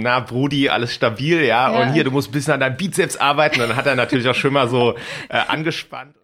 [0.00, 1.80] na Brudi, alles stabil, ja, ja.
[1.80, 3.60] und hier, du musst ein bisschen an deinem Bizeps arbeiten.
[3.60, 4.94] Und dann hat er natürlich auch schon mal so
[5.28, 6.16] äh, angespannt.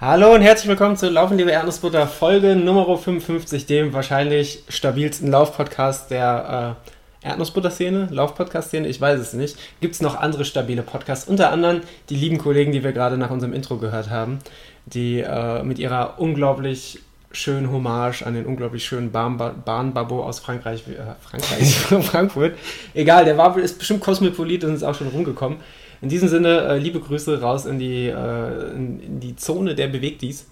[0.00, 6.10] Hallo und herzlich willkommen zu Laufen, liebe Erdnussbutter, Folge Nummer 55, dem wahrscheinlich stabilsten Laufpodcast
[6.10, 6.76] der
[7.22, 9.56] äh, Erdnussbutter-Szene, Laufpodcast-Szene, ich weiß es nicht.
[9.80, 13.30] Gibt es noch andere stabile Podcasts, unter anderem die lieben Kollegen, die wir gerade nach
[13.30, 14.40] unserem Intro gehört haben,
[14.86, 16.98] die äh, mit ihrer unglaublich
[17.32, 21.74] schönen Hommage an den unglaublich schönen Bahnbabo aus Frankreich, äh, Frankreich,
[22.06, 22.56] Frankfurt.
[22.94, 25.58] Egal, der war, ist bestimmt Kosmopolit und ist auch schon rumgekommen.
[26.00, 29.88] In diesem Sinne, äh, liebe Grüße raus in die, äh, in, in, die Zone der
[29.88, 30.46] Bewegtis.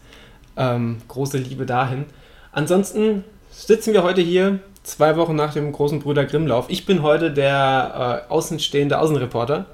[0.56, 2.04] Ähm, große Liebe dahin.
[2.52, 6.66] Ansonsten sitzen wir heute hier, zwei Wochen nach dem großen Brüder Grimmlauf.
[6.68, 9.66] Ich bin heute der äh, außenstehende Außenreporter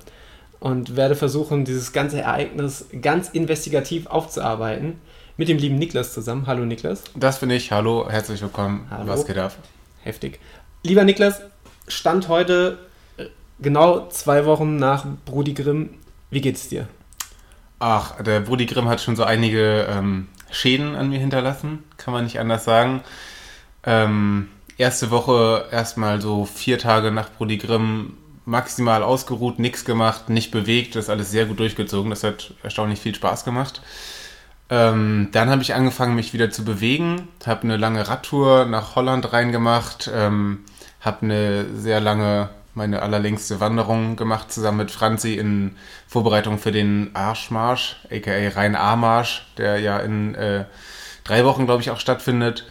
[0.60, 5.00] und werde versuchen, dieses ganze Ereignis ganz investigativ aufzuarbeiten
[5.36, 6.46] mit dem lieben Niklas zusammen.
[6.46, 7.04] Hallo Niklas.
[7.14, 7.72] Das bin ich.
[7.72, 8.86] Hallo, herzlich willkommen.
[8.90, 9.08] Hallo.
[9.08, 9.54] Was geht ab?
[10.02, 10.40] Heftig.
[10.82, 11.42] Lieber Niklas,
[11.88, 12.78] Stand heute
[13.16, 13.26] äh,
[13.60, 15.90] genau zwei Wochen nach Brudi Grimm.
[16.30, 16.88] Wie geht's dir?
[17.78, 22.24] Ach, der Brudi Grimm hat schon so einige ähm, Schäden an mir hinterlassen, kann man
[22.24, 23.02] nicht anders sagen.
[23.84, 24.48] Ähm,
[24.78, 30.94] erste Woche erstmal so vier Tage nach Brudi Grimm maximal ausgeruht, nichts gemacht, nicht bewegt,
[30.94, 32.10] das ist alles sehr gut durchgezogen.
[32.10, 33.82] Das hat erstaunlich viel Spaß gemacht.
[34.68, 39.32] Ähm, dann habe ich angefangen, mich wieder zu bewegen, habe eine lange Radtour nach Holland
[39.32, 40.64] reingemacht, ähm,
[41.00, 45.76] habe eine sehr lange, meine allerlängste Wanderung gemacht, zusammen mit Franzi in
[46.08, 50.64] Vorbereitung für den Arschmarsch, aka Rhein-A-Marsch, der ja in äh,
[51.22, 52.64] drei Wochen, glaube ich, auch stattfindet.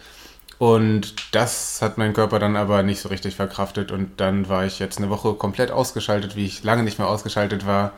[0.58, 4.78] Und das hat mein Körper dann aber nicht so richtig verkraftet und dann war ich
[4.78, 7.92] jetzt eine Woche komplett ausgeschaltet, wie ich lange nicht mehr ausgeschaltet war.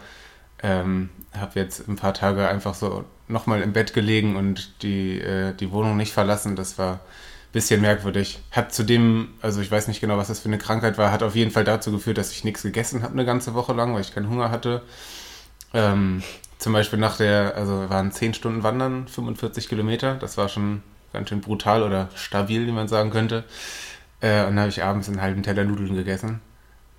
[0.63, 5.55] Ähm, habe jetzt ein paar Tage einfach so nochmal im Bett gelegen und die, äh,
[5.55, 6.57] die Wohnung nicht verlassen.
[6.57, 7.01] Das war ein
[7.53, 8.41] bisschen merkwürdig.
[8.51, 11.35] Hat zudem, also ich weiß nicht genau, was das für eine Krankheit war, hat auf
[11.37, 14.15] jeden Fall dazu geführt, dass ich nichts gegessen habe eine ganze Woche lang, weil ich
[14.15, 14.83] keinen Hunger hatte.
[15.75, 16.23] Ähm,
[16.59, 20.15] zum Beispiel nach der, also waren 10 Stunden Wandern, 45 Kilometer.
[20.15, 23.45] Das war schon ganz schön brutal oder stabil, wie man sagen könnte.
[24.21, 26.41] Äh, und dann habe ich abends einen halben Teller Nudeln gegessen.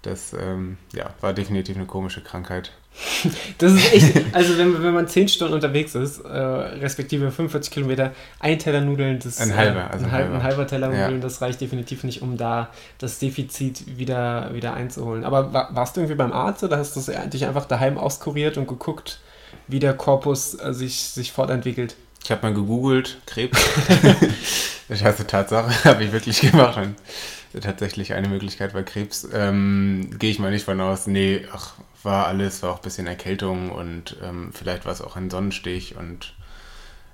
[0.01, 2.71] Das ähm, ja, war definitiv eine komische Krankheit.
[3.57, 8.13] Das ist echt, also wenn, wenn man 10 Stunden unterwegs ist, äh, respektive 45 Kilometer,
[8.39, 10.35] ein Teller Nudeln, das ein halber, also ein, halber.
[10.35, 11.19] ein halber Teller Nudeln, ja.
[11.19, 15.23] das reicht definitiv nicht, um da das Defizit wieder, wieder einzuholen.
[15.23, 18.67] Aber war, warst du irgendwie beim Arzt oder hast du dich einfach daheim auskuriert und
[18.67, 19.19] geguckt,
[19.67, 21.95] wie der Korpus äh, sich, sich fortentwickelt?
[22.23, 23.59] Ich habe mal gegoogelt, Krebs.
[24.89, 26.77] das heißt, Tatsache, habe ich wirklich gemacht.
[26.77, 26.95] Und
[27.61, 29.27] tatsächlich eine Möglichkeit bei Krebs.
[29.33, 31.07] Ähm, Gehe ich mal nicht von aus.
[31.07, 31.73] Nee, ach,
[32.03, 35.95] war alles, war auch ein bisschen Erkältung und ähm, vielleicht war es auch ein Sonnenstich
[35.97, 36.33] und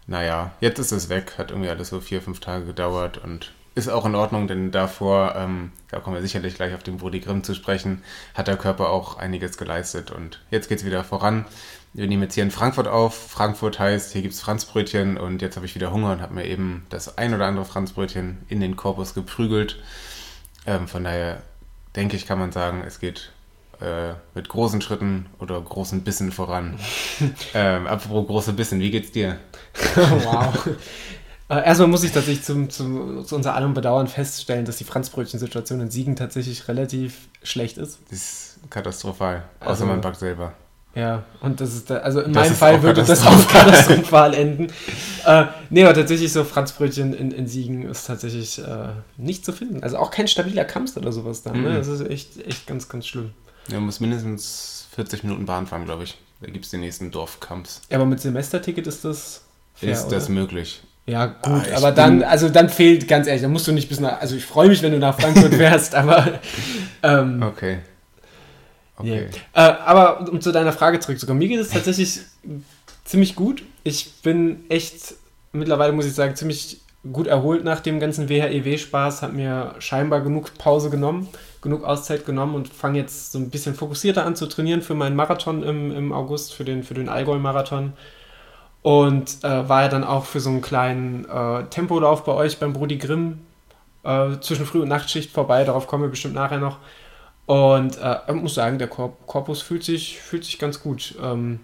[0.07, 1.33] naja, jetzt ist es weg.
[1.37, 5.35] Hat irgendwie alles so vier, fünf Tage gedauert und ist auch in Ordnung, denn davor,
[5.35, 8.03] ähm, da kommen wir sicherlich gleich auf den Brody Grimm zu sprechen,
[8.33, 11.45] hat der Körper auch einiges geleistet und jetzt geht es wieder voran.
[11.93, 13.31] Wir nehmen jetzt hier in Frankfurt auf.
[13.31, 16.45] Frankfurt heißt, hier gibt es Franzbrötchen und jetzt habe ich wieder Hunger und habe mir
[16.45, 19.81] eben das ein oder andere Franzbrötchen in den Korpus geprügelt.
[20.65, 21.41] Ähm, von daher
[21.95, 23.31] denke ich, kann man sagen, es geht
[23.81, 26.79] äh, mit großen Schritten oder großen Bissen voran.
[27.53, 29.37] ähm, apropos große Bissen, wie geht's dir?
[29.95, 30.53] wow.
[31.47, 35.79] Äh, erstmal muss ich tatsächlich zum, zum, zu unser allem Bedauern feststellen, dass die Franzbrötchen-Situation
[35.79, 37.99] in Siegen tatsächlich relativ schlecht ist.
[38.09, 39.43] Das ist katastrophal.
[39.59, 40.53] Außer also, man backt selber.
[40.95, 44.67] Ja, und das ist, da, also in das meinem Fall würde das auch katastrophal enden.
[45.25, 49.83] Äh, nee, aber tatsächlich so Franzbrötchen in, in Siegen ist tatsächlich äh, nicht zu finden.
[49.83, 51.51] Also auch kein stabiler Kampf oder sowas da.
[51.51, 51.69] Ne?
[51.69, 51.75] Mhm.
[51.75, 53.31] Das ist echt, echt ganz, ganz schlimm.
[53.67, 56.17] Ja, man muss mindestens 40 Minuten Bahn fahren, glaube ich.
[56.39, 57.81] Da gibt es den nächsten Dorfkamps.
[57.89, 59.41] Ja, aber mit Semesterticket ist das
[59.73, 60.33] fair, Ist das oder?
[60.33, 60.81] möglich?
[61.07, 63.99] Ja, gut, ah, aber dann, also dann fehlt, ganz ehrlich, dann musst du nicht bis
[63.99, 66.39] nach, also ich freue mich, wenn du nach Frankfurt wärst, aber.
[67.03, 67.79] Ähm, okay.
[68.97, 69.29] Okay.
[69.55, 69.69] Yeah.
[69.69, 72.21] Äh, aber um zu deiner Frage zurückzukommen, mir geht es tatsächlich
[73.03, 73.63] ziemlich gut.
[73.83, 75.15] Ich bin echt
[75.51, 76.81] mittlerweile, muss ich sagen, ziemlich
[77.11, 81.27] gut erholt nach dem ganzen WHEW-Spaß, habe mir scheinbar genug Pause genommen,
[81.61, 85.15] genug Auszeit genommen und fange jetzt so ein bisschen fokussierter an zu trainieren für meinen
[85.15, 87.93] Marathon im, im August, für den, für den Allgäu-Marathon.
[88.81, 92.73] Und äh, war ja dann auch für so einen kleinen äh, Tempolauf bei euch beim
[92.73, 93.39] Brudi Grimm
[94.03, 96.77] äh, zwischen Früh- und Nachtschicht vorbei, darauf kommen wir bestimmt nachher noch.
[97.45, 101.15] Und äh, ich muss sagen, der Korpus fühlt sich, fühlt sich ganz gut.
[101.21, 101.59] Ähm,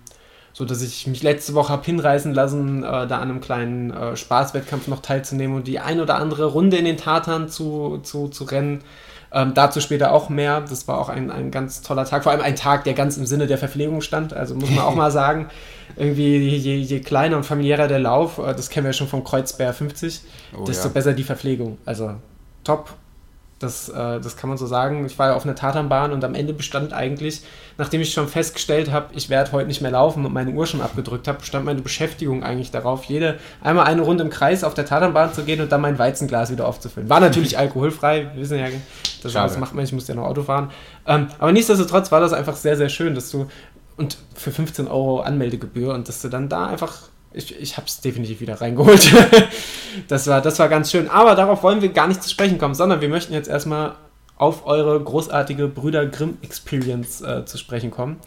[0.54, 4.18] so dass ich mich letzte Woche habe hinreißen lassen, äh, da an einem kleinen äh,
[4.18, 8.44] Spaßwettkampf noch teilzunehmen und die ein oder andere Runde in den Tatern zu, zu, zu
[8.44, 8.84] rennen.
[9.34, 10.60] Ähm, dazu später auch mehr.
[10.60, 12.24] Das war auch ein, ein ganz toller Tag.
[12.24, 14.34] Vor allem ein Tag, der ganz im Sinne der Verpflegung stand.
[14.34, 15.48] Also muss man auch mal sagen,
[15.96, 19.74] irgendwie je, je kleiner und familiärer der Lauf, äh, das kennen wir schon vom Kreuzbär
[19.74, 20.22] 50,
[20.58, 20.94] oh, desto ja.
[20.94, 21.78] besser die Verpflegung.
[21.86, 22.16] Also
[22.66, 22.94] top
[23.62, 25.06] Das, äh, das kann man so sagen.
[25.06, 27.42] Ich war ja auf einer Tatanbahn und am Ende bestand eigentlich,
[27.78, 30.82] nachdem ich schon festgestellt habe, ich werde heute nicht mehr laufen und meine Uhr schon
[30.82, 34.86] abgedrückt habe, bestand meine Beschäftigung eigentlich darauf, jede einmal eine Runde im Kreis auf der
[34.86, 37.10] Tatanbahn zu gehen und dann mein Weizenglas wieder aufzufüllen.
[37.10, 38.68] War natürlich alkoholfrei, wir wissen ja,
[39.24, 40.72] das, das macht man, ich musste ja noch Auto fahren.
[41.06, 43.48] Ähm, aber nichtsdestotrotz war das einfach sehr, sehr schön, dass du
[43.98, 48.02] und für 15 Euro Anmeldegebühr und dass du dann da einfach ich, ich habe es
[48.02, 49.12] definitiv wieder reingeholt.
[50.08, 51.10] das, war, das war ganz schön.
[51.10, 53.96] Aber darauf wollen wir gar nicht zu sprechen kommen, sondern wir möchten jetzt erstmal
[54.38, 58.20] auf eure großartige Brüder Grimm Experience äh, zu sprechen kommen.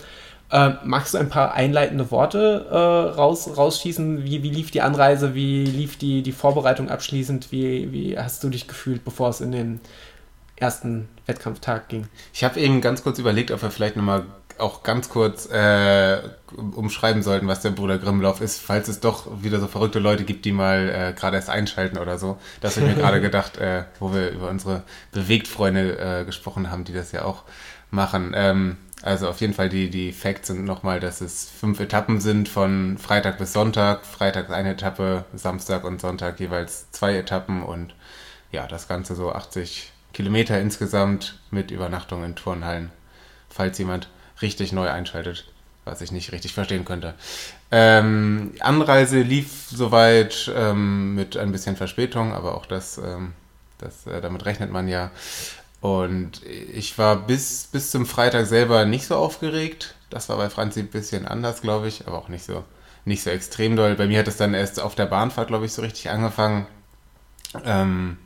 [0.51, 4.25] Äh, magst du ein paar einleitende Worte äh, raus, rausschießen?
[4.25, 5.35] Wie, wie lief die Anreise?
[5.35, 7.51] Wie lief die, die Vorbereitung abschließend?
[7.51, 9.81] Wie, wie hast du dich gefühlt, bevor es in den
[10.57, 12.07] ersten Wettkampftag ging?
[12.33, 14.27] Ich habe eben ganz kurz überlegt, ob wir vielleicht nochmal
[14.59, 16.19] auch ganz kurz äh,
[16.57, 20.45] umschreiben sollten, was der Bruder Grimmlauf ist, falls es doch wieder so verrückte Leute gibt,
[20.45, 22.39] die mal äh, gerade erst einschalten oder so.
[22.61, 26.85] Das habe ich mir gerade gedacht, äh, wo wir über unsere Bewegtfreunde äh, gesprochen haben,
[26.85, 27.45] die das ja auch
[27.91, 28.33] machen.
[28.35, 32.49] Ähm, also auf jeden Fall die, die Facts sind nochmal, dass es fünf Etappen sind
[32.49, 34.07] von Freitag bis Sonntag.
[34.07, 37.95] Freitag eine Etappe, Samstag und Sonntag jeweils zwei Etappen und
[38.51, 42.93] ja, das Ganze so 80 Kilometer insgesamt mit Übernachtung in Turnhallen,
[43.51, 44.09] falls jemand
[44.41, 45.53] richtig neu einschaltet,
[45.85, 47.15] was ich nicht richtig verstehen könnte.
[47.71, 53.33] Ähm, Anreise lief soweit ähm, mit ein bisschen Verspätung, aber auch das, ähm,
[53.79, 55.11] das äh, damit rechnet man ja.
[55.81, 59.95] Und ich war bis, bis zum Freitag selber nicht so aufgeregt.
[60.09, 62.65] Das war bei Franzi ein bisschen anders, glaube ich, aber auch nicht so,
[63.05, 63.95] nicht so extrem doll.
[63.95, 66.67] Bei mir hat es dann erst auf der Bahnfahrt, glaube ich, so richtig angefangen.
[67.65, 68.17] Ähm,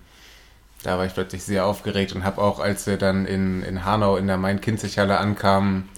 [0.85, 4.17] da war ich plötzlich sehr aufgeregt und habe auch, als wir dann in, in Hanau
[4.17, 5.89] in der Main-Kinzig-Halle ankamen,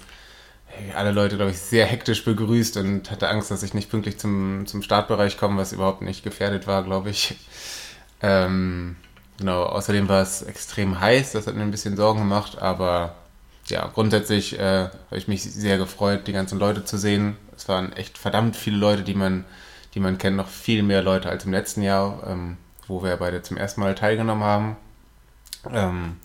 [0.95, 4.65] alle Leute, glaube ich, sehr hektisch begrüßt und hatte Angst, dass ich nicht pünktlich zum,
[4.67, 7.35] zum Startbereich komme, was überhaupt nicht gefährdet war, glaube ich.
[8.21, 8.95] Ähm,
[9.37, 13.15] genau, außerdem war es extrem heiß, das hat mir ein bisschen Sorgen gemacht, aber
[13.67, 17.37] ja, grundsätzlich äh, habe ich mich sehr gefreut, die ganzen Leute zu sehen.
[17.55, 19.45] Es waren echt verdammt viele Leute, die man,
[19.93, 22.57] die man kennt, noch viel mehr Leute als im letzten Jahr, ähm,
[22.87, 24.77] wo wir beide zum ersten Mal teilgenommen haben.
[25.71, 26.17] Ähm,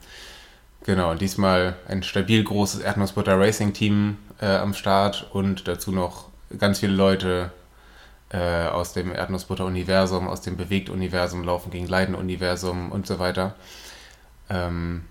[0.84, 6.26] genau, diesmal ein stabil großes Erdnussbutter Racing Team äh, am Start und dazu noch
[6.58, 7.50] ganz viele Leute
[8.30, 13.54] äh, aus dem Erdnussbutter-Universum, aus dem Bewegt-Universum, Laufen gegen Leiden-Universum und so weiter.
[14.50, 15.04] Ähm,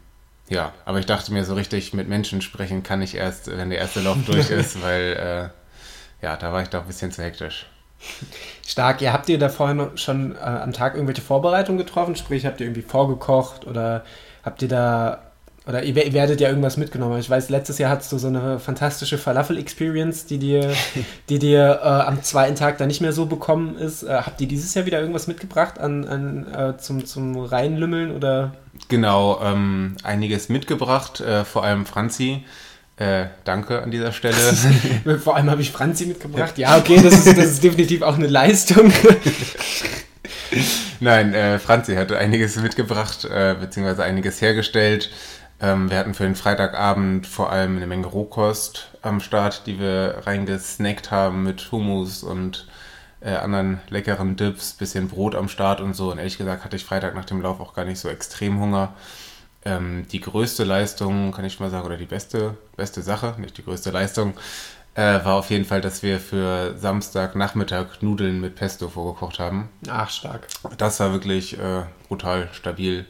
[0.47, 3.79] ja, aber ich dachte mir, so richtig mit Menschen sprechen kann ich erst, wenn der
[3.79, 5.51] erste Lauf durch ist, weil
[6.21, 7.67] äh, ja, da war ich doch ein bisschen zu hektisch.
[8.65, 9.01] Stark.
[9.01, 12.15] Ihr habt ihr da vorhin schon äh, am Tag irgendwelche Vorbereitungen getroffen?
[12.15, 14.03] Sprich, habt ihr irgendwie vorgekocht oder
[14.43, 15.24] habt ihr da
[15.67, 17.19] oder ihr, ihr, werdet ja irgendwas mitgenommen.
[17.19, 20.73] Ich weiß, letztes Jahr hattest du so eine fantastische Falafel-Experience, die dir,
[21.29, 24.03] die dir äh, am zweiten Tag dann nicht mehr so bekommen ist.
[24.03, 28.53] Äh, habt ihr dieses Jahr wieder irgendwas mitgebracht an, an äh, zum, zum Reinlümmeln oder?
[28.89, 32.43] Genau, ähm, einiges mitgebracht, äh, vor allem Franzi.
[32.97, 34.35] Äh, danke an dieser Stelle.
[35.23, 36.57] vor allem habe ich Franzi mitgebracht.
[36.57, 38.91] Ja, okay, das ist, das ist definitiv auch eine Leistung.
[41.01, 45.09] Nein, äh, Franzi hatte einiges mitgebracht, äh, beziehungsweise einiges hergestellt.
[45.65, 50.21] Ähm, wir hatten für den Freitagabend vor allem eine Menge Rohkost am Start, die wir
[50.23, 52.67] reingesnackt haben mit Hummus und
[53.19, 56.11] äh, anderen leckeren Dips, bisschen Brot am Start und so.
[56.11, 58.93] Und ehrlich gesagt hatte ich Freitag nach dem Lauf auch gar nicht so extrem Hunger.
[59.63, 63.63] Ähm, die größte Leistung, kann ich mal sagen, oder die beste, beste Sache, nicht die
[63.63, 64.35] größte Leistung,
[64.93, 69.69] äh, war auf jeden Fall, dass wir für Samstagnachmittag Nudeln mit Pesto vorgekocht haben.
[69.89, 70.45] Ach, stark.
[70.77, 73.07] Das war wirklich äh, brutal stabil.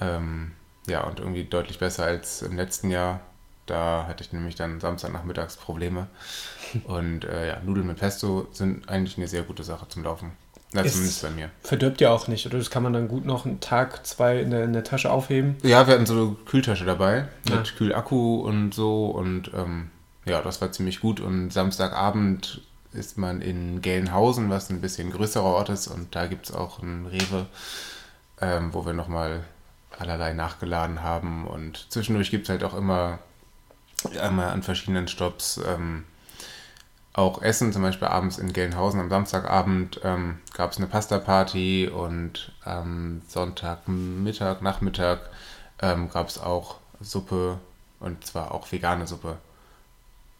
[0.00, 0.52] Ähm,
[0.88, 3.20] ja, und irgendwie deutlich besser als im letzten Jahr.
[3.66, 6.06] Da hatte ich nämlich dann Samstagnachmittags Probleme.
[6.84, 10.32] Und äh, ja, Nudeln mit Pesto sind eigentlich eine sehr gute Sache zum Laufen.
[10.74, 11.50] Ja, zumindest bei mir.
[11.62, 12.58] Verdirbt ja auch nicht, oder?
[12.58, 15.56] Das kann man dann gut noch einen Tag, zwei in der, in der Tasche aufheben.
[15.62, 17.76] Ja, wir hatten so eine Kühltasche dabei mit ja.
[17.76, 19.06] Kühlakku und so.
[19.06, 19.90] Und ähm,
[20.26, 21.20] ja, das war ziemlich gut.
[21.20, 25.88] Und Samstagabend ist man in Gelnhausen, was ein bisschen größerer Ort ist.
[25.88, 27.46] Und da gibt es auch einen Rewe,
[28.40, 29.44] ähm, wo wir nochmal
[29.96, 31.46] allerlei nachgeladen haben.
[31.46, 33.18] Und zwischendurch gibt es halt auch immer
[34.20, 36.04] einmal an verschiedenen Stops ähm,
[37.18, 42.52] auch Essen, zum Beispiel abends in Gelnhausen am Samstagabend ähm, gab es eine Pasta-Party und
[42.62, 45.28] am Sonntagmittag, Nachmittag
[45.82, 47.58] ähm, gab es auch Suppe
[47.98, 49.38] und zwar auch vegane Suppe.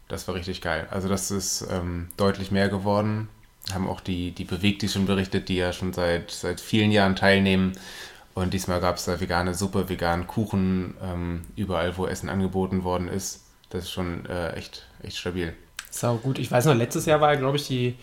[0.07, 0.87] Das war richtig geil.
[0.89, 3.27] Also das ist ähm, deutlich mehr geworden.
[3.73, 7.17] Haben auch die, die Bewegt, die schon berichtet, die ja schon seit, seit vielen Jahren
[7.17, 7.73] teilnehmen,
[8.41, 13.07] und diesmal gab es da vegane Suppe, veganen Kuchen, ähm, überall, wo Essen angeboten worden
[13.07, 13.45] ist.
[13.69, 15.53] Das ist schon äh, echt, echt stabil.
[15.89, 16.39] Sau gut.
[16.39, 17.95] Ich weiß noch, letztes Jahr war, glaube ich, die,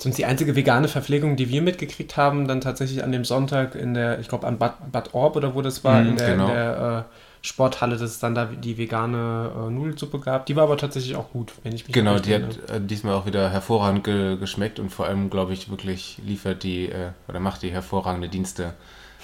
[0.00, 3.94] Sonst die einzige vegane Verpflegung, die wir mitgekriegt haben, dann tatsächlich an dem Sonntag in
[3.94, 6.44] der, ich glaube an Bad, Bad Orb oder wo das war, Mhm, in der, genau.
[6.44, 10.46] in der äh, Sporthalle, dass es dann da die vegane äh, Nudelsuppe gab.
[10.46, 12.48] Die war aber tatsächlich auch gut, wenn ich mich Genau, die erinnere.
[12.58, 16.62] hat äh, diesmal auch wieder hervorragend ge geschmeckt und vor allem, glaube ich, wirklich liefert
[16.62, 18.74] die äh, oder macht die hervorragende Dienste,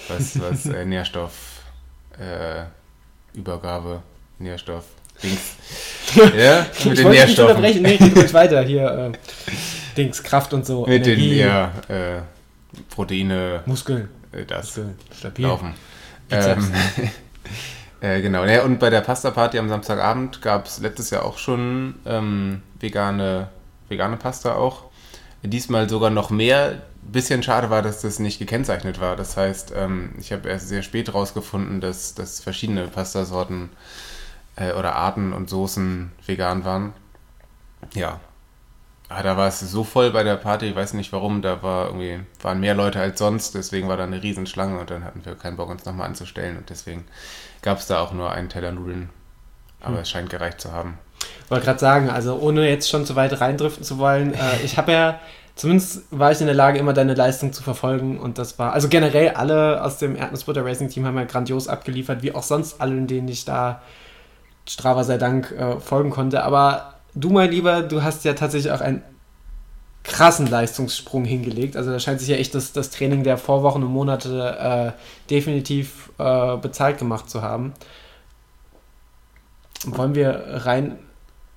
[0.09, 1.31] was, was äh, Nährstoff
[2.19, 2.63] äh,
[3.37, 4.01] Übergabe,
[4.39, 4.85] Nährstoff,
[5.21, 5.55] Dings.
[6.37, 7.49] ja, Ich mit den wollte Nährstoffen.
[7.55, 7.81] unterbrechen.
[7.81, 8.61] Nee, geht ruhig weiter.
[8.63, 9.17] Hier, äh,
[9.97, 10.85] Dings, Kraft und so.
[10.85, 12.21] Mit den, Energie, ja, äh,
[12.89, 14.09] Proteine, Muskeln.
[14.31, 14.95] äh, das Muskeln.
[15.17, 15.45] Stabil.
[15.45, 15.73] laufen.
[16.29, 16.71] Ähm,
[18.01, 21.95] äh, genau, ja, und bei der Pasta-Party am Samstagabend gab es letztes Jahr auch schon
[22.05, 23.49] ähm, vegane,
[23.89, 24.83] vegane Pasta auch.
[25.43, 26.81] Diesmal sogar noch mehr.
[27.11, 29.15] Bisschen schade war, dass das nicht gekennzeichnet war.
[29.15, 33.69] Das heißt, ähm, ich habe erst sehr spät rausgefunden, dass, dass verschiedene Pastasorten
[34.55, 36.93] äh, oder Arten und Soßen vegan waren.
[37.93, 38.19] Ja.
[39.07, 41.87] Ah, da war es so voll bei der Party, ich weiß nicht warum, da war
[41.87, 45.35] irgendwie, waren mehr Leute als sonst, deswegen war da eine Riesenschlange und dann hatten wir
[45.35, 47.05] keinen Bock, uns nochmal anzustellen und deswegen
[47.61, 49.09] gab es da auch nur einen Teller Nudeln.
[49.79, 50.97] Aber es scheint gereicht zu haben.
[51.49, 54.91] wollte gerade sagen, also ohne jetzt schon zu weit reindriften zu wollen, äh, ich habe
[54.91, 55.19] ja,
[55.55, 58.89] zumindest war ich in der Lage, immer deine Leistung zu verfolgen und das war, also
[58.89, 63.07] generell alle aus dem Erdnussbutter Racing Team haben ja grandios abgeliefert, wie auch sonst allen,
[63.07, 63.81] denen ich da
[64.67, 68.81] Strava sei Dank äh, folgen konnte, aber du, mein Lieber, du hast ja tatsächlich auch
[68.81, 69.03] einen
[70.03, 73.91] krassen Leistungssprung hingelegt, also da scheint sich ja echt das, das Training der Vorwochen und
[73.91, 77.73] Monate äh, definitiv äh, bezahlt gemacht zu haben.
[79.85, 80.97] Wollen wir rein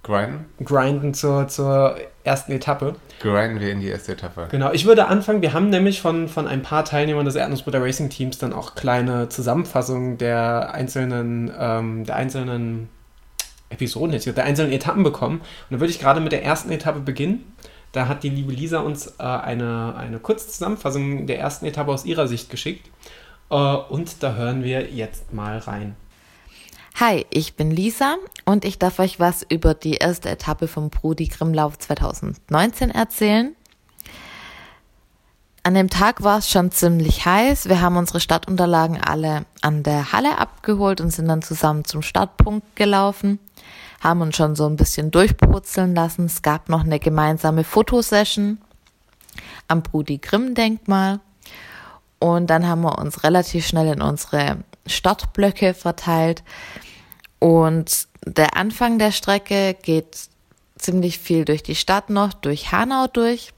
[0.09, 0.47] Grinden?
[0.65, 2.97] grinden zur, zur ersten Etappe.
[3.21, 4.49] Grinden wir in die erste Etappe.
[4.51, 5.43] Genau, ich würde anfangen.
[5.43, 9.29] Wir haben nämlich von, von ein paar Teilnehmern des Erdnussbutter Racing Teams dann auch kleine
[9.29, 12.89] Zusammenfassungen der einzelnen, ähm, der einzelnen
[13.69, 15.41] Episoden, der einzelnen Etappen bekommen.
[15.41, 17.53] Und da würde ich gerade mit der ersten Etappe beginnen.
[17.93, 22.07] Da hat die liebe Lisa uns äh, eine, eine kurze Zusammenfassung der ersten Etappe aus
[22.07, 22.91] ihrer Sicht geschickt.
[23.51, 25.97] Äh, und da hören wir jetzt mal rein.
[27.01, 31.29] Hi, ich bin Lisa und ich darf euch was über die erste Etappe vom Brudi
[31.29, 33.55] Grimmlauf 2019 erzählen.
[35.63, 37.69] An dem Tag war es schon ziemlich heiß.
[37.69, 42.75] Wir haben unsere Startunterlagen alle an der Halle abgeholt und sind dann zusammen zum Startpunkt
[42.75, 43.39] gelaufen,
[44.01, 46.25] haben uns schon so ein bisschen durchbrutzeln lassen.
[46.25, 48.59] Es gab noch eine gemeinsame Fotosession
[49.69, 51.21] am Brudi Grimm Denkmal.
[52.19, 56.43] Und dann haben wir uns relativ schnell in unsere Startblöcke verteilt.
[57.39, 60.29] Und der Anfang der Strecke geht
[60.77, 63.53] ziemlich viel durch die Stadt noch, durch Hanau durch.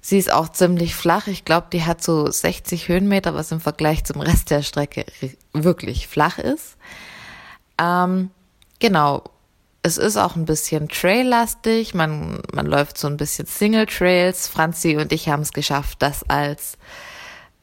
[0.00, 1.26] Sie ist auch ziemlich flach.
[1.26, 5.04] Ich glaube, die hat so 60 Höhenmeter, was im Vergleich zum Rest der Strecke
[5.52, 6.76] wirklich flach ist.
[7.76, 8.30] Ähm,
[8.78, 9.24] genau.
[9.82, 11.94] Es ist auch ein bisschen traillastig.
[11.94, 14.48] Man, man läuft so ein bisschen Single Trails.
[14.48, 16.76] Franzi und ich haben es geschafft, das als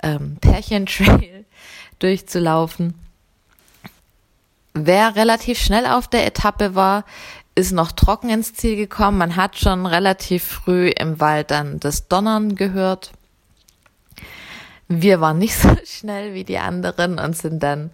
[0.02, 1.46] ähm, Pärchentrail
[2.00, 3.03] durchzulaufen.
[4.74, 7.06] Wer relativ schnell auf der Etappe war,
[7.56, 9.20] ist noch trocken ins Ziel gekommen.
[9.20, 13.12] Man hat schon relativ früh im Wald dann das Donnern gehört.
[14.88, 17.92] Wir waren nicht so schnell wie die anderen und sind dann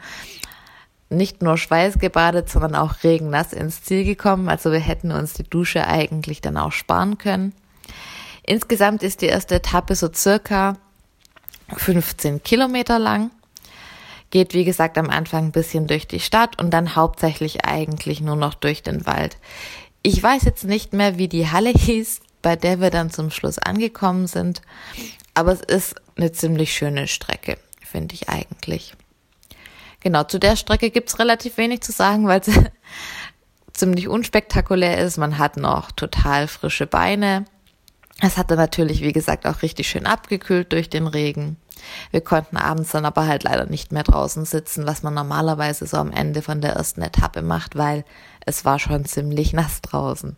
[1.10, 4.48] nicht nur schweißgebadet, sondern auch regennass ins Ziel gekommen.
[4.48, 7.54] Also wir hätten uns die Dusche eigentlich dann auch sparen können.
[8.44, 10.78] Insgesamt ist die erste Etappe so circa
[11.76, 13.32] 15 Kilometer lang.
[14.30, 18.36] Geht, wie gesagt, am Anfang ein bisschen durch die Stadt und dann hauptsächlich eigentlich nur
[18.36, 19.38] noch durch den Wald.
[20.02, 23.60] Ich weiß jetzt nicht mehr, wie die Halle hieß, bei der wir dann zum Schluss
[23.60, 24.62] angekommen sind,
[25.34, 28.94] aber es ist eine ziemlich schöne Strecke, finde ich eigentlich.
[30.02, 32.54] Genau, zu der Strecke gibt's relativ wenig zu sagen, weil sie
[33.74, 35.18] ziemlich unspektakulär ist.
[35.18, 37.46] Man hat noch total frische Beine.
[38.22, 41.58] Es hatte natürlich, wie gesagt, auch richtig schön abgekühlt durch den Regen.
[42.12, 45.98] Wir konnten abends dann aber halt leider nicht mehr draußen sitzen, was man normalerweise so
[45.98, 48.04] am Ende von der ersten Etappe macht, weil
[48.46, 50.36] es war schon ziemlich nass draußen.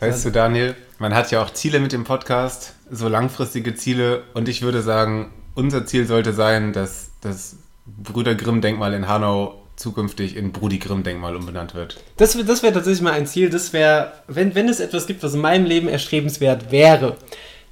[0.00, 4.24] Weißt du, Daniel, man hat ja auch Ziele mit dem Podcast, so langfristige Ziele.
[4.34, 7.56] Und ich würde sagen, unser Ziel sollte sein, dass das
[7.86, 12.02] Brüder Grimm-Denkmal in Hanau zukünftig in Brudi Grimm-Denkmal umbenannt wird.
[12.16, 13.50] Das, das wäre tatsächlich mal ein Ziel.
[13.50, 17.16] Das wäre, wenn, wenn es etwas gibt, was in meinem Leben erstrebenswert wäre,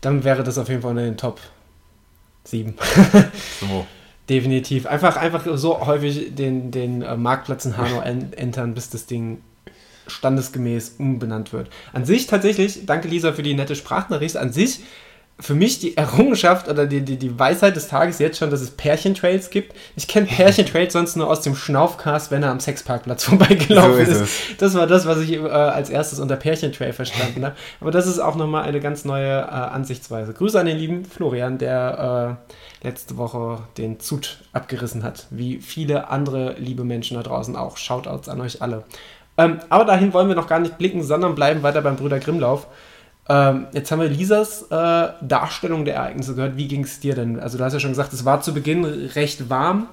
[0.01, 1.41] dann wäre das auf jeden Fall unter den Top
[2.45, 2.75] 7.
[3.61, 3.87] So.
[4.29, 4.87] Definitiv.
[4.87, 9.43] Einfach, einfach so häufig den, den äh, Marktplatz in Hanau en entern, bis das Ding
[10.07, 11.69] standesgemäß umbenannt wird.
[11.93, 14.81] An sich tatsächlich, danke Lisa für die nette Sprachnachricht, an sich
[15.41, 18.71] für mich die Errungenschaft oder die, die, die Weisheit des Tages jetzt schon, dass es
[18.71, 19.75] Pärchentrails gibt.
[19.97, 24.21] Ich kenne Pärchentrails sonst nur aus dem Schnaufcast, wenn er am Sexparkplatz vorbeigelaufen so ist.
[24.21, 24.63] ist.
[24.63, 27.57] Das war das, was ich äh, als erstes unter Pärchentrail verstanden habe.
[27.81, 30.33] Aber das ist auch nochmal eine ganz neue äh, Ansichtsweise.
[30.33, 32.39] Grüße an den lieben Florian, der
[32.83, 35.27] äh, letzte Woche den Zut abgerissen hat.
[35.31, 37.77] Wie viele andere liebe Menschen da draußen auch.
[37.77, 38.85] Shoutouts an euch alle.
[39.39, 42.67] Ähm, aber dahin wollen wir noch gar nicht blicken, sondern bleiben weiter beim Brüder Grimmlauf.
[43.29, 46.57] Ähm, jetzt haben wir Lisas äh, Darstellung der Ereignisse gehört.
[46.57, 47.39] Wie ging es dir denn?
[47.39, 49.89] Also du hast ja schon gesagt, es war zu Beginn recht warm.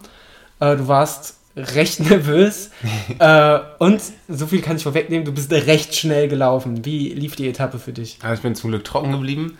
[0.59, 2.71] Äh, du warst recht nervös.
[3.19, 6.85] äh, und so viel kann ich vorwegnehmen, du bist recht schnell gelaufen.
[6.85, 8.19] Wie lief die Etappe für dich?
[8.21, 9.57] Also ich bin zum Glück trocken geblieben.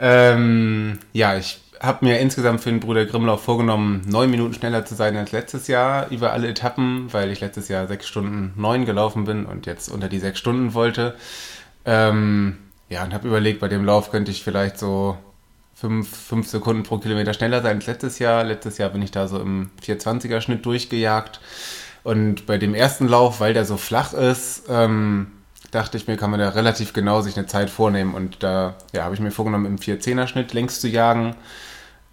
[0.00, 4.94] Ähm, ja, ich habe mir insgesamt für den Bruder Grimmlauf vorgenommen, neun Minuten schneller zu
[4.94, 9.24] sein als letztes Jahr über alle Etappen, weil ich letztes Jahr sechs Stunden neun gelaufen
[9.24, 11.16] bin und jetzt unter die sechs Stunden wollte.
[11.84, 12.58] Ähm,
[12.92, 15.16] ja, und habe überlegt, bei dem Lauf könnte ich vielleicht so
[15.74, 18.44] fünf, fünf Sekunden pro Kilometer schneller sein als letztes Jahr.
[18.44, 21.40] Letztes Jahr bin ich da so im 420er Schnitt durchgejagt.
[22.04, 25.28] Und bei dem ersten Lauf, weil der so flach ist, ähm,
[25.70, 28.14] dachte ich mir, kann man da relativ genau sich eine Zeit vornehmen.
[28.14, 31.34] Und da ja, habe ich mir vorgenommen, im 410er Schnitt längs zu jagen.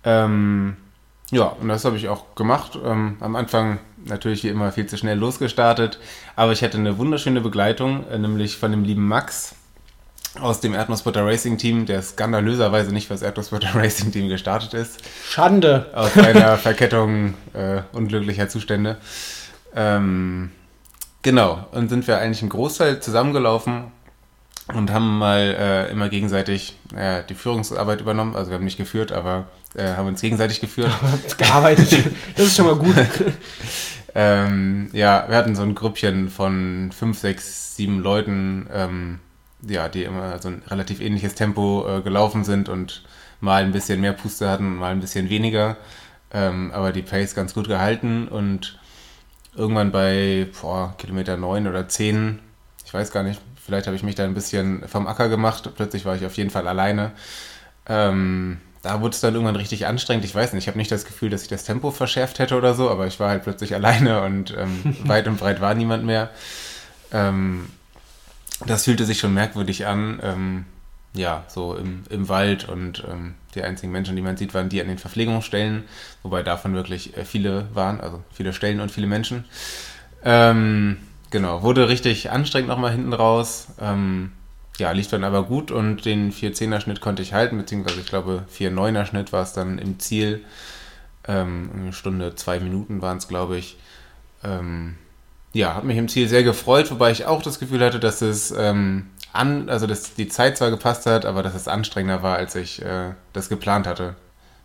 [0.05, 0.77] Ähm,
[1.29, 2.79] ja, und das habe ich auch gemacht.
[2.83, 5.99] Ähm, am Anfang natürlich wie immer viel zu schnell losgestartet,
[6.37, 9.55] aber ich hatte eine wunderschöne Begleitung, äh, nämlich von dem lieben Max,
[10.39, 15.01] aus dem Erdnussbutter Racing Team, der skandalöserweise nicht für das Erdnussbutter Racing Team gestartet ist.
[15.27, 15.87] Schande!
[15.93, 18.97] Aus einer Verkettung äh, unglücklicher Zustände.
[19.75, 20.51] Ähm,
[21.21, 23.91] genau, und sind wir eigentlich im Großteil zusammengelaufen
[24.73, 28.35] und haben mal äh, immer gegenseitig äh, die Führungsarbeit übernommen.
[28.35, 30.91] Also wir haben nicht geführt, aber äh, haben uns gegenseitig geführt.
[31.37, 32.11] Gearbeitet.
[32.35, 32.95] Das ist schon mal gut.
[34.15, 38.67] ähm, ja, wir hatten so ein Grüppchen von fünf, sechs, sieben Leuten.
[38.71, 39.19] Ähm,
[39.67, 43.03] ja, die immer so ein relativ ähnliches Tempo äh, gelaufen sind und
[43.41, 45.77] mal ein bisschen mehr Puste hatten, mal ein bisschen weniger.
[46.31, 48.79] Ähm, aber die Pace ganz gut gehalten und
[49.55, 52.39] irgendwann bei boah, Kilometer 9 oder 10,
[52.85, 56.05] ich weiß gar nicht, vielleicht habe ich mich da ein bisschen vom Acker gemacht, plötzlich
[56.05, 57.11] war ich auf jeden Fall alleine.
[57.87, 60.23] Ähm, da wurde es dann irgendwann richtig anstrengend.
[60.23, 62.73] Ich weiß nicht, ich habe nicht das Gefühl, dass ich das Tempo verschärft hätte oder
[62.73, 66.29] so, aber ich war halt plötzlich alleine und ähm, weit und breit war niemand mehr.
[67.11, 67.67] Ähm,
[68.65, 70.19] das fühlte sich schon merkwürdig an.
[70.23, 70.65] Ähm,
[71.13, 74.79] ja, so im, im Wald und ähm, die einzigen Menschen, die man sieht, waren die
[74.79, 75.83] an den Verpflegungsstellen,
[76.21, 79.45] wobei davon wirklich äh, viele waren, also viele Stellen und viele Menschen.
[80.23, 80.97] Ähm,
[81.31, 83.69] genau, wurde richtig anstrengend nochmal hinten raus.
[83.81, 84.33] Ähm,
[84.77, 88.45] ja, lief dann aber gut und den 4-10er Schnitt konnte ich halten, beziehungsweise ich glaube
[88.55, 90.45] 4-9er Schnitt war es dann im Ziel.
[91.27, 93.77] Ähm, eine Stunde, zwei Minuten waren es, glaube ich.
[95.53, 98.51] Ja, hat mich im Ziel sehr gefreut, wobei ich auch das Gefühl hatte, dass es
[98.51, 102.55] ähm, an, also dass die Zeit zwar gepasst hat, aber dass es anstrengender war, als
[102.55, 104.15] ich äh, das geplant hatte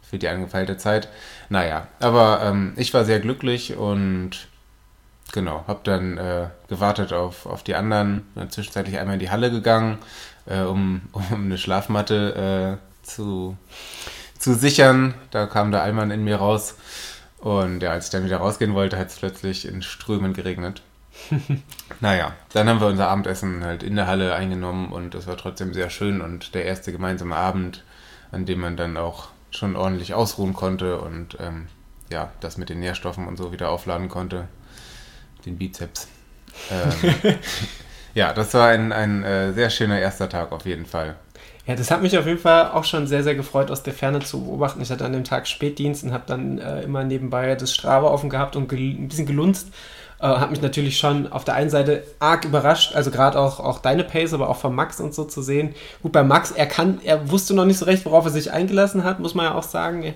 [0.02, 1.08] für die angepeilte Zeit.
[1.48, 4.48] Naja, aber ähm, ich war sehr glücklich und
[5.32, 9.50] genau, habe dann äh, gewartet auf, auf die anderen, bin zwischenzeitlich einmal in die Halle
[9.50, 9.98] gegangen,
[10.46, 13.56] äh, um, um eine Schlafmatte äh, zu,
[14.38, 15.14] zu sichern.
[15.30, 16.76] Da kam der Allmann in mir raus
[17.44, 20.80] und ja, als ich dann wieder rausgehen wollte, hat es plötzlich in Strömen geregnet.
[22.00, 25.74] naja, dann haben wir unser Abendessen halt in der Halle eingenommen und es war trotzdem
[25.74, 27.84] sehr schön und der erste gemeinsame Abend,
[28.32, 31.66] an dem man dann auch schon ordentlich ausruhen konnte und ähm,
[32.08, 34.48] ja, das mit den Nährstoffen und so wieder aufladen konnte,
[35.44, 36.08] den Bizeps.
[36.70, 37.36] Ähm,
[38.14, 41.16] ja, das war ein, ein äh, sehr schöner erster Tag auf jeden Fall.
[41.66, 44.20] Ja, das hat mich auf jeden Fall auch schon sehr, sehr gefreut, aus der Ferne
[44.20, 44.82] zu beobachten.
[44.82, 48.28] Ich hatte an dem Tag Spätdienst und habe dann äh, immer nebenbei das Strava offen
[48.28, 49.68] gehabt und ein bisschen gelunzt.
[50.20, 53.78] Äh, hat mich natürlich schon auf der einen Seite arg überrascht, also gerade auch, auch
[53.78, 55.74] deine Pace, aber auch von Max und so zu sehen.
[56.02, 59.02] Gut, bei Max, er kann, er wusste noch nicht so recht, worauf er sich eingelassen
[59.02, 60.14] hat, muss man ja auch sagen.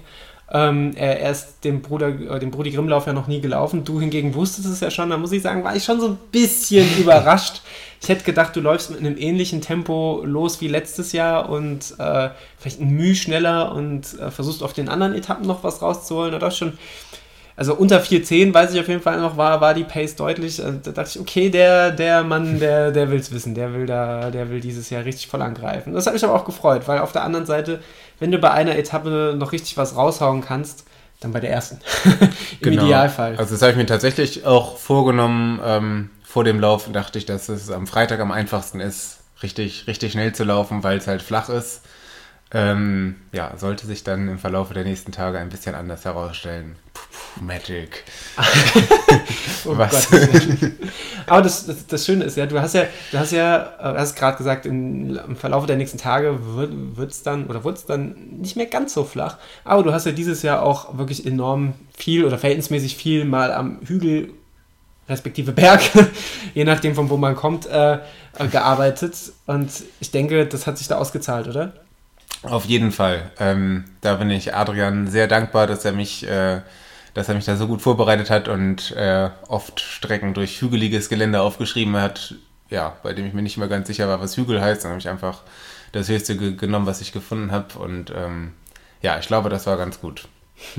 [0.50, 3.84] Ähm, er, er, ist dem Bruder, äh, dem Brudi Grimmlauf ja noch nie gelaufen.
[3.84, 5.10] Du hingegen wusstest es ja schon.
[5.10, 7.60] Da muss ich sagen, war ich schon so ein bisschen überrascht.
[8.00, 12.30] Ich hätte gedacht, du läufst mit einem ähnlichen Tempo los wie letztes Jahr und äh,
[12.56, 16.34] vielleicht ein Mühe schneller und äh, versuchst auf den anderen Etappen noch was rauszuholen.
[16.34, 16.78] Oder schon,
[17.54, 20.64] also unter 4.10 weiß ich auf jeden Fall noch, war, war die Pace deutlich.
[20.64, 23.54] Also da dachte ich, okay, der, der Mann, der, der will es wissen.
[23.54, 25.92] Der will da, der will dieses Jahr richtig voll angreifen.
[25.92, 27.80] Das hat mich aber auch gefreut, weil auf der anderen Seite
[28.20, 30.84] wenn du bei einer Etappe noch richtig was raushauen kannst,
[31.20, 31.80] dann bei der ersten.
[32.60, 32.84] Im genau.
[32.84, 33.36] Idealfall.
[33.36, 35.60] Also das habe ich mir tatsächlich auch vorgenommen.
[35.64, 40.12] Ähm, vor dem Lauf dachte ich, dass es am Freitag am einfachsten ist, richtig, richtig
[40.12, 41.80] schnell zu laufen, weil es halt flach ist.
[42.52, 46.76] Ähm, ja, sollte sich dann im Verlauf der nächsten Tage ein bisschen anders herausstellen.
[46.94, 47.18] Puh.
[47.40, 48.04] Magic.
[49.64, 50.08] oh Was?
[51.26, 54.16] Aber das, das, das, Schöne ist ja, du hast ja, du hast ja, äh, hast
[54.16, 56.38] gerade gesagt, in, im Verlauf der nächsten Tage
[56.96, 59.38] wird es dann oder wird es dann nicht mehr ganz so flach.
[59.64, 63.80] Aber du hast ja dieses Jahr auch wirklich enorm viel oder verhältnismäßig viel mal am
[63.84, 64.32] Hügel
[65.08, 65.80] respektive Berg,
[66.54, 69.14] je nachdem von wo man kommt, äh, äh, gearbeitet.
[69.46, 71.72] Und ich denke, das hat sich da ausgezahlt, oder?
[72.42, 73.30] Auf jeden Fall.
[73.38, 76.60] Ähm, da bin ich Adrian sehr dankbar, dass er mich äh,
[77.18, 81.40] dass er mich da so gut vorbereitet hat und äh, oft Strecken durch hügeliges Gelände
[81.40, 82.36] aufgeschrieben hat,
[82.70, 84.84] ja, bei dem ich mir nicht mehr ganz sicher war, was Hügel heißt.
[84.84, 85.42] Dann habe ich einfach
[85.90, 87.76] das Höchste ge genommen, was ich gefunden habe.
[87.78, 88.52] Und ähm,
[89.02, 90.28] ja, ich glaube, das war ganz gut.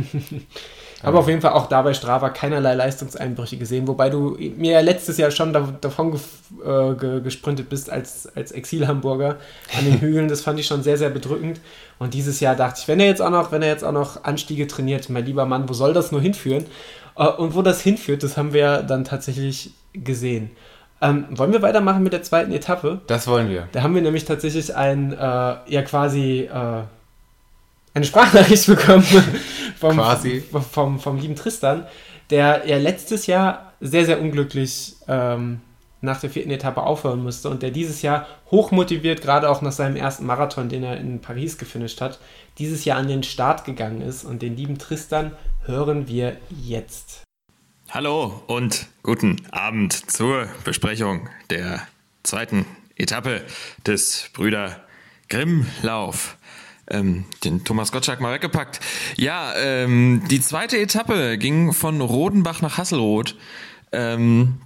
[1.01, 5.17] Aber auf jeden Fall auch dabei Strava keinerlei Leistungseinbrüche gesehen, wobei du mir ja letztes
[5.17, 6.19] Jahr schon davon
[6.65, 9.38] äh, ge gesprintet bist als, als Exil-Hamburger
[9.77, 10.27] an den Hügeln.
[10.27, 11.62] Das fand ich schon sehr, sehr bedrückend.
[11.99, 14.23] Und dieses Jahr dachte ich, wenn er jetzt auch noch, wenn er jetzt auch noch
[14.23, 16.65] Anstiege trainiert, mein lieber Mann, wo soll das nur hinführen?
[17.15, 20.51] Äh, und wo das hinführt, das haben wir dann tatsächlich gesehen.
[21.01, 22.99] Ähm, wollen wir weitermachen mit der zweiten Etappe?
[23.07, 23.69] Das wollen wir.
[23.71, 26.81] Da haben wir nämlich tatsächlich ein, äh, ja quasi äh,
[27.93, 29.05] eine Sprachnachricht bekommen
[29.80, 30.42] vom, Quasi.
[30.42, 31.88] Vom, vom, vom, lieben Tristan,
[32.30, 35.62] der ja letztes Jahr sehr, sehr unglücklich ähm,
[36.02, 39.96] nach der vierten Etappe aufhören musste und der dieses Jahr hochmotiviert, gerade auch nach seinem
[39.96, 42.20] ersten Marathon, den er in Paris gefinisht hat,
[42.58, 44.24] dieses Jahr an den Start gegangen ist.
[44.26, 45.32] Und den lieben Tristan
[45.65, 47.24] hören wir jetzt.
[47.89, 51.82] Hallo und guten Abend zur Besprechung der
[52.24, 52.65] zweiten
[52.96, 53.42] Etappe
[53.86, 54.82] des Brüder
[55.30, 56.38] Grimm Lauf
[56.89, 58.80] ähm, den Thomas Gottschalk mal weggepackt.
[59.15, 63.36] Ja, ähm, die zweite Etappe ging von Rodenbach nach Hasselroth.
[63.91, 64.58] Ähm,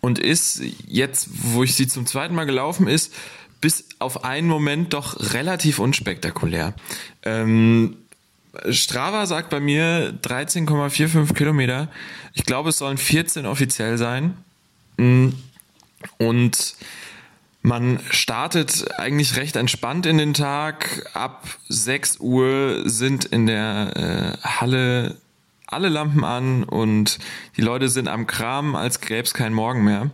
[0.00, 3.14] und ist jetzt, wo ich sie zum zweiten Mal gelaufen ist,
[3.60, 6.74] bis auf einen Moment doch relativ unspektakulär.
[7.22, 7.96] Ähm,
[8.70, 11.88] Strava sagt bei mir 13,45 Kilometer.
[12.34, 14.36] Ich glaube, es sollen 14 offiziell sein.
[14.96, 15.28] Mm,
[16.18, 16.74] und
[17.62, 21.06] man startet eigentlich recht entspannt in den Tag.
[21.14, 25.16] Ab 6 Uhr sind in der äh, Halle
[25.66, 27.18] alle Lampen an und
[27.56, 30.10] die Leute sind am Kram, als gäbe es keinen Morgen mehr.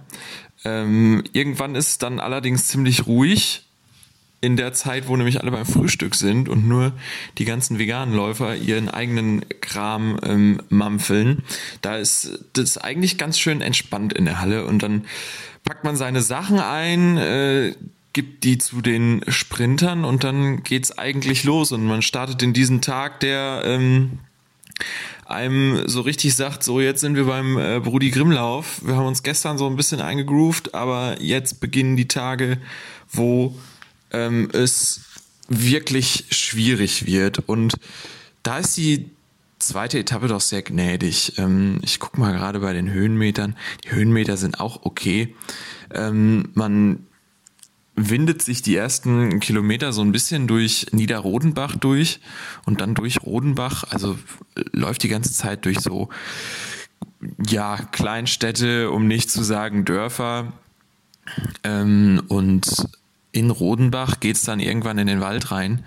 [0.65, 3.63] Ähm, irgendwann ist es dann allerdings ziemlich ruhig
[4.43, 6.93] in der Zeit, wo nämlich alle beim Frühstück sind und nur
[7.39, 11.43] die ganzen veganen Läufer ihren eigenen Kram ähm, mampfeln.
[11.81, 15.07] Da ist das eigentlich ganz schön entspannt in der Halle und dann
[15.67, 17.75] packt man seine Sachen ein, äh,
[18.15, 22.81] gibt die zu den Sprintern und dann geht's eigentlich los und man startet in diesen
[22.81, 24.21] Tag, der ähm,
[25.27, 28.81] einem so richtig sagt, so jetzt sind wir beim äh, Brudi Grimmlauf.
[28.87, 32.59] Wir haben uns gestern so ein bisschen eingegroovt, aber jetzt beginnen die Tage,
[33.11, 33.55] wo
[34.13, 35.01] ähm, es
[35.49, 37.41] wirklich schwierig wird.
[37.47, 37.75] Und
[38.43, 39.11] da ist die
[39.59, 41.39] zweite Etappe doch sehr gnädig.
[41.39, 43.57] Ähm, ich gucke mal gerade bei den Höhenmetern.
[43.85, 45.35] Die Höhenmeter sind auch okay.
[45.95, 47.07] Ähm, man
[47.97, 52.21] windet sich die ersten Kilometer so ein bisschen durch Niederrodenbach durch
[52.67, 54.19] und dann durch Rodenbach, also
[54.73, 56.11] läuft die ganze Zeit durch so,
[57.49, 60.53] ja, Kleinstädte, um nicht zu sagen Dörfer.
[61.65, 62.87] Ähm, und
[63.33, 65.83] in Rodenbach geht es dann irgendwann in den Wald rein.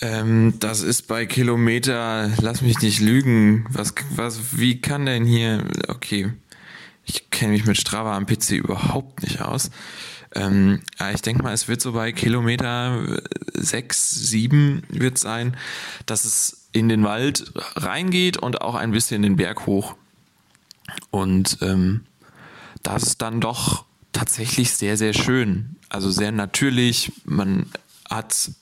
[0.00, 3.66] Ähm, das ist bei Kilometer, lass mich nicht lügen.
[3.70, 6.32] Was, was, wie kann denn hier, okay,
[7.04, 9.70] ich kenne mich mit Strava am PC überhaupt nicht aus.
[10.34, 13.20] Ähm, ja, ich denke mal, es wird so bei Kilometer
[13.54, 15.56] 6, 7 wird sein,
[16.06, 19.96] dass es in den Wald reingeht und auch ein bisschen den Berg hoch.
[21.10, 22.04] Und ähm,
[22.82, 25.76] das ist dann doch tatsächlich sehr, sehr schön.
[25.88, 27.12] Also sehr natürlich.
[27.24, 27.66] Man
[28.08, 28.52] hat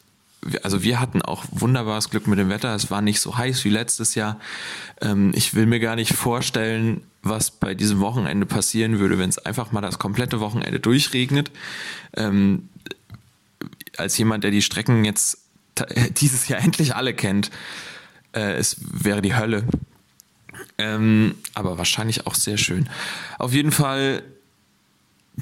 [0.62, 2.74] also wir hatten auch wunderbares Glück mit dem Wetter.
[2.74, 4.38] Es war nicht so heiß wie letztes Jahr.
[5.00, 9.38] Ähm, ich will mir gar nicht vorstellen, was bei diesem Wochenende passieren würde, wenn es
[9.38, 11.50] einfach mal das komplette Wochenende durchregnet.
[12.16, 12.68] Ähm,
[13.96, 15.38] als jemand, der die Strecken jetzt
[16.20, 17.50] dieses Jahr endlich alle kennt,
[18.32, 19.64] äh, es wäre die Hölle.
[20.78, 22.88] Ähm, aber wahrscheinlich auch sehr schön.
[23.38, 24.22] Auf jeden Fall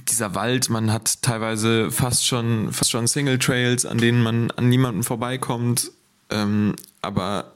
[0.09, 4.69] dieser Wald, man hat teilweise fast schon, fast schon Single Trails, an denen man an
[4.69, 5.91] niemanden vorbeikommt.
[6.31, 7.53] Ähm, aber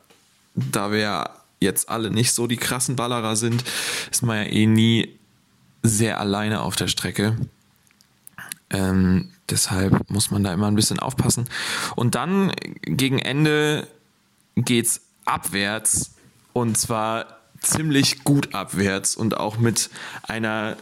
[0.55, 3.65] da wir jetzt alle nicht so die krassen Ballerer sind,
[4.11, 5.19] ist man ja eh nie
[5.83, 7.37] sehr alleine auf der Strecke.
[8.71, 11.49] Ähm, deshalb muss man da immer ein bisschen aufpassen.
[11.97, 13.87] Und dann gegen Ende
[14.57, 16.13] geht's abwärts
[16.53, 19.91] und zwar ziemlich gut abwärts und auch mit
[20.23, 20.77] einer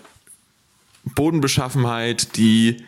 [1.04, 2.84] Bodenbeschaffenheit, die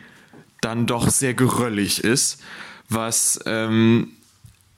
[0.61, 2.41] dann doch sehr geröllig ist,
[2.87, 4.11] was ähm,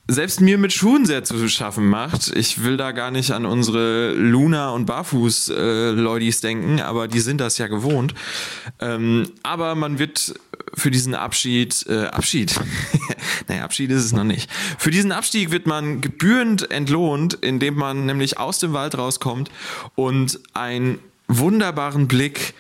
[0.08, 2.36] selbst mir mit Schuhen sehr zu schaffen macht.
[2.36, 7.40] Ich will da gar nicht an unsere Luna- und Barfuß-Leudis äh, denken, aber die sind
[7.40, 8.14] das ja gewohnt.
[8.80, 10.34] Ähm, aber man wird
[10.74, 12.60] für diesen Abschied, äh, Abschied,
[13.48, 14.50] naja, Abschied ist es noch nicht.
[14.78, 19.52] Für diesen Abstieg wird man gebührend entlohnt, indem man nämlich aus dem Wald rauskommt
[19.96, 22.54] und einen wunderbaren Blick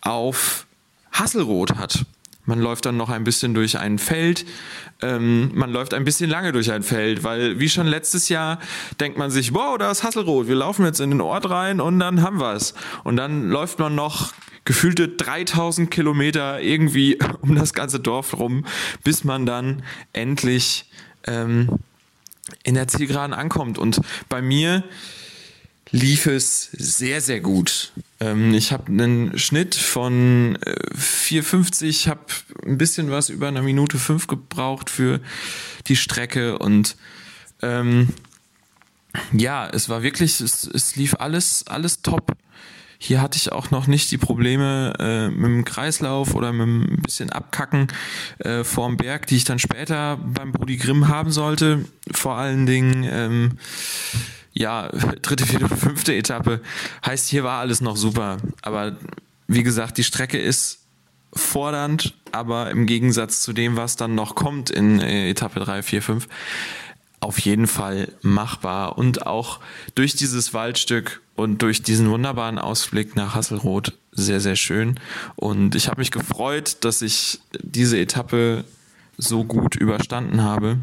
[0.00, 0.66] auf
[1.12, 2.04] Hasselrot hat.
[2.48, 4.46] Man läuft dann noch ein bisschen durch ein Feld.
[5.02, 8.58] Ähm, man läuft ein bisschen lange durch ein Feld, weil wie schon letztes Jahr
[9.00, 10.48] denkt man sich, wow, da ist Hasselrot.
[10.48, 12.72] Wir laufen jetzt in den Ort rein und dann haben wir es.
[13.04, 14.32] Und dann läuft man noch
[14.64, 18.64] gefühlte 3000 Kilometer irgendwie um das ganze Dorf rum,
[19.04, 19.82] bis man dann
[20.14, 20.90] endlich
[21.26, 21.68] ähm,
[22.62, 23.78] in der Zielgeraden ankommt.
[23.78, 24.84] Und bei mir
[25.90, 27.92] lief es sehr, sehr gut.
[28.20, 32.20] Ähm, ich habe einen Schnitt von äh, 4,50, habe
[32.66, 35.20] ein bisschen was über eine Minute fünf gebraucht für
[35.86, 36.96] die Strecke und
[37.62, 38.08] ähm,
[39.32, 42.36] ja, es war wirklich, es, es lief alles, alles top.
[43.00, 47.02] Hier hatte ich auch noch nicht die Probleme äh, mit dem Kreislauf oder mit ein
[47.02, 47.86] bisschen Abkacken
[48.40, 51.84] äh, vorm Berg, die ich dann später beim Brudi Grimm haben sollte.
[52.10, 53.58] Vor allen Dingen ähm,
[54.58, 54.88] ja,
[55.22, 56.60] dritte, vierte, fünfte Etappe.
[57.06, 58.38] Heißt, hier war alles noch super.
[58.62, 58.96] Aber
[59.46, 60.80] wie gesagt, die Strecke ist
[61.32, 66.02] fordernd, aber im Gegensatz zu dem, was dann noch kommt in äh, Etappe 3, 4,
[66.02, 66.28] 5,
[67.20, 68.98] auf jeden Fall machbar.
[68.98, 69.60] Und auch
[69.94, 74.98] durch dieses Waldstück und durch diesen wunderbaren Ausblick nach Hasselroth sehr, sehr schön.
[75.36, 78.64] Und ich habe mich gefreut, dass ich diese Etappe
[79.18, 80.78] so gut überstanden habe.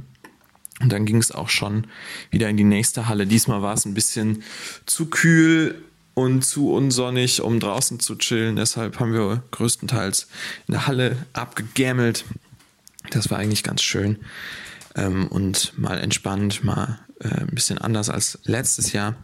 [0.81, 1.87] Und dann ging es auch schon
[2.31, 3.25] wieder in die nächste Halle.
[3.25, 4.43] Diesmal war es ein bisschen
[4.85, 5.81] zu kühl
[6.13, 8.55] und zu unsonnig, um draußen zu chillen.
[8.55, 10.27] Deshalb haben wir größtenteils
[10.67, 12.25] in der Halle abgegämmelt.
[13.11, 14.17] Das war eigentlich ganz schön
[14.95, 19.15] ähm, und mal entspannt, mal äh, ein bisschen anders als letztes Jahr.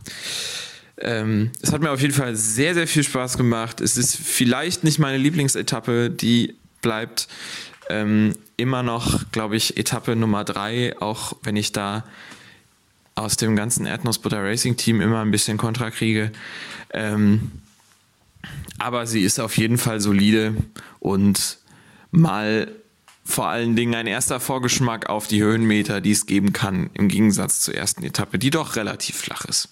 [0.97, 3.81] Ähm, es hat mir auf jeden Fall sehr, sehr viel Spaß gemacht.
[3.81, 7.27] Es ist vielleicht nicht meine Lieblingsetappe, die bleibt
[7.91, 12.03] ähm, immer noch, glaube ich, Etappe Nummer drei, auch wenn ich da
[13.15, 16.31] aus dem ganzen Erdnussbutter Racing Team immer ein bisschen Kontra kriege.
[16.91, 17.51] Ähm,
[18.79, 20.55] aber sie ist auf jeden Fall solide
[20.99, 21.57] und
[22.11, 22.71] mal
[23.23, 27.59] vor allen Dingen ein erster Vorgeschmack auf die Höhenmeter, die es geben kann, im Gegensatz
[27.59, 29.69] zur ersten Etappe, die doch relativ flach ist.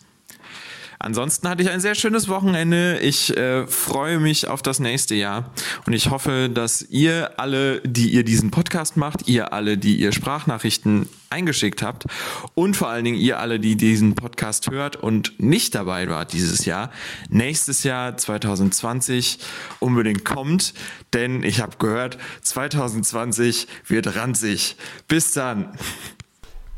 [1.01, 2.99] Ansonsten hatte ich ein sehr schönes Wochenende.
[2.99, 5.51] Ich äh, freue mich auf das nächste Jahr
[5.85, 10.11] und ich hoffe, dass ihr alle, die ihr diesen Podcast macht, ihr alle, die ihr
[10.11, 12.05] Sprachnachrichten eingeschickt habt
[12.53, 16.65] und vor allen Dingen ihr alle, die diesen Podcast hört und nicht dabei wart dieses
[16.65, 16.91] Jahr,
[17.29, 19.39] nächstes Jahr 2020
[19.79, 20.73] unbedingt kommt,
[21.13, 24.75] denn ich habe gehört, 2020 wird ranzig.
[25.07, 25.77] Bis dann.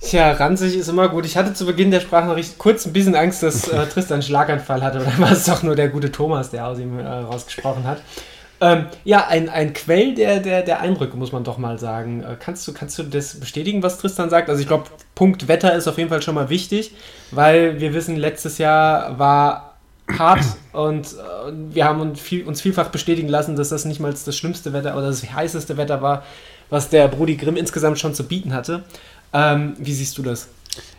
[0.02, 1.26] Tja, ranzig ist immer gut.
[1.26, 4.82] Ich hatte zu Beginn der Sprachnachricht kurz ein bisschen Angst, dass äh, Tristan einen Schlaganfall
[4.82, 5.00] hatte.
[5.00, 8.02] Oder war es doch nur der gute Thomas, der aus ihm äh, rausgesprochen hat.
[8.62, 12.24] Ähm, ja, ein, ein Quell der, der, der Eindrücke, muss man doch mal sagen.
[12.24, 14.50] Äh, kannst, du, kannst du das bestätigen, was Tristan sagt?
[14.50, 14.86] Also ich glaube,
[15.16, 16.94] Punkt Wetter ist auf jeden Fall schon mal wichtig,
[17.32, 19.78] weil wir wissen, letztes Jahr war
[20.18, 24.12] hart und äh, wir haben uns, viel, uns vielfach bestätigen lassen, dass das nicht mal
[24.12, 26.24] das schlimmste Wetter oder das heißeste Wetter war,
[26.70, 28.84] was der Brudi Grimm insgesamt schon zu bieten hatte.
[29.34, 30.50] Ähm, wie siehst du das?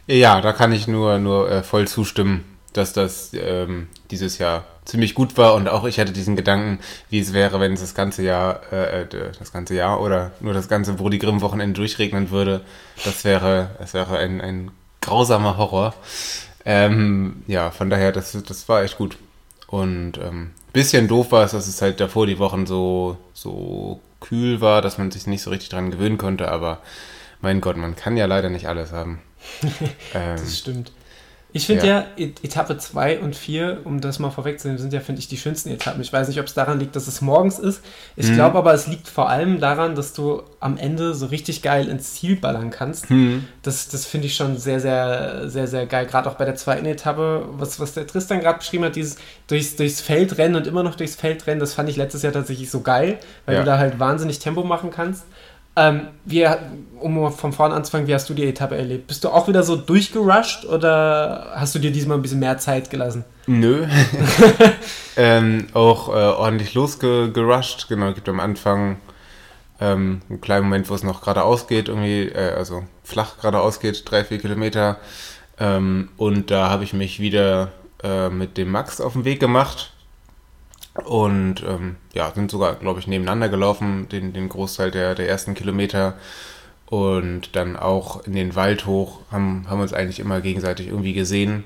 [0.06, 5.14] Ja, da kann ich nur, nur äh, voll zustimmen, dass das ähm, dieses Jahr ziemlich
[5.14, 8.22] gut war und auch ich hatte diesen Gedanken, wie es wäre, wenn es das ganze
[8.22, 9.06] Jahr, äh, äh
[9.38, 12.62] das ganze Jahr oder nur das ganze Brudi Grimm Wochenende durchregnen würde.
[13.04, 15.94] Das wäre, das wäre ein, ein grausamer Horror.
[16.64, 19.16] Ähm, ja, von daher, das, das war echt gut.
[19.66, 24.60] Und ähm, bisschen doof war es, dass es halt davor die Wochen so, so kühl
[24.60, 26.78] war, dass man sich nicht so richtig dran gewöhnen konnte, aber
[27.42, 29.20] mein Gott, man kann ja leider nicht alles haben.
[30.14, 30.92] ähm, das stimmt.
[31.54, 32.06] Ich finde ja.
[32.16, 32.26] ja.
[32.42, 36.00] Etappe 2 und 4, um das mal vorwegzunehmen, sind ja, finde ich, die schönsten Etappen.
[36.00, 37.82] Ich weiß nicht, ob es daran liegt, dass es morgens ist.
[38.16, 38.36] Ich mhm.
[38.36, 42.14] glaube aber, es liegt vor allem daran, dass du am Ende so richtig geil ins
[42.14, 43.10] Ziel ballern kannst.
[43.10, 43.44] Mhm.
[43.60, 46.06] Das, das finde ich schon sehr, sehr, sehr, sehr geil.
[46.06, 49.76] Gerade auch bei der zweiten Etappe, was, was der Tristan gerade beschrieben hat, dieses durchs,
[49.76, 52.70] durchs Feld rennen und immer noch durchs Feld rennen, das fand ich letztes Jahr tatsächlich
[52.70, 53.60] so geil, weil ja.
[53.60, 55.24] du da halt wahnsinnig Tempo machen kannst.
[55.74, 56.46] Ähm, wie,
[57.00, 59.06] um von vorne anzufangen, wie hast du die Etappe erlebt?
[59.06, 62.90] Bist du auch wieder so durchgerusht oder hast du dir diesmal ein bisschen mehr Zeit
[62.90, 63.24] gelassen?
[63.46, 63.86] Nö.
[65.16, 67.88] ähm, auch äh, ordentlich losgerusht.
[67.88, 68.98] Genau, gibt am Anfang
[69.80, 74.10] ähm, einen kleinen Moment, wo es noch geradeaus geht, irgendwie, äh, also flach geradeaus geht,
[74.10, 74.98] drei, vier Kilometer.
[75.58, 79.91] Ähm, und da habe ich mich wieder äh, mit dem Max auf den Weg gemacht
[80.94, 85.54] und ähm, ja, sind sogar, glaube ich, nebeneinander gelaufen, den, den Großteil der, der ersten
[85.54, 86.14] Kilometer.
[86.86, 91.64] und dann auch in den Wald hoch, haben, haben uns eigentlich immer gegenseitig irgendwie gesehen.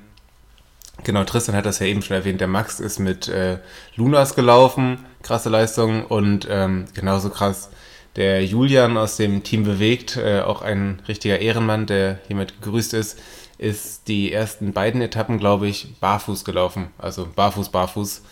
[1.03, 3.59] Genau, Tristan hat das ja eben schon erwähnt, der Max ist mit äh,
[3.95, 7.69] Lunas gelaufen, krasse Leistung und ähm, genauso krass
[8.17, 13.19] der Julian aus dem Team bewegt, äh, auch ein richtiger Ehrenmann, der hiermit gegrüßt ist,
[13.59, 16.87] ist die ersten beiden Etappen, glaube ich, barfuß gelaufen.
[16.97, 18.23] Also barfuß, barfuß.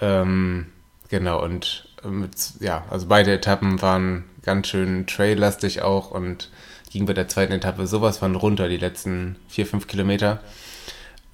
[0.00, 0.66] Ähm,
[1.08, 6.50] genau, und mit, ja, also beide Etappen waren ganz schön traillastig auch und
[6.90, 10.40] ging bei der zweiten Etappe sowas von runter, die letzten vier, fünf Kilometer.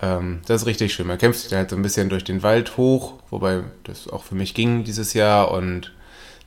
[0.00, 1.07] Ähm, das ist richtig schön.
[1.07, 4.24] Man kämpft sich da halt so ein bisschen durch den Wald hoch, wobei das auch
[4.24, 5.92] für mich ging dieses Jahr und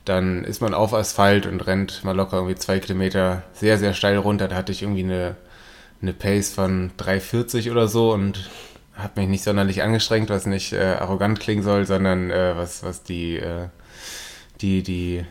[0.04, 4.16] dann ist man auf Asphalt und rennt mal locker irgendwie zwei Kilometer sehr, sehr steil
[4.16, 4.48] runter.
[4.48, 5.36] Da hatte ich irgendwie eine,
[6.00, 8.48] eine Pace von 3,40 oder so und
[8.94, 13.02] habe mich nicht sonderlich angestrengt, was nicht äh, arrogant klingen soll, sondern äh, was, was
[13.02, 13.68] die, äh,
[14.60, 15.24] die, die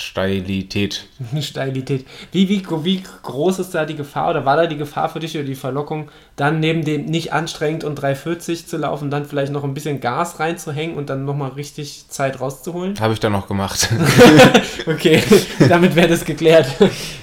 [0.00, 1.06] Steilität.
[1.40, 2.06] Steilität.
[2.32, 5.36] Wie, wie, wie groß ist da die Gefahr oder war da die Gefahr für dich
[5.36, 9.62] oder die Verlockung, dann neben dem nicht anstrengend und 340 zu laufen, dann vielleicht noch
[9.62, 12.98] ein bisschen Gas reinzuhängen und dann nochmal richtig Zeit rauszuholen?
[12.98, 13.90] Habe ich dann noch gemacht.
[14.86, 15.22] okay,
[15.68, 16.66] damit wäre das geklärt.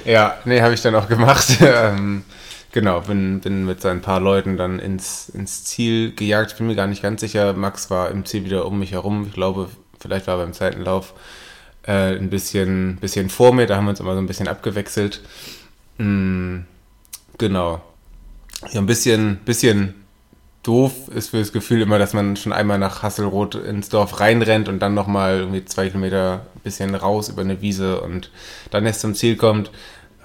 [0.05, 1.57] ja, nee, habe ich dann auch gemacht.
[2.77, 6.51] Genau, bin, bin mit ein paar Leuten dann ins, ins Ziel gejagt.
[6.51, 7.53] Ich bin mir gar nicht ganz sicher.
[7.53, 9.25] Max war im Ziel wieder um mich herum.
[9.25, 9.67] Ich glaube,
[9.99, 11.15] vielleicht war er beim Zeitenlauf
[11.87, 15.23] äh, ein bisschen, bisschen vor mir, da haben wir uns immer so ein bisschen abgewechselt.
[15.97, 16.59] Mm,
[17.39, 17.81] genau.
[18.71, 19.95] Ja, ein bisschen, bisschen
[20.61, 24.69] doof ist für das Gefühl immer, dass man schon einmal nach Hasselroth ins Dorf reinrennt
[24.69, 28.29] und dann nochmal irgendwie zwei Kilometer ein bisschen raus über eine Wiese und
[28.69, 29.71] dann erst zum Ziel kommt.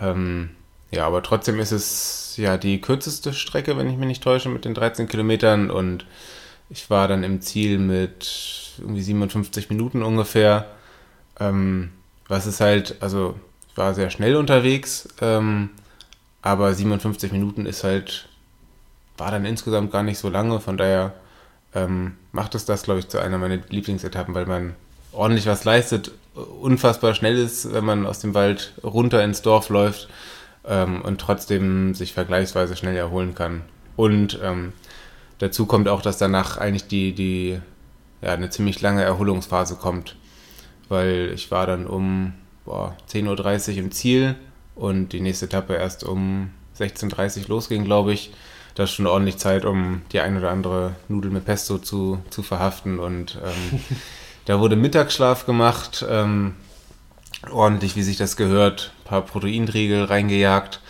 [0.02, 0.50] Ähm,
[0.92, 4.66] ja, aber trotzdem ist es ja die kürzeste Strecke, wenn ich mich nicht täusche, mit
[4.66, 5.70] den 13 Kilometern.
[5.70, 6.04] Und
[6.68, 10.66] ich war dann im Ziel mit irgendwie 57 Minuten ungefähr.
[11.40, 11.92] Ähm,
[12.28, 13.36] was ist halt, also
[13.70, 15.70] ich war sehr schnell unterwegs, ähm,
[16.42, 18.28] aber 57 Minuten ist halt,
[19.16, 21.14] war dann insgesamt gar nicht so lange, von daher
[21.74, 24.74] ähm, macht es das, glaube ich, zu einer meiner Lieblingsetappen, weil man
[25.12, 30.08] ordentlich was leistet, unfassbar schnell ist, wenn man aus dem Wald runter ins Dorf läuft
[30.66, 33.62] ähm, und trotzdem sich vergleichsweise schnell erholen kann.
[33.96, 34.72] Und ähm,
[35.38, 37.60] dazu kommt auch, dass danach eigentlich die, die
[38.20, 40.16] ja, eine ziemlich lange Erholungsphase kommt
[40.92, 42.34] weil ich war dann um
[42.66, 44.36] 10.30 Uhr im Ziel
[44.76, 48.32] und die nächste Etappe erst um 16.30 Uhr losging, glaube ich.
[48.74, 52.42] Das ist schon ordentlich Zeit, um die ein oder andere Nudel mit Pesto zu, zu
[52.42, 52.98] verhaften.
[52.98, 53.80] Und ähm,
[54.44, 56.54] da wurde Mittagsschlaf gemacht, ähm,
[57.50, 60.80] ordentlich, wie sich das gehört, ein paar Proteinriegel reingejagt.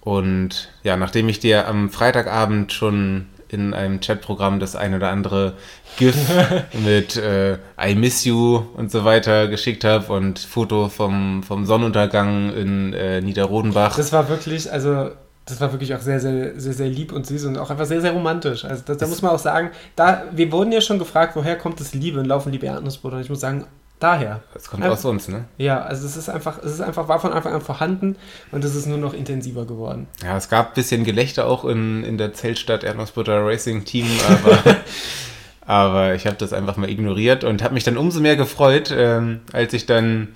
[0.00, 5.54] Und ja, nachdem ich dir am Freitagabend schon in einem Chatprogramm das ein oder andere
[5.98, 6.16] GIF
[6.84, 12.52] mit äh, I miss you und so weiter geschickt habe und Foto vom, vom Sonnenuntergang
[12.54, 13.94] in äh, Niederrodenbach.
[13.96, 15.10] Das war wirklich, also
[15.44, 18.00] das war wirklich auch sehr, sehr, sehr, sehr lieb und süß und auch einfach sehr,
[18.00, 18.64] sehr romantisch.
[18.64, 21.94] Also da muss man auch sagen, da, wir wurden ja schon gefragt, woher kommt das
[21.94, 23.66] Liebe und laufen Liebe Erdnussbrot und ich muss sagen,
[24.02, 24.42] daher.
[24.54, 25.44] Das kommt einfach, aus uns, ne?
[25.58, 28.16] Ja, also es ist einfach, es ist einfach, war von Anfang an vorhanden
[28.50, 30.08] und es ist nur noch intensiver geworden.
[30.22, 34.76] Ja, es gab ein bisschen Gelächter auch in, in der Zeltstadt Erdnussbutter Racing Team, aber,
[35.66, 39.40] aber ich habe das einfach mal ignoriert und habe mich dann umso mehr gefreut, ähm,
[39.52, 40.28] als ich dann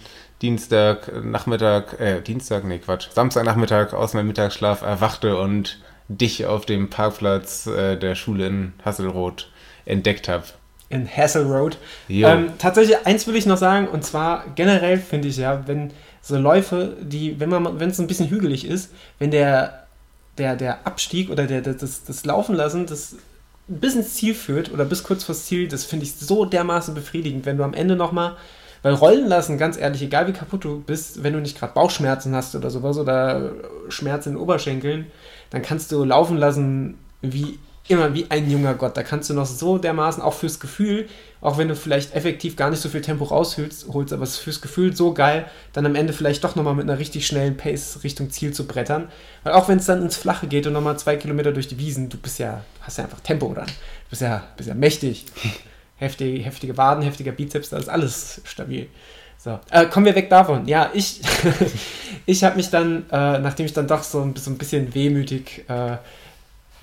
[0.43, 6.91] Dienstag Nachmittag, äh, Dienstag, nee, Quatsch, Samstagnachmittag aus meinem Mittagsschlaf erwachte und dich auf dem
[6.91, 9.51] Parkplatz äh, der Schule in Hasselroth
[9.87, 10.45] entdeckt habe
[10.89, 11.79] in Hassel Road.
[12.09, 15.91] Ähm, tatsächlich, eins will ich noch sagen, und zwar generell finde ich ja, wenn
[16.23, 19.87] so Läufe, die, wenn man, wenn es ein bisschen hügelig ist, wenn der,
[20.39, 23.17] der, der Abstieg oder der, der, das, das Laufen lassen, das
[23.69, 27.47] bis ins Ziel führt oder bis kurz vors Ziel, das finde ich so dermaßen befriedigend,
[27.47, 28.37] wenn du am Ende nochmal,
[28.83, 32.35] weil rollen lassen, ganz ehrlich, egal wie kaputt du bist, wenn du nicht gerade Bauchschmerzen
[32.35, 33.53] hast oder sowas oder
[33.89, 35.07] Schmerzen in den Oberschenkeln,
[35.51, 38.97] dann kannst du laufen lassen wie immer wie ein junger Gott.
[38.97, 41.09] Da kannst du noch so dermaßen, auch fürs Gefühl,
[41.41, 44.61] auch wenn du vielleicht effektiv gar nicht so viel Tempo rausholst, holst, aber es fürs
[44.61, 48.31] Gefühl so geil, dann am Ende vielleicht doch nochmal mit einer richtig schnellen Pace Richtung
[48.31, 49.09] Ziel zu brettern.
[49.45, 52.09] Weil auch wenn es dann ins Flache geht und nochmal zwei Kilometer durch die Wiesen,
[52.09, 53.67] du bist ja, hast ja einfach Tempo dran.
[53.67, 55.27] Du bist ja, bist ja mächtig.
[55.99, 58.87] Heftig, heftige Waden, heftiger Bizeps, da ist alles stabil.
[59.39, 60.67] So, äh, kommen wir weg davon.
[60.69, 61.23] Ja, ich,
[62.27, 65.65] ich habe mich dann, äh, nachdem ich dann doch so ein, so ein bisschen wehmütig
[65.69, 65.97] äh,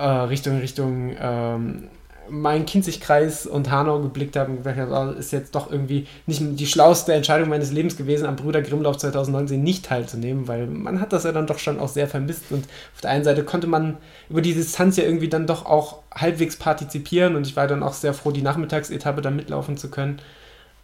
[0.03, 1.87] äh, Richtung, Richtung ähm,
[2.29, 6.65] Main-Kinzig-Kreis und Hanau geblickt habe und gesagt habe, oh, ist jetzt doch irgendwie nicht die
[6.65, 11.23] schlauste Entscheidung meines Lebens gewesen, am Brüder Grimmlauf 2019 nicht teilzunehmen, weil man hat das
[11.23, 13.97] ja dann doch schon auch sehr vermisst und auf der einen Seite konnte man
[14.29, 17.93] über die Distanz ja irgendwie dann doch auch halbwegs partizipieren und ich war dann auch
[17.93, 20.19] sehr froh, die Nachmittagsetappe da mitlaufen zu können.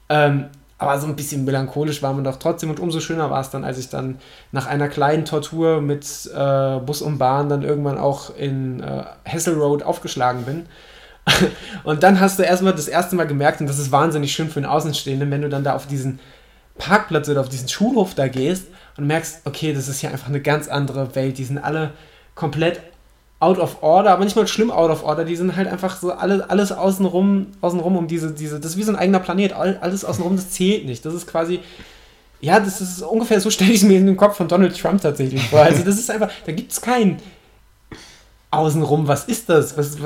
[0.09, 0.45] Ähm,
[0.79, 3.65] aber so ein bisschen melancholisch war man doch trotzdem und umso schöner war es dann,
[3.65, 4.17] als ich dann
[4.53, 9.55] nach einer kleinen Tortur mit äh, Bus und Bahn dann irgendwann auch in äh, Hessel
[9.55, 10.65] Road aufgeschlagen bin.
[11.83, 14.61] und dann hast du erstmal das erste Mal gemerkt, und das ist wahnsinnig schön für
[14.61, 16.19] einen Außenstehenden, wenn du dann da auf diesen
[16.77, 20.41] Parkplatz oder auf diesen Schulhof da gehst und merkst, okay, das ist hier einfach eine
[20.41, 21.37] ganz andere Welt.
[21.37, 21.91] Die sind alle
[22.35, 22.79] komplett
[23.39, 26.11] out of order, aber nicht mal schlimm out of order, die sind halt einfach so
[26.11, 30.03] alles, alles außenrum, außenrum um diese, diese, das ist wie so ein eigener Planet, alles
[30.03, 31.05] außenrum, das zählt nicht.
[31.05, 31.61] Das ist quasi,
[32.41, 35.01] ja, das ist ungefähr so stelle ich es mir in den Kopf von Donald Trump
[35.01, 35.61] tatsächlich vor.
[35.61, 37.17] Also das ist einfach, da gibt es kein
[38.51, 39.77] außenrum, was ist das?
[39.77, 39.97] Was,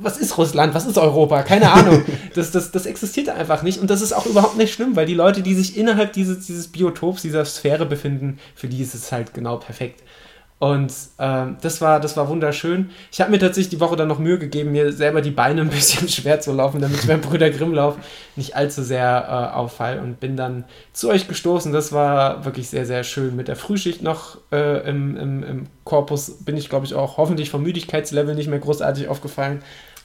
[0.00, 0.74] was ist Russland?
[0.74, 1.42] Was ist Europa?
[1.42, 2.04] Keine Ahnung.
[2.34, 5.14] Das, das, das existiert einfach nicht und das ist auch überhaupt nicht schlimm, weil die
[5.14, 9.34] Leute, die sich innerhalb dieses, dieses Biotops, dieser Sphäre befinden, für die ist es halt
[9.34, 10.02] genau perfekt.
[10.60, 12.90] Und ähm, das, war, das war wunderschön.
[13.12, 15.68] Ich habe mir tatsächlich die Woche dann noch Mühe gegeben, mir selber die Beine ein
[15.68, 17.96] bisschen schwer zu laufen, damit ich beim Brüder Grimmlauf
[18.36, 21.72] nicht allzu sehr äh, auffall und bin dann zu euch gestoßen.
[21.72, 23.36] Das war wirklich sehr, sehr schön.
[23.36, 27.50] Mit der Frühschicht noch äh, im, im, im Korpus bin ich, glaube ich, auch hoffentlich
[27.50, 29.60] vom Müdigkeitslevel nicht mehr großartig aufgefallen.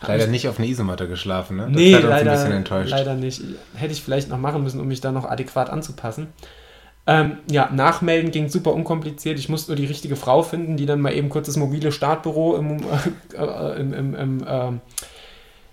[0.05, 1.63] Leider nicht auf eine Isomatte geschlafen, ne?
[1.63, 3.41] Das nee, leider, leider nicht.
[3.75, 6.27] Hätte ich vielleicht noch machen müssen, um mich da noch adäquat anzupassen.
[7.09, 9.39] Ähm, ja, nachmelden ging super unkompliziert.
[9.39, 12.55] Ich musste nur die richtige Frau finden, die dann mal eben kurz das mobile Startbüro
[12.55, 12.83] im,
[13.35, 14.71] äh, im, im, im, äh,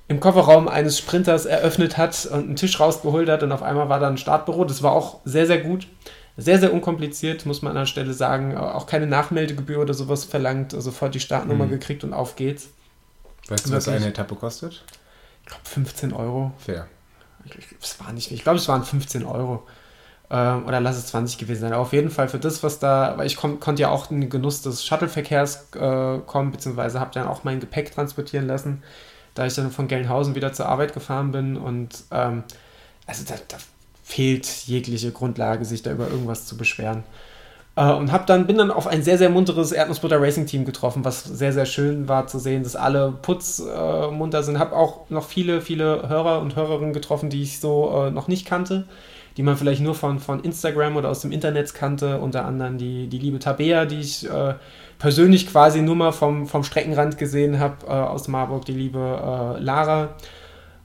[0.09, 4.01] im Kofferraum eines Sprinters eröffnet hat und einen Tisch rausgeholt hat und auf einmal war
[4.01, 4.65] da ein Startbüro.
[4.65, 5.87] Das war auch sehr, sehr gut.
[6.39, 8.57] Sehr, sehr unkompliziert, muss man an der Stelle sagen.
[8.57, 10.73] Auch keine Nachmeldegebühr oder sowas verlangt.
[10.73, 11.71] Also sofort die Startnummer mhm.
[11.71, 12.69] gekriegt und auf geht's.
[13.49, 14.85] Weißt du, was eine Etappe kostet?
[15.43, 16.53] Ich glaube 15 Euro.
[16.57, 16.87] Fair.
[17.45, 19.67] Ich, es war nicht, ich glaube, es waren 15 Euro.
[20.29, 21.73] Ähm, oder lass es 20 gewesen sein.
[21.73, 24.63] Auf jeden Fall für das, was da, weil ich konnte ja auch in den Genuss
[24.63, 28.83] des Shuttleverkehrs äh, kommen, beziehungsweise habe dann auch mein Gepäck transportieren lassen,
[29.35, 31.57] da ich dann von Gelnhausen wieder zur Arbeit gefahren bin.
[31.57, 32.43] Und ähm,
[33.07, 33.57] also da, da,
[34.03, 37.03] fehlt jegliche Grundlage, sich da über irgendwas zu beschweren.
[37.75, 41.05] Äh, und hab dann, bin dann auf ein sehr, sehr munteres Erdnussbutter Racing Team getroffen,
[41.05, 44.61] was sehr, sehr schön war zu sehen, dass alle putzmunter äh, sind.
[44.61, 48.47] Hab auch noch viele, viele Hörer und Hörerinnen getroffen, die ich so äh, noch nicht
[48.47, 48.87] kannte
[49.37, 53.07] die man vielleicht nur von, von Instagram oder aus dem Internet kannte, unter anderem die,
[53.09, 54.55] die liebe Tabea, die ich äh,
[54.99, 59.63] persönlich quasi nur mal vom, vom Streckenrand gesehen habe, äh, aus Marburg, die liebe äh,
[59.63, 60.15] Lara,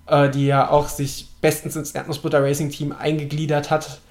[0.08, 4.02] äh, die ja auch sich bestens ins Erdnussbutter Racing Team eingegliedert hat.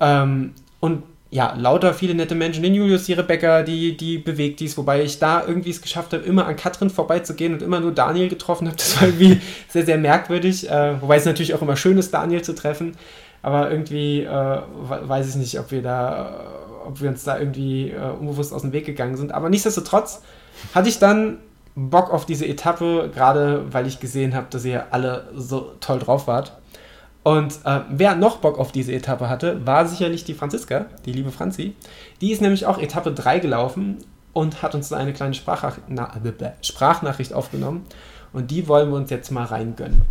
[0.00, 4.78] Ähm, und ja, lauter viele nette Menschen, den Julius, die Rebecca, die, die bewegt dies,
[4.78, 8.28] wobei ich da irgendwie es geschafft habe, immer an Katrin vorbeizugehen und immer nur Daniel
[8.28, 8.76] getroffen habe.
[8.76, 12.42] Das war irgendwie sehr, sehr merkwürdig, äh, wobei es natürlich auch immer schön ist, Daniel
[12.42, 12.96] zu treffen.
[13.48, 16.34] Aber irgendwie äh, weiß ich nicht, ob wir da,
[16.84, 19.32] ob wir uns da irgendwie äh, unbewusst aus dem Weg gegangen sind.
[19.32, 20.20] Aber nichtsdestotrotz
[20.74, 21.38] hatte ich dann
[21.74, 26.26] Bock auf diese Etappe, gerade weil ich gesehen habe, dass ihr alle so toll drauf
[26.26, 26.58] wart.
[27.22, 31.30] Und äh, wer noch Bock auf diese Etappe hatte, war sicherlich die Franziska, die liebe
[31.30, 31.74] Franzi.
[32.20, 33.96] Die ist nämlich auch Etappe 3 gelaufen
[34.34, 37.86] und hat uns eine kleine Sprachnachricht aufgenommen.
[38.34, 40.02] Und die wollen wir uns jetzt mal reingönnen.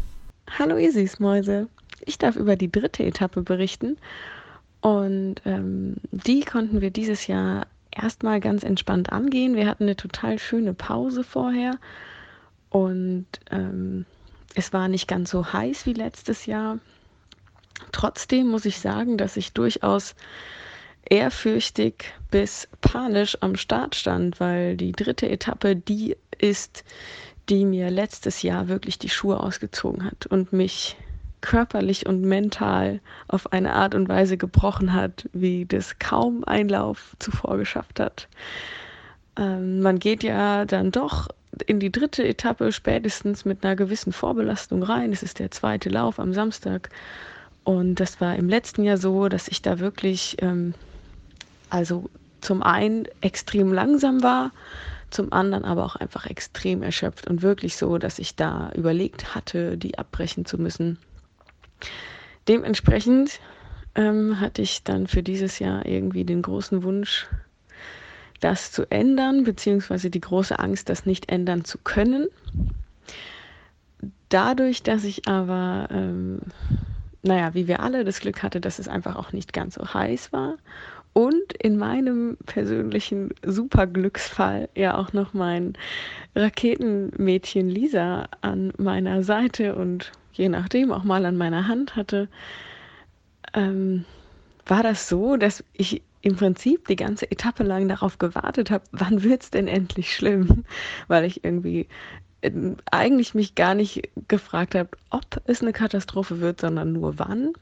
[0.57, 1.67] Hallo ihr Süßmäuse.
[2.01, 3.97] Ich darf über die dritte Etappe berichten.
[4.81, 9.55] Und ähm, die konnten wir dieses Jahr erstmal ganz entspannt angehen.
[9.55, 11.77] Wir hatten eine total schöne Pause vorher.
[12.69, 14.05] Und ähm,
[14.55, 16.79] es war nicht ganz so heiß wie letztes Jahr.
[17.91, 20.15] Trotzdem muss ich sagen, dass ich durchaus
[21.09, 26.83] ehrfürchtig bis panisch am Start stand, weil die dritte Etappe die ist,
[27.49, 30.97] die mir letztes Jahr wirklich die Schuhe ausgezogen hat und mich
[31.41, 37.15] körperlich und mental auf eine Art und Weise gebrochen hat, wie das kaum ein Lauf
[37.19, 38.27] zuvor geschafft hat.
[39.37, 41.27] Ähm, man geht ja dann doch
[41.65, 45.11] in die dritte Etappe spätestens mit einer gewissen Vorbelastung rein.
[45.11, 46.89] Es ist der zweite Lauf am Samstag.
[47.63, 50.73] Und das war im letzten Jahr so, dass ich da wirklich, ähm,
[51.69, 52.09] also
[52.41, 54.51] zum einen extrem langsam war,
[55.09, 59.77] zum anderen aber auch einfach extrem erschöpft und wirklich so, dass ich da überlegt hatte,
[59.77, 60.97] die abbrechen zu müssen.
[62.47, 63.39] Dementsprechend
[63.95, 67.27] ähm, hatte ich dann für dieses Jahr irgendwie den großen Wunsch,
[68.39, 72.27] das zu ändern, beziehungsweise die große Angst, das nicht ändern zu können.
[74.29, 76.41] Dadurch, dass ich aber, ähm,
[77.23, 80.31] naja, wie wir alle das Glück hatte, dass es einfach auch nicht ganz so heiß
[80.31, 80.57] war
[81.17, 85.73] und in meinem persönlichen Superglücksfall ja auch noch mein
[86.35, 92.29] Raketenmädchen Lisa an meiner Seite und je nachdem auch mal an meiner Hand hatte,
[93.55, 94.05] ähm,
[94.67, 99.23] war das so, dass ich im Prinzip die ganze Etappe lang darauf gewartet habe, wann
[99.23, 100.65] wird es denn endlich schlimm,
[101.07, 101.87] weil ich irgendwie
[102.41, 102.51] äh,
[102.91, 107.53] eigentlich mich gar nicht gefragt habe, ob es eine Katastrophe wird, sondern nur wann.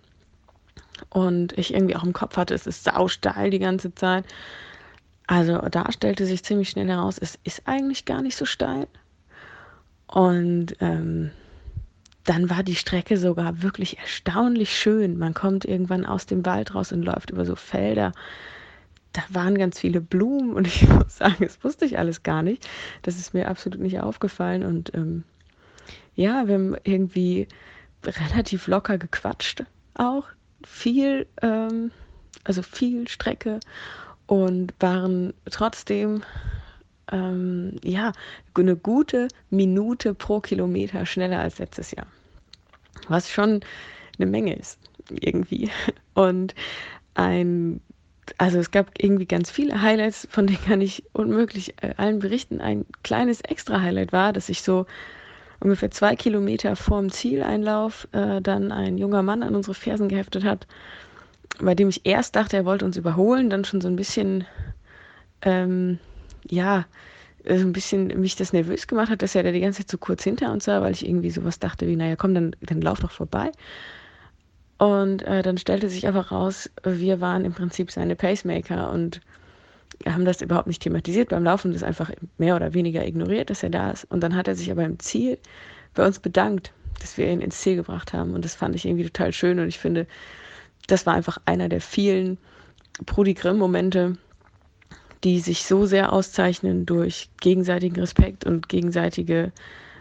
[1.09, 4.25] Und ich irgendwie auch im Kopf hatte, es ist sausteil die ganze Zeit.
[5.27, 8.87] Also da stellte sich ziemlich schnell heraus, es ist eigentlich gar nicht so steil.
[10.07, 11.31] Und ähm,
[12.25, 15.17] dann war die Strecke sogar wirklich erstaunlich schön.
[15.17, 18.11] Man kommt irgendwann aus dem Wald raus und läuft über so Felder.
[19.13, 22.67] Da waren ganz viele Blumen und ich muss sagen, das wusste ich alles gar nicht.
[23.03, 24.63] Das ist mir absolut nicht aufgefallen.
[24.63, 25.23] Und ähm,
[26.15, 27.47] ja, wir haben irgendwie
[28.03, 30.25] relativ locker gequatscht auch.
[30.63, 31.91] Viel, ähm,
[32.43, 33.59] also viel Strecke
[34.27, 36.23] und waren trotzdem
[37.11, 38.11] ähm, ja
[38.55, 42.07] eine gute Minute pro Kilometer schneller als letztes Jahr.
[43.07, 43.61] Was schon
[44.17, 44.79] eine Menge ist,
[45.09, 45.69] irgendwie.
[46.13, 46.55] Und
[47.13, 47.81] ein,
[48.37, 52.61] also es gab irgendwie ganz viele Highlights, von denen kann ich unmöglich äh, allen berichten.
[52.61, 54.85] Ein kleines Extra-Highlight war, dass ich so
[55.59, 60.67] ungefähr zwei Kilometer vorm Zieleinlauf äh, dann ein junger Mann an unsere Fersen geheftet hat
[61.59, 64.45] bei dem ich erst dachte, er wollte uns überholen, dann schon so ein bisschen,
[65.41, 65.99] ähm,
[66.47, 66.85] ja,
[67.43, 69.91] äh, so ein bisschen mich das nervös gemacht hat, dass er da die ganze Zeit
[69.91, 72.81] so kurz hinter uns war, weil ich irgendwie sowas dachte wie, naja, komm, dann, dann
[72.81, 73.51] lauf doch vorbei.
[74.77, 79.21] Und äh, dann stellte sich einfach raus, wir waren im Prinzip seine Pacemaker und
[80.05, 83.69] haben das überhaupt nicht thematisiert beim Laufen, das einfach mehr oder weniger ignoriert, dass er
[83.69, 84.05] da ist.
[84.05, 85.37] Und dann hat er sich aber im Ziel
[85.93, 88.33] bei uns bedankt, dass wir ihn ins Ziel gebracht haben.
[88.33, 90.07] Und das fand ich irgendwie total schön und ich finde,
[90.87, 92.37] das war einfach einer der vielen
[93.05, 94.17] Prodi Grimm-Momente,
[95.23, 99.51] die sich so sehr auszeichnen durch gegenseitigen Respekt und gegenseitige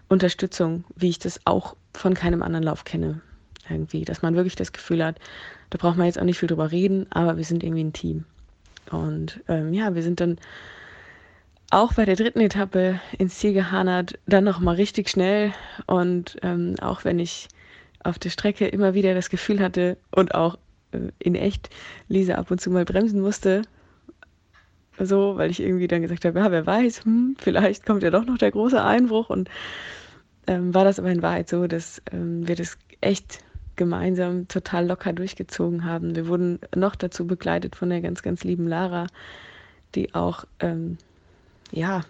[0.09, 3.23] Unterstützung, wie ich das auch von keinem anderen Lauf kenne.
[3.69, 5.19] Irgendwie, dass man wirklich das Gefühl hat,
[5.71, 8.27] da braucht man jetzt auch nicht viel drüber reden, aber wir sind irgendwie ein Team.
[8.95, 10.39] Und ähm, ja, wir sind dann
[11.71, 15.53] auch bei der dritten Etappe ins Ziel gehanert, dann nochmal richtig schnell.
[15.87, 17.49] Und ähm, auch wenn ich
[18.03, 20.59] auf der Strecke immer wieder das Gefühl hatte und auch
[20.93, 21.71] äh, in echt
[22.09, 23.63] Lisa ab und zu mal bremsen musste.
[24.99, 28.25] So, weil ich irgendwie dann gesagt habe, ja, wer weiß, hm, vielleicht kommt ja doch
[28.25, 29.29] noch der große Einbruch.
[29.29, 29.51] Und
[30.47, 33.41] ähm, war das aber in Wahrheit so, dass ähm, wir das echt
[33.77, 36.14] gemeinsam total locker durchgezogen haben.
[36.14, 39.07] Wir wurden noch dazu begleitet von der ganz, ganz lieben Lara,
[39.95, 40.99] die auch, ähm,
[41.70, 42.03] ja,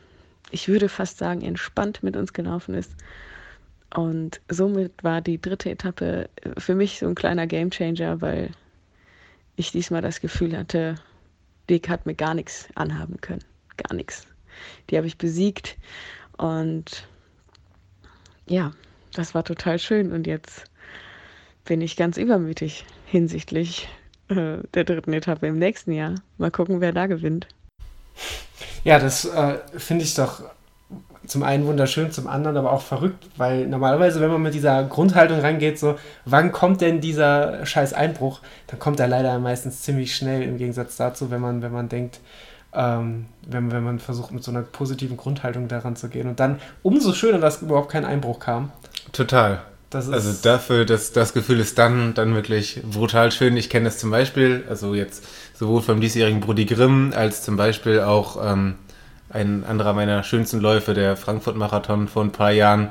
[0.50, 2.94] ich würde fast sagen, entspannt mit uns gelaufen ist.
[3.94, 8.50] Und somit war die dritte Etappe für mich so ein kleiner Gamechanger, weil
[9.56, 10.96] ich diesmal das Gefühl hatte,
[11.70, 13.44] Dick hat mir gar nichts anhaben können.
[13.76, 14.26] Gar nichts.
[14.90, 15.76] Die habe ich besiegt
[16.36, 17.06] und
[18.46, 18.72] ja,
[19.14, 20.64] das war total schön und jetzt
[21.64, 23.88] bin ich ganz übermütig hinsichtlich
[24.28, 26.16] äh, der dritten Etappe im nächsten Jahr.
[26.38, 27.48] Mal gucken, wer da gewinnt.
[28.84, 30.42] Ja, das äh, finde ich doch
[31.26, 35.40] zum einen wunderschön, zum anderen aber auch verrückt, weil normalerweise, wenn man mit dieser Grundhaltung
[35.40, 40.42] rangeht, so, wann kommt denn dieser scheiß Einbruch, dann kommt er leider meistens ziemlich schnell
[40.42, 42.20] im Gegensatz dazu, wenn man, wenn man denkt,
[42.74, 46.28] ähm, wenn, wenn man versucht, mit so einer positiven Grundhaltung daran zu gehen.
[46.28, 48.72] Und dann umso schöner, dass überhaupt kein Einbruch kam.
[49.12, 49.62] Total.
[49.94, 53.56] Also dafür, dass das Gefühl ist dann, dann wirklich brutal schön.
[53.56, 55.24] Ich kenne das zum Beispiel, also jetzt
[55.54, 58.74] sowohl vom diesjährigen Brudi Grimm als zum Beispiel auch ähm,
[59.30, 62.90] ein anderer meiner schönsten Läufe, der Frankfurt-Marathon vor ein paar Jahren,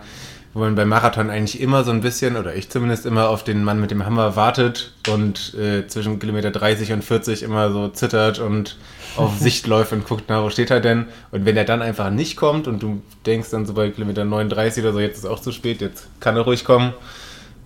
[0.53, 3.63] wo man beim Marathon eigentlich immer so ein bisschen, oder ich zumindest immer, auf den
[3.63, 8.39] Mann mit dem Hammer wartet und äh, zwischen Kilometer 30 und 40 immer so zittert
[8.39, 8.77] und
[9.17, 11.07] auf Sicht läuft und guckt, na, wo steht er denn?
[11.31, 14.83] Und wenn er dann einfach nicht kommt und du denkst dann so bei Kilometer 39
[14.83, 16.93] oder so, jetzt ist auch zu spät, jetzt kann er ruhig kommen.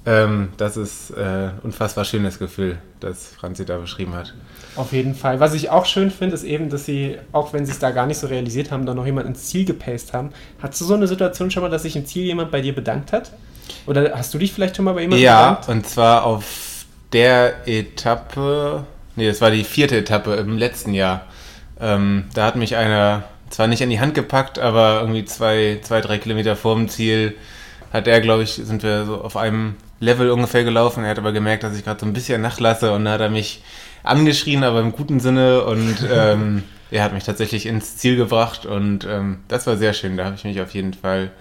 [0.06, 4.34] Ähm, das ist äh, unfassbar schönes Gefühl, das Franzi da beschrieben hat.
[4.78, 5.42] Auf jeden Fall.
[5.42, 8.08] Was ich auch schön finde, ist eben, dass sie, auch wenn sie es da gar
[8.08, 10.30] nicht so realisiert haben, da noch jemand ins Ziel gepaced haben.
[10.62, 13.12] Hattest du so eine Situation schon mal, dass sich im Ziel jemand bei dir bedankt
[13.12, 13.34] hat?
[13.86, 15.68] Oder hast du dich vielleicht schon mal bei jemandem ja, bedankt?
[15.68, 18.86] Ja, und zwar auf der Etappe,
[19.18, 21.26] nee, das war die vierte Etappe im letzten Jahr.
[21.80, 26.02] Ähm, da hat mich einer zwar nicht an die Hand gepackt, aber irgendwie zwei, zwei
[26.02, 27.36] drei Kilometer vor dem Ziel
[27.94, 31.04] hat er, glaube ich, sind wir so auf einem Level ungefähr gelaufen.
[31.04, 33.30] Er hat aber gemerkt, dass ich gerade so ein bisschen nachlasse und dann hat er
[33.30, 33.64] mich
[34.04, 39.06] angeschrien, aber im guten Sinne und ähm, er hat mich tatsächlich ins Ziel gebracht und
[39.06, 40.18] ähm, das war sehr schön.
[40.18, 41.32] Da habe ich mich auf jeden Fall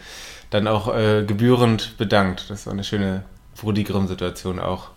[0.51, 2.51] dann auch äh, gebührend bedankt.
[2.51, 3.25] Das war eine schöne
[3.61, 4.91] Brudi Grimm-Situation auch.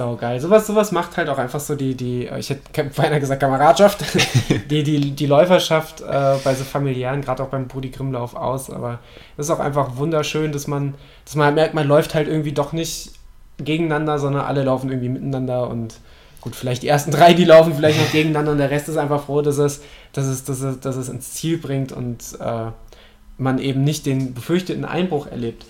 [0.00, 0.40] Sau geil.
[0.40, 4.02] Sowas, sowas macht halt auch einfach so die, die ich hätte beinahe gesagt Kameradschaft,
[4.70, 8.70] die, die, die Läuferschaft äh, bei so familiären, gerade auch beim Brudi Grimm-Lauf aus.
[8.70, 9.00] Aber
[9.36, 10.94] es ist auch einfach wunderschön, dass man,
[11.26, 13.12] dass man halt merkt, man läuft halt irgendwie doch nicht
[13.58, 15.96] gegeneinander, sondern alle laufen irgendwie miteinander und
[16.40, 19.24] gut, vielleicht die ersten drei, die laufen vielleicht noch gegeneinander und der Rest ist einfach
[19.24, 19.82] froh, dass es,
[20.14, 22.70] dass es, dass es, dass es ins Ziel bringt und äh,
[23.36, 25.66] man eben nicht den befürchteten Einbruch erlebt.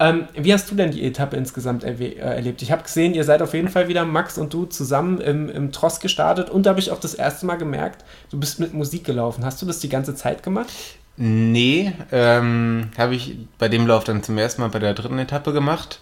[0.00, 2.62] Ähm, wie hast du denn die Etappe insgesamt äh, erlebt?
[2.62, 5.72] Ich habe gesehen, ihr seid auf jeden Fall wieder, Max und du, zusammen im, im
[5.72, 9.04] Tross gestartet und da habe ich auch das erste Mal gemerkt, du bist mit Musik
[9.04, 9.44] gelaufen.
[9.44, 10.68] Hast du das die ganze Zeit gemacht?
[11.16, 15.52] Nee, ähm, habe ich bei dem Lauf dann zum ersten Mal bei der dritten Etappe
[15.52, 15.98] gemacht.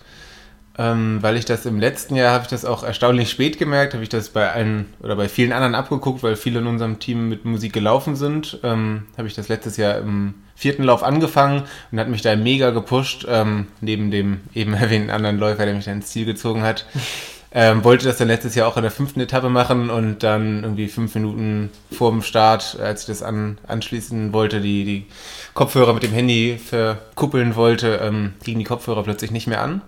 [0.79, 4.03] Ähm, weil ich das im letzten Jahr habe ich das auch erstaunlich spät gemerkt, habe
[4.03, 7.47] ich das bei allen oder bei vielen anderen abgeguckt, weil viele in unserem Team mit
[7.47, 8.59] Musik gelaufen sind.
[8.63, 12.71] Ähm, habe ich das letztes Jahr im vierten Lauf angefangen und hat mich da mega
[12.71, 16.85] gepusht, ähm, neben dem eben erwähnten anderen Läufer, der mich dann ins Ziel gezogen hat.
[17.53, 20.89] Ähm, wollte das dann letztes Jahr auch in der fünften Etappe machen und dann irgendwie
[20.89, 25.07] fünf Minuten vor dem Start, als ich das an, anschließen wollte, die, die
[25.55, 29.81] Kopfhörer mit dem Handy verkuppeln wollte, ähm, gingen die Kopfhörer plötzlich nicht mehr an.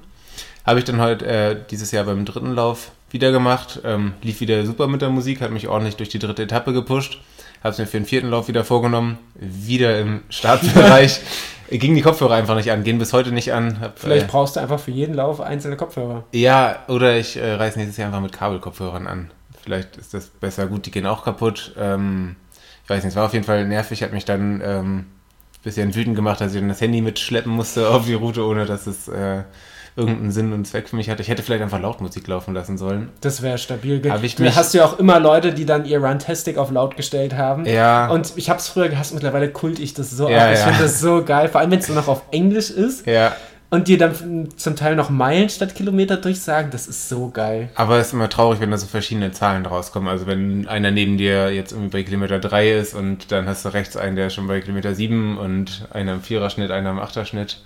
[0.68, 4.66] Habe ich dann heute äh, dieses Jahr beim dritten Lauf wieder gemacht, ähm, lief wieder
[4.66, 7.22] super mit der Musik, hat mich ordentlich durch die dritte Etappe gepusht,
[7.64, 11.22] habe es mir für den vierten Lauf wieder vorgenommen, wieder im Startbereich.
[11.70, 13.80] Gingen die Kopfhörer einfach nicht an, gehen bis heute nicht an.
[13.80, 16.24] Hab, Vielleicht äh, brauchst du einfach für jeden Lauf einzelne Kopfhörer.
[16.32, 19.30] Ja, oder ich äh, reiß nächstes Jahr einfach mit Kabelkopfhörern an.
[19.62, 20.66] Vielleicht ist das besser.
[20.66, 21.72] Gut, die gehen auch kaputt.
[21.78, 22.36] Ähm,
[22.84, 25.06] ich weiß nicht, es war auf jeden Fall nervig, hat mich dann ähm,
[25.62, 28.86] bisschen wütend gemacht, dass ich dann das Handy mitschleppen musste auf die Route, ohne dass
[28.86, 29.44] es äh,
[29.99, 31.20] irgendeinen Sinn und Zweck für mich hatte.
[31.20, 33.11] Ich hätte vielleicht einfach Lautmusik laufen lassen sollen.
[33.20, 34.01] Das wäre stabil.
[34.11, 37.34] Aber ich du hast ja auch immer Leute, die dann ihr Runtastic auf laut gestellt
[37.34, 37.66] haben.
[37.66, 38.09] Ja.
[38.09, 40.51] Und ich habe es früher gehasst, mittlerweile kult ich das so ja, ab.
[40.53, 40.66] Ich ja.
[40.66, 43.07] finde das so geil, vor allem wenn es noch auf Englisch ist.
[43.07, 43.34] Ja.
[43.70, 47.68] Und dir dann zum Teil noch Meilen statt Kilometer durchsagen, das ist so geil.
[47.74, 50.09] Aber es ist immer traurig, wenn da so verschiedene Zahlen rauskommen.
[50.09, 53.68] Also wenn einer neben dir jetzt irgendwie bei Kilometer 3 ist und dann hast du
[53.74, 57.61] rechts einen, der schon bei Kilometer 7 und einer im Viererschnitt, einer im Achterschnitt.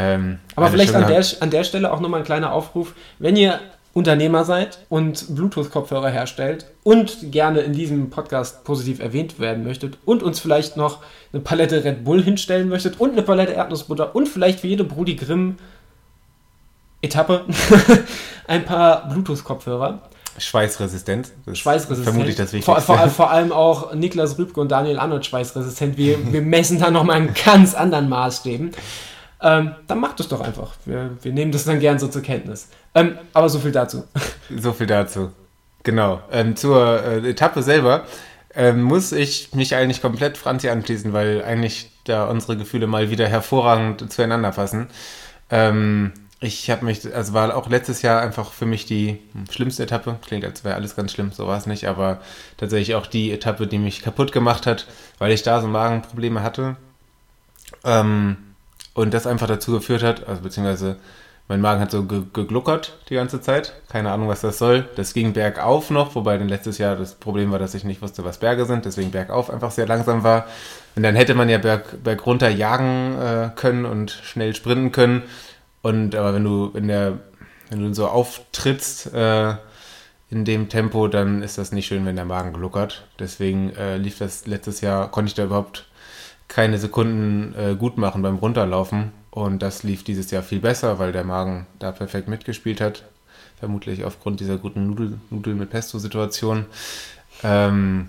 [0.00, 2.94] Ähm, Aber vielleicht an der, an der Stelle auch nochmal ein kleiner Aufruf.
[3.18, 3.60] Wenn ihr
[3.92, 10.22] Unternehmer seid und Bluetooth-Kopfhörer herstellt und gerne in diesem Podcast positiv erwähnt werden möchtet und
[10.22, 11.00] uns vielleicht noch
[11.32, 15.16] eine Palette Red Bull hinstellen möchtet und eine Palette Erdnussbutter und vielleicht für jede Brudi
[15.16, 15.56] Grimm
[17.02, 17.44] Etappe
[18.46, 20.02] ein paar Bluetooth-Kopfhörer.
[20.38, 21.32] Schweißresistent.
[21.52, 22.04] Schweißresistent.
[22.04, 22.80] Vermutlich das Wichtigste.
[22.80, 25.96] Vor, vor, vor, allem auch Niklas Rübke und Daniel Arnold schweißresistent.
[25.96, 28.70] Wir, wir messen da nochmal einen ganz anderen Maßstäben
[29.42, 30.74] ähm, dann macht es doch einfach.
[30.84, 32.68] Wir, wir, nehmen das dann gern so zur Kenntnis.
[32.94, 34.04] Ähm, aber so viel dazu.
[34.54, 35.30] So viel dazu.
[35.82, 36.20] Genau.
[36.30, 38.04] Ähm, zur äh, Etappe selber
[38.54, 43.28] ähm, muss ich mich eigentlich komplett Franzi anschließen, weil eigentlich da unsere Gefühle mal wieder
[43.28, 44.88] hervorragend zueinander passen.
[45.50, 49.18] Ähm, ich habe mich, also war auch letztes Jahr einfach für mich die
[49.50, 50.16] schlimmste Etappe.
[50.26, 52.20] Klingt, als wäre alles ganz schlimm, so war es nicht, aber
[52.56, 54.86] tatsächlich auch die Etappe, die mich kaputt gemacht hat,
[55.18, 56.76] weil ich da so Magenprobleme hatte.
[57.84, 58.36] Ähm,
[59.00, 60.96] und das einfach dazu geführt hat, also beziehungsweise
[61.48, 63.72] mein Magen hat so ge gegluckert die ganze Zeit.
[63.88, 64.88] Keine Ahnung, was das soll.
[64.94, 68.24] Das ging bergauf noch, wobei dann letztes Jahr das Problem war, dass ich nicht wusste,
[68.24, 70.46] was Berge sind, deswegen bergauf einfach sehr langsam war.
[70.94, 75.22] Und dann hätte man ja berg, bergunter jagen äh, können und schnell sprinten können.
[75.82, 77.18] Und aber wenn du in der,
[77.70, 79.54] wenn du so auftrittst äh,
[80.28, 83.06] in dem Tempo, dann ist das nicht schön, wenn der Magen gluckert.
[83.18, 85.86] Deswegen äh, lief das letztes Jahr, konnte ich da überhaupt
[86.50, 89.12] keine Sekunden äh, gut machen beim Runterlaufen.
[89.30, 93.04] Und das lief dieses Jahr viel besser, weil der Magen da perfekt mitgespielt hat.
[93.58, 96.66] Vermutlich aufgrund dieser guten Nudel, Nudel mit Pesto-Situation.
[97.44, 98.08] Ähm,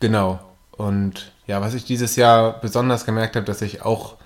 [0.00, 0.40] genau.
[0.72, 4.16] Und ja, was ich dieses Jahr besonders gemerkt habe, dass ich auch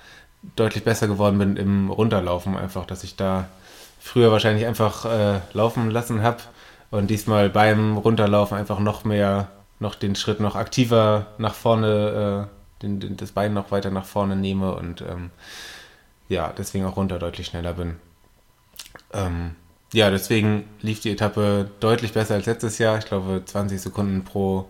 [0.54, 2.56] deutlich besser geworden bin im Runterlaufen.
[2.56, 3.48] Einfach, dass ich da
[3.98, 6.38] früher wahrscheinlich einfach äh, laufen lassen habe
[6.92, 9.48] und diesmal beim Runterlaufen einfach noch mehr,
[9.80, 14.04] noch den Schritt noch aktiver nach vorne äh, den, den, das Bein noch weiter nach
[14.04, 15.30] vorne nehme und ähm,
[16.28, 17.96] ja, deswegen auch runter deutlich schneller bin.
[19.12, 19.56] Ähm,
[19.92, 22.98] ja, deswegen lief die Etappe deutlich besser als letztes Jahr.
[22.98, 24.68] Ich glaube 20 Sekunden pro,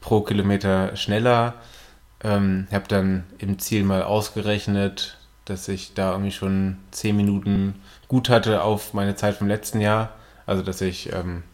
[0.00, 1.54] pro Kilometer schneller.
[2.24, 7.76] Ähm, habe dann im Ziel mal ausgerechnet, dass ich da irgendwie schon 10 Minuten
[8.08, 10.10] gut hatte auf meine Zeit vom letzten Jahr.
[10.44, 11.44] Also dass ich ähm,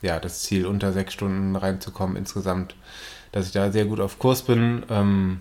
[0.00, 2.74] ja das Ziel unter 6 Stunden reinzukommen insgesamt
[3.36, 4.82] dass ich da sehr gut auf Kurs bin.
[4.88, 5.40] Ähm,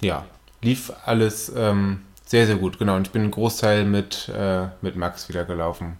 [0.00, 0.24] ja,
[0.62, 2.96] lief alles ähm, sehr, sehr gut, genau.
[2.96, 5.98] Und ich bin einen Großteil mit, äh, mit Max wieder gelaufen.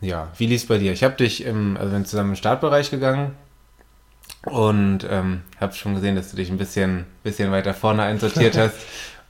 [0.00, 0.92] Ja, wie lief es bei dir?
[0.92, 3.34] Ich habe dich im, also wir zusammen im Startbereich gegangen
[4.44, 8.76] und ähm, habe schon gesehen, dass du dich ein bisschen, bisschen weiter vorne einsortiert hast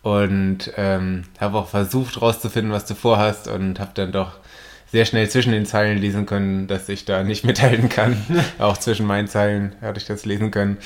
[0.03, 4.33] und ähm, habe auch versucht rauszufinden, was du vorhast und habe dann doch
[4.93, 8.23] sehr schnell zwischen den Zeilen lesen können, dass ich da nicht mithalten kann.
[8.59, 10.77] auch zwischen meinen Zeilen hatte ich das lesen können.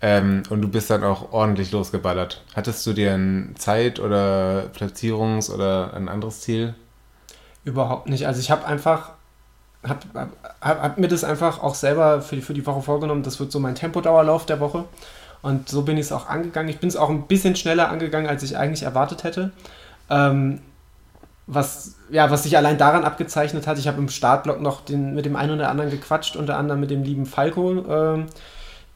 [0.00, 2.42] Ähm, und du bist dann auch ordentlich losgeballert.
[2.54, 6.74] Hattest du dir ein Zeit- oder Platzierungs- oder ein anderes Ziel?
[7.64, 8.28] Überhaupt nicht.
[8.28, 9.10] Also ich habe einfach,
[9.82, 10.28] habe
[10.60, 13.24] hab, hab mir das einfach auch selber für die, für die Woche vorgenommen.
[13.24, 14.84] Das wird so mein Tempodauerlauf der Woche.
[15.42, 16.68] Und so bin ich es auch angegangen.
[16.68, 19.50] Ich bin es auch ein bisschen schneller angegangen, als ich eigentlich erwartet hätte.
[20.08, 20.60] Ähm,
[21.46, 25.24] was, ja, was sich allein daran abgezeichnet hat, ich habe im Startblock noch den, mit
[25.24, 28.24] dem einen oder anderen gequatscht, unter anderem mit dem lieben Falco, äh,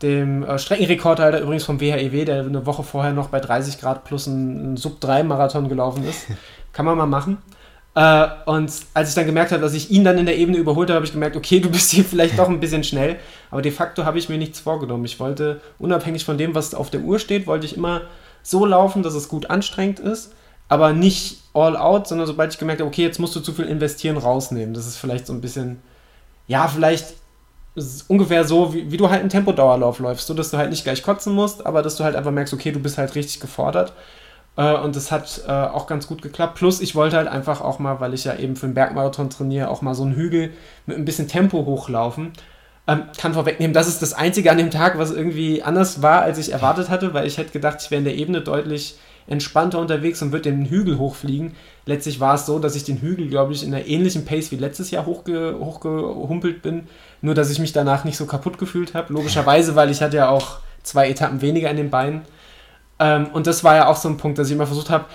[0.03, 4.27] dem äh, Streckenrekordhalter übrigens vom WHEW, der eine Woche vorher noch bei 30 Grad plus
[4.27, 6.27] ein, ein Sub-3-Marathon gelaufen ist.
[6.73, 7.39] Kann man mal machen.
[7.95, 10.89] Äh, und als ich dann gemerkt habe, dass ich ihn dann in der Ebene überholt
[10.89, 13.17] habe, habe ich gemerkt, okay, du bist hier vielleicht doch ein bisschen schnell.
[13.51, 15.05] Aber de facto habe ich mir nichts vorgenommen.
[15.05, 18.03] Ich wollte, unabhängig von dem, was auf der Uhr steht, wollte ich immer
[18.43, 20.33] so laufen, dass es gut anstrengend ist
[20.71, 23.67] aber nicht all out, sondern sobald ich gemerkt habe, okay, jetzt musst du zu viel
[23.67, 24.75] investieren, rausnehmen.
[24.75, 25.81] Das ist vielleicht so ein bisschen,
[26.47, 27.15] ja, vielleicht
[28.09, 31.03] ungefähr so, wie, wie du halt einen Tempodauerlauf läufst, so dass du halt nicht gleich
[31.03, 33.93] kotzen musst, aber dass du halt einfach merkst, okay, du bist halt richtig gefordert.
[34.57, 36.57] Äh, und das hat äh, auch ganz gut geklappt.
[36.57, 39.69] Plus, ich wollte halt einfach auch mal, weil ich ja eben für einen Bergmarathon trainiere,
[39.69, 40.53] auch mal so einen Hügel
[40.87, 42.33] mit ein bisschen Tempo hochlaufen.
[42.87, 46.39] Ähm, kann vorwegnehmen, das ist das Einzige an dem Tag, was irgendwie anders war, als
[46.39, 48.99] ich erwartet hatte, weil ich hätte gedacht, ich wäre in der Ebene deutlich
[49.31, 51.55] entspannter unterwegs und würde den Hügel hochfliegen.
[51.87, 54.57] Letztlich war es so, dass ich den Hügel, glaube ich, in einer ähnlichen Pace wie
[54.57, 56.89] letztes Jahr hochge hochgehumpelt bin,
[57.23, 59.13] nur dass ich mich danach nicht so kaputt gefühlt habe.
[59.13, 62.23] Logischerweise, weil ich hatte ja auch zwei Etappen weniger in den Beinen.
[62.99, 65.07] Ähm, und das war ja auch so ein Punkt, dass ich immer versucht habe,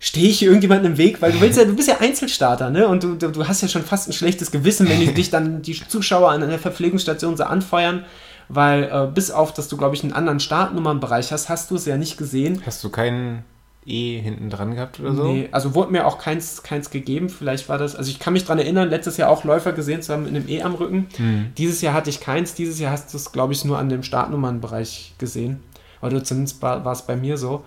[0.00, 2.88] stehe ich hier irgendjemandem im Weg, weil du willst ja, du bist ja Einzelstarter, ne?
[2.88, 5.60] Und du, du, du hast ja schon fast ein schlechtes Gewissen, wenn die dich dann
[5.60, 8.04] die Zuschauer an der Verpflegungsstation so anfeuern
[8.48, 11.84] weil äh, bis auf, dass du, glaube ich, einen anderen Startnummernbereich hast, hast du es
[11.84, 12.62] ja nicht gesehen.
[12.64, 13.44] Hast du keinen
[13.88, 15.24] E hinten dran gehabt oder so?
[15.24, 17.28] Nee, also wurde mir auch keins, keins gegeben.
[17.28, 20.12] Vielleicht war das, also ich kann mich daran erinnern, letztes Jahr auch Läufer gesehen zu
[20.12, 21.08] haben in einem E am Rücken.
[21.16, 21.52] Hm.
[21.56, 22.54] Dieses Jahr hatte ich keins.
[22.54, 25.60] Dieses Jahr hast du es, glaube ich, nur an dem Startnummernbereich gesehen.
[26.02, 27.64] Oder zumindest war, war es bei mir so.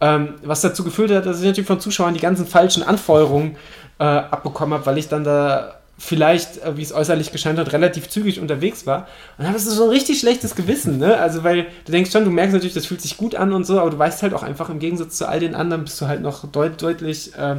[0.00, 3.56] Ähm, was dazu geführt hat, dass ich natürlich von Zuschauern die ganzen falschen Anfeuerungen
[3.98, 8.08] äh, abbekommen habe, weil ich dann da vielleicht, äh, wie es äußerlich gescheint hat, relativ
[8.08, 9.06] zügig unterwegs war.
[9.38, 11.16] Und dann hast du so ein richtig schlechtes Gewissen, ne?
[11.18, 13.80] Also, weil du denkst schon, du merkst natürlich, das fühlt sich gut an und so,
[13.80, 16.20] aber du weißt halt auch einfach, im Gegensatz zu all den anderen bist du halt
[16.20, 17.56] noch deut deutlich, äh,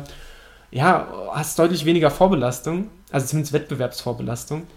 [0.71, 4.67] ja, hast deutlich weniger Vorbelastung, also zumindest Wettbewerbsvorbelastung.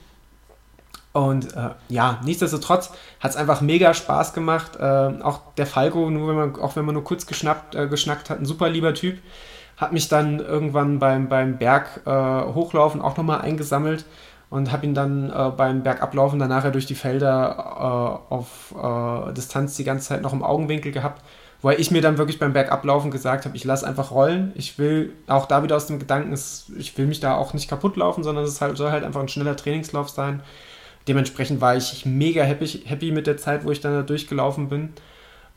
[1.13, 4.77] Und äh, ja, nichtsdestotrotz hat es einfach mega Spaß gemacht.
[4.77, 4.83] Äh,
[5.23, 8.39] auch der Falco, nur wenn man, auch wenn man nur kurz geschnappt, äh, geschnackt hat,
[8.39, 9.19] ein super lieber Typ
[9.81, 14.05] habe mich dann irgendwann beim, beim Berg äh, hochlaufen auch nochmal eingesammelt
[14.51, 19.33] und habe ihn dann äh, beim Bergablaufen dann nachher durch die Felder äh, auf äh,
[19.33, 21.23] Distanz die ganze Zeit noch im Augenwinkel gehabt,
[21.63, 24.53] weil ich mir dann wirklich beim Bergablaufen gesagt habe, ich lasse einfach rollen.
[24.55, 27.97] Ich will auch da wieder aus dem Gedanken, ich will mich da auch nicht kaputt
[27.97, 30.43] laufen, sondern es halt, soll halt einfach ein schneller Trainingslauf sein.
[31.09, 34.91] Dementsprechend war ich mega happy, happy mit der Zeit, wo ich dann da durchgelaufen bin.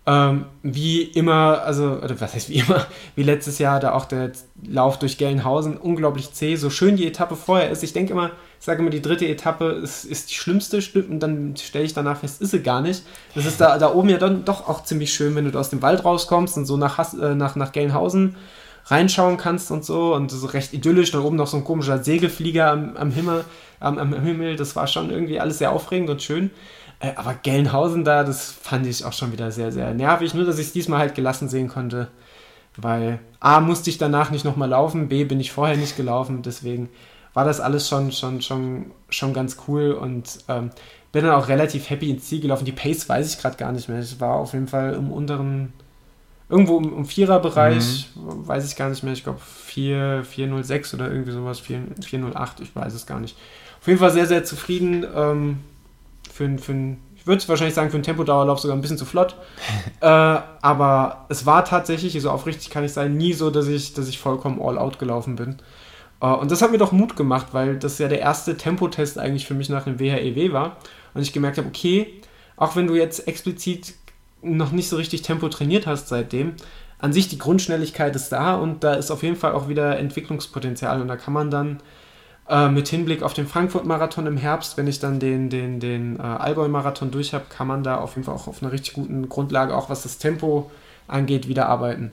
[0.06, 2.86] Ähm, wie immer, also, oder was heißt wie immer,
[3.16, 4.34] wie letztes Jahr da auch der
[4.68, 7.84] Lauf durch Gelnhausen, unglaublich zäh, so schön die Etappe vorher ist.
[7.84, 10.80] Ich denke immer, ich sage immer, die dritte Etappe ist, ist die schlimmste
[11.10, 13.04] und dann stelle ich danach fest, ist sie gar nicht.
[13.34, 15.82] Das ist da, da oben ja dann doch auch ziemlich schön, wenn du aus dem
[15.82, 18.36] Wald rauskommst und so nach, äh, nach, nach Gelnhausen
[18.86, 22.70] reinschauen kannst und so und so recht idyllisch, dann oben noch so ein komischer Segelflieger
[22.70, 23.46] am, am Himmel,
[23.80, 26.52] am, am Himmel, das war schon irgendwie alles sehr aufregend und schön.
[27.04, 30.34] Äh, aber Gelnhausen da, das fand ich auch schon wieder sehr, sehr nervig.
[30.34, 32.08] Nur, dass ich es diesmal halt gelassen sehen konnte.
[32.76, 36.42] Weil A, musste ich danach nicht nochmal laufen, B, bin ich vorher nicht gelaufen.
[36.42, 36.90] Deswegen
[37.34, 40.72] war das alles schon, schon, schon, schon ganz cool und ähm,
[41.12, 42.66] bin dann auch relativ happy ins Ziel gelaufen.
[42.66, 44.00] Die Pace weiß ich gerade gar nicht mehr.
[44.00, 45.74] Ich war auf jeden Fall im unteren,
[46.50, 48.48] irgendwo im, im Viererbereich, mhm.
[48.48, 49.14] weiß ich gar nicht mehr.
[49.14, 53.38] Ich glaube 406 oder irgendwie sowas, 4, 408, ich weiß es gar nicht.
[53.82, 55.06] Auf jeden Fall sehr, sehr zufrieden.
[55.16, 55.60] Ähm,
[56.34, 59.36] für, für ein, ich würde wahrscheinlich sagen, für einen Tempodauerlauf sogar ein bisschen zu flott.
[60.02, 64.08] äh, aber es war tatsächlich, so aufrichtig kann ich sein, nie so, dass ich, dass
[64.08, 65.58] ich vollkommen all out gelaufen bin.
[66.22, 69.46] Äh, und das hat mir doch Mut gemacht, weil das ja der erste Tempotest eigentlich
[69.46, 70.78] für mich nach dem WHEW e war.
[71.14, 72.22] Und ich gemerkt habe, okay,
[72.58, 73.94] auch wenn du jetzt explizit
[74.42, 76.54] noch nicht so richtig Tempo trainiert hast seitdem,
[76.98, 81.02] an sich die Grundschnelligkeit ist da und da ist auf jeden Fall auch wieder Entwicklungspotenzial
[81.02, 81.80] und da kann man dann
[82.50, 86.22] äh, mit Hinblick auf den Frankfurt-Marathon im Herbst, wenn ich dann den, den, den äh,
[86.22, 89.76] Allgäu-Marathon durch habe, kann man da auf jeden Fall auch auf einer richtig guten Grundlage,
[89.76, 90.70] auch was das Tempo
[91.08, 92.12] angeht, wieder arbeiten.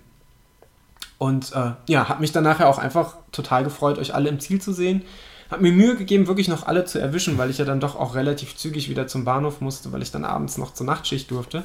[1.18, 4.60] Und äh, ja, hat mich dann nachher auch einfach total gefreut, euch alle im Ziel
[4.60, 5.02] zu sehen.
[5.50, 8.14] Hat mir Mühe gegeben, wirklich noch alle zu erwischen, weil ich ja dann doch auch
[8.14, 11.64] relativ zügig wieder zum Bahnhof musste, weil ich dann abends noch zur Nachtschicht durfte.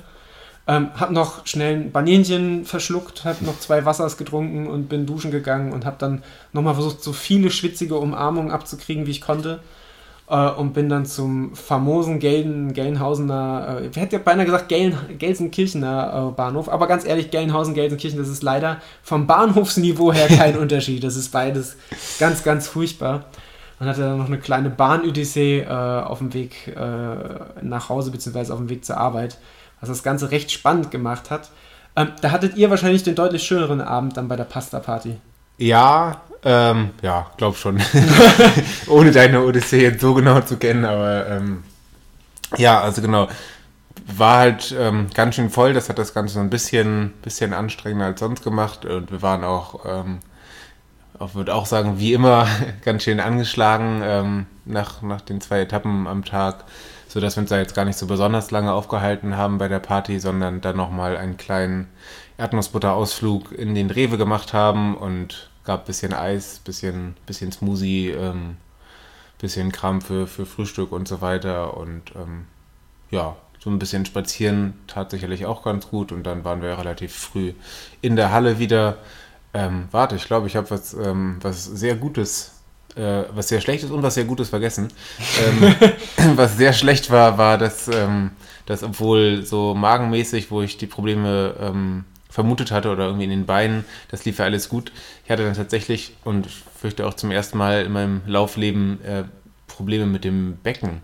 [0.67, 5.29] Ähm, hab noch schnell ein Banänchen verschluckt, hab noch zwei Wassers getrunken und bin duschen
[5.29, 9.59] gegangen und hab dann nochmal versucht, so viele schwitzige Umarmungen abzukriegen, wie ich konnte.
[10.27, 14.97] Äh, und bin dann zum famosen Gelden, Gelnhausener, äh, ich hätte ja beinahe gesagt Geln,
[15.19, 20.57] Gelsenkirchener äh, Bahnhof, aber ganz ehrlich, Gelnhausen, Gelsenkirchen, das ist leider vom Bahnhofsniveau her kein
[20.57, 21.03] Unterschied.
[21.03, 21.77] Das ist beides
[22.17, 23.25] ganz, ganz furchtbar.
[23.77, 28.53] Man hatte dann noch eine kleine Bahn-Odyssee äh, auf dem Weg äh, nach Hause, beziehungsweise
[28.53, 29.37] auf dem Weg zur Arbeit
[29.89, 31.49] was das Ganze recht spannend gemacht hat.
[31.95, 35.17] Ähm, da hattet ihr wahrscheinlich den deutlich schöneren Abend dann bei der Pasta-Party.
[35.57, 37.81] Ja, ähm, ja, glaub schon.
[38.87, 41.63] Ohne deine Odyssee jetzt so genau zu kennen, aber ähm,
[42.57, 43.27] ja, also genau.
[44.07, 48.05] War halt ähm, ganz schön voll, das hat das Ganze so ein bisschen, bisschen anstrengender
[48.05, 50.19] als sonst gemacht und wir waren auch, ähm,
[51.25, 52.47] ich würde auch sagen, wie immer
[52.85, 56.65] ganz schön angeschlagen ähm, nach, nach den zwei Etappen am Tag,
[57.15, 60.19] sodass wir uns da jetzt gar nicht so besonders lange aufgehalten haben bei der Party,
[60.19, 61.87] sondern dann nochmal einen kleinen
[62.37, 68.57] Erdnussbutter-Ausflug in den Rewe gemacht haben und gab ein bisschen Eis, bisschen, bisschen Smoothie, ähm,
[69.39, 71.77] bisschen Kram für, für Frühstück und so weiter.
[71.77, 72.47] Und ähm,
[73.11, 76.11] ja, so ein bisschen spazieren tat sicherlich auch ganz gut.
[76.11, 77.53] Und dann waren wir relativ früh
[78.01, 78.97] in der Halle wieder.
[79.53, 82.54] Ähm, warte, ich glaube, ich habe was, ähm, was sehr Gutes,
[82.95, 84.89] äh, was sehr Schlechtes und was sehr Gutes vergessen.
[85.45, 85.75] Ähm,
[86.35, 88.31] was sehr schlecht war, war, dass, ähm,
[88.65, 93.45] dass obwohl so magenmäßig, wo ich die Probleme ähm, vermutet hatte oder irgendwie in den
[93.45, 93.85] Beinen.
[94.09, 94.91] Das lief ja alles gut.
[95.23, 99.23] Ich hatte dann tatsächlich und fürchte auch zum ersten Mal in meinem Laufleben äh,
[99.67, 101.01] Probleme mit dem Becken.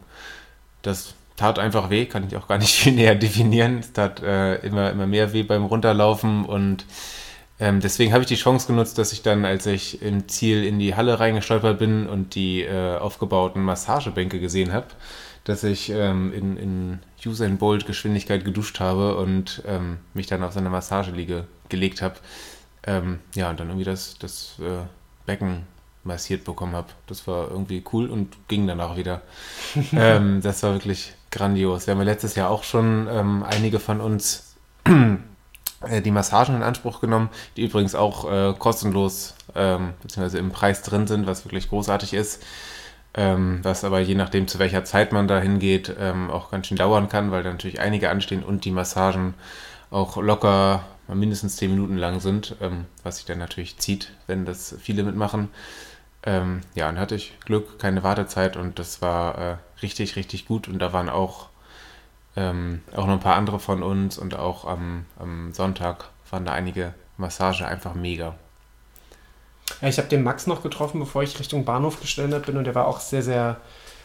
[0.81, 3.79] Das tat einfach weh, kann ich auch gar nicht viel näher definieren.
[3.79, 6.85] Es tat äh, immer, immer mehr weh beim Runterlaufen und
[7.62, 10.80] ähm, deswegen habe ich die Chance genutzt, dass ich dann, als ich im Ziel in
[10.80, 14.88] die Halle reingestolpert bin und die äh, aufgebauten Massagebänke gesehen habe,
[15.43, 20.53] dass ich ähm, in, in Usain Bolt Geschwindigkeit geduscht habe und ähm, mich dann auf
[20.53, 22.16] seine Massageliege gelegt habe.
[22.84, 24.84] Ähm, ja, und dann irgendwie das, das äh,
[25.28, 25.68] Becken
[26.03, 26.88] massiert bekommen habe.
[27.05, 29.22] Das war irgendwie cool und ging dann auch wieder.
[29.93, 31.86] ähm, das war wirklich grandios.
[31.86, 34.55] Wir haben ja letztes Jahr auch schon ähm, einige von uns
[36.03, 40.38] die Massagen in Anspruch genommen, die übrigens auch äh, kostenlos ähm, bzw.
[40.38, 42.43] im Preis drin sind, was wirklich großartig ist
[43.13, 46.77] ähm, was aber je nachdem, zu welcher Zeit man da hingeht, ähm, auch ganz schön
[46.77, 49.34] dauern kann, weil da natürlich einige anstehen und die Massagen
[49.89, 54.75] auch locker mindestens 10 Minuten lang sind, ähm, was sich dann natürlich zieht, wenn das
[54.79, 55.49] viele mitmachen.
[56.23, 60.69] Ähm, ja, dann hatte ich Glück, keine Wartezeit und das war äh, richtig, richtig gut
[60.69, 61.49] und da waren auch,
[62.36, 66.53] ähm, auch noch ein paar andere von uns und auch am, am Sonntag waren da
[66.53, 68.36] einige Massagen einfach mega.
[69.82, 72.75] Ja, ich habe den Max noch getroffen, bevor ich Richtung Bahnhof geschlendert bin und der
[72.75, 73.57] war auch sehr, sehr,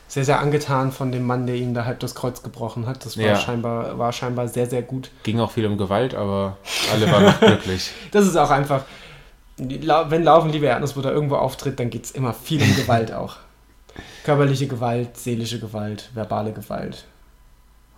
[0.09, 3.05] sehr, sehr angetan von dem Mann, der ihm da halb das Kreuz gebrochen hat.
[3.05, 3.37] Das war, ja.
[3.37, 5.11] scheinbar, war scheinbar sehr, sehr gut.
[5.24, 6.57] Ging auch viel um Gewalt, aber
[6.93, 7.91] alle waren noch glücklich.
[8.12, 8.85] Das ist auch einfach,
[9.57, 13.37] wenn Laufen, liebe Erdnussbutter, irgendwo auftritt, dann geht es immer viel um Gewalt auch.
[14.24, 17.05] Körperliche Gewalt, seelische Gewalt, verbale Gewalt.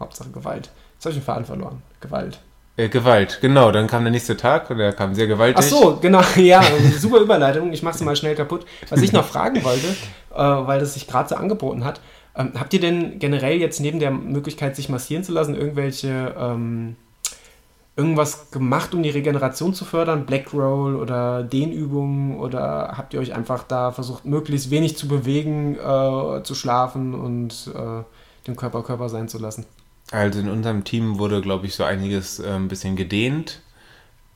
[0.00, 0.70] Hauptsache Gewalt.
[0.94, 1.82] Jetzt habe ich den Faden verloren.
[2.00, 2.40] Gewalt.
[2.78, 3.72] Äh, Gewalt, genau.
[3.72, 5.56] Dann kam der nächste Tag und der kam sehr gewaltig.
[5.58, 6.22] Ach so, genau.
[6.36, 6.62] Ja,
[6.96, 7.72] super Überleitung.
[7.72, 8.66] Ich mache es mal schnell kaputt.
[8.88, 9.88] Was ich noch fragen wollte,
[10.32, 12.00] äh, weil das sich gerade so angeboten hat.
[12.36, 16.94] Ähm, habt ihr denn generell jetzt neben der Möglichkeit, sich massieren zu lassen, irgendwelche ähm,
[17.96, 20.24] irgendwas gemacht, um die Regeneration zu fördern?
[20.24, 22.38] Black Roll oder Dehnübungen?
[22.38, 27.72] Oder habt ihr euch einfach da versucht, möglichst wenig zu bewegen, äh, zu schlafen und
[27.74, 28.04] äh,
[28.46, 29.66] dem Körper Körper sein zu lassen?
[30.10, 33.60] Also in unserem Team wurde, glaube ich, so einiges äh, ein bisschen gedehnt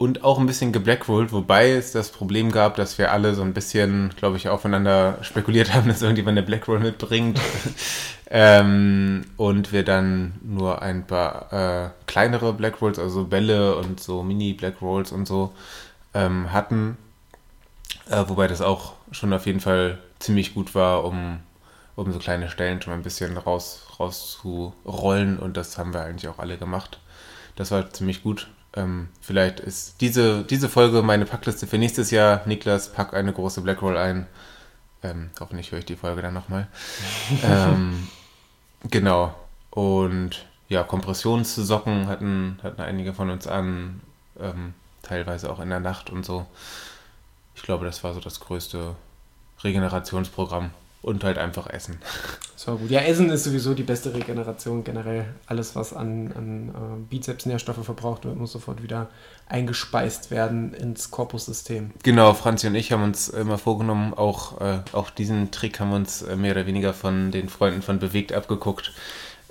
[0.03, 3.55] und auch ein bisschen geblackrollt, wobei es das Problem gab, dass wir alle so ein
[3.55, 7.41] bisschen, glaube ich, aufeinander spekuliert haben, dass irgendjemand eine Blackroll mitbringt.
[8.31, 15.13] ähm, und wir dann nur ein paar äh, kleinere Blackrolls, also Bälle und so Mini-Blackrolls
[15.13, 15.53] und so
[16.15, 16.97] ähm, hatten.
[18.11, 21.39] Äh, wobei das auch schon auf jeden Fall ziemlich gut war, um,
[21.97, 26.29] um so kleine Stellen schon mal ein bisschen raus, rauszurollen und das haben wir eigentlich
[26.29, 27.01] auch alle gemacht.
[27.57, 28.49] Das war ziemlich gut.
[28.75, 32.43] Ähm, vielleicht ist diese, diese Folge meine Packliste für nächstes Jahr.
[32.47, 34.27] Niklas, pack eine große Blackroll ein.
[35.03, 36.69] Ähm, hoffentlich höre ich die Folge dann nochmal.
[37.45, 38.09] ähm,
[38.89, 39.35] genau.
[39.71, 44.01] Und ja, Kompressionssocken hatten, hatten einige von uns an.
[44.41, 44.73] Ähm,
[45.03, 46.47] teilweise auch in der Nacht und so.
[47.55, 48.97] Ich glaube, das war so das größte
[49.63, 50.71] Regenerationsprogramm
[51.03, 51.99] und halt einfach essen.
[52.55, 52.91] So gut.
[52.91, 55.27] Ja, Essen ist sowieso die beste Regeneration generell.
[55.47, 59.09] Alles, was an, an äh, Bizeps-Nährstoffe verbraucht wird, muss sofort wieder
[59.49, 61.91] eingespeist werden ins Korpussystem.
[62.05, 65.97] Genau, Franzi und ich haben uns immer vorgenommen, auch, äh, auch diesen Trick haben wir
[65.97, 68.93] uns äh, mehr oder weniger von den Freunden von Bewegt abgeguckt.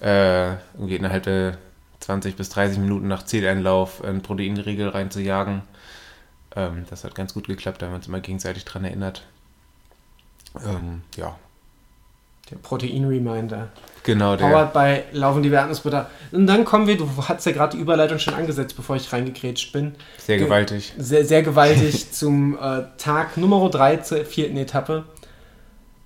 [0.01, 1.57] Äh, irgendwie innerhalb der
[1.99, 5.63] 20 bis 30 Minuten nach Zieleinlauf einen Proteinriegel reinzujagen.
[6.55, 9.23] Ähm, das hat ganz gut geklappt, da haben wir uns immer gegenseitig dran erinnert.
[10.55, 11.35] Ähm, ja.
[12.49, 13.69] Der Protein-Reminder.
[14.03, 14.47] Genau, der.
[14.47, 16.09] Powered bei Laufen die Erdnussbutter.
[16.31, 19.71] Und dann kommen wir, du hast ja gerade die Überleitung schon angesetzt, bevor ich reingekrätscht
[19.71, 19.95] bin.
[20.17, 20.93] Sehr gewaltig.
[20.97, 25.05] Sehr, sehr gewaltig zum äh, Tag Nummer 3 zur vierten Etappe.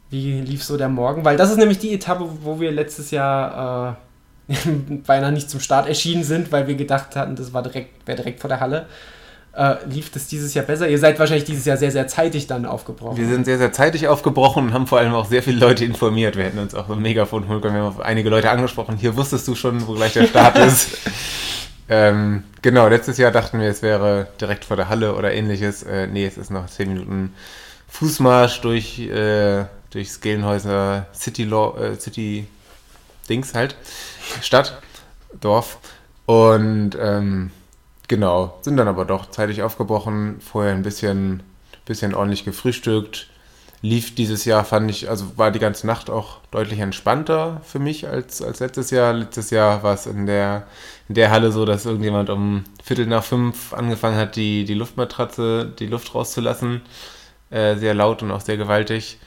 [0.10, 1.26] Wie lief so der Morgen?
[1.26, 3.98] Weil das ist nämlich die Etappe, wo wir letztes Jahr
[4.48, 4.56] äh,
[5.08, 8.40] beinahe nicht zum Start erschienen sind, weil wir gedacht hatten, das war direkt, wäre direkt
[8.40, 8.88] vor der Halle.
[9.56, 10.90] Äh, lief das dieses Jahr besser?
[10.90, 13.18] Ihr seid wahrscheinlich dieses Jahr sehr, sehr zeitig dann aufgebrochen.
[13.18, 16.36] Wir sind sehr, sehr zeitig aufgebrochen und haben vor allem auch sehr viele Leute informiert.
[16.36, 17.76] Wir hätten uns auch so ein Megafon holen können.
[17.76, 18.98] Wir haben einige Leute angesprochen.
[18.98, 20.98] Hier wusstest du schon, wo gleich der Start ist.
[21.88, 25.84] Ähm, genau, letztes Jahr dachten wir, es wäre direkt vor der Halle oder ähnliches.
[25.84, 27.36] Äh, nee, es ist noch 10 Minuten
[27.90, 32.48] Fußmarsch durch, äh, durch Skelenhäuser City, Law, äh, City
[33.30, 33.76] Dings halt.
[34.42, 34.82] Stadt,
[35.40, 35.78] Dorf.
[36.26, 37.52] Und ähm,
[38.08, 41.44] genau, sind dann aber doch zeitig aufgebrochen, vorher ein bisschen,
[41.86, 43.28] bisschen ordentlich gefrühstückt.
[43.82, 48.08] Lief dieses Jahr, fand ich, also war die ganze Nacht auch deutlich entspannter für mich
[48.08, 49.14] als, als letztes Jahr.
[49.14, 50.66] Letztes Jahr war es in der
[51.08, 55.72] in der Halle so, dass irgendjemand um Viertel nach fünf angefangen hat, die, die Luftmatratze,
[55.78, 56.82] die Luft rauszulassen.
[57.52, 59.20] Äh, sehr laut und auch sehr gewaltig.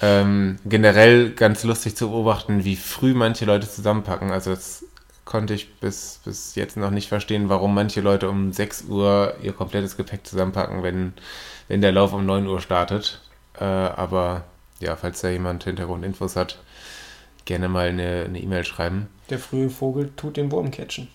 [0.00, 4.30] Ähm, generell ganz lustig zu beobachten, wie früh manche Leute zusammenpacken.
[4.30, 4.84] Also das
[5.28, 9.52] konnte ich bis, bis jetzt noch nicht verstehen, warum manche Leute um 6 Uhr ihr
[9.52, 11.12] komplettes Gepäck zusammenpacken, wenn,
[11.68, 13.20] wenn der Lauf um 9 Uhr startet.
[13.60, 14.44] Äh, aber
[14.80, 16.58] ja, falls da jemand Hintergrundinfos hat,
[17.44, 19.08] gerne mal eine E-Mail e schreiben.
[19.28, 21.08] Der frühe Vogel tut den Wurm catchen.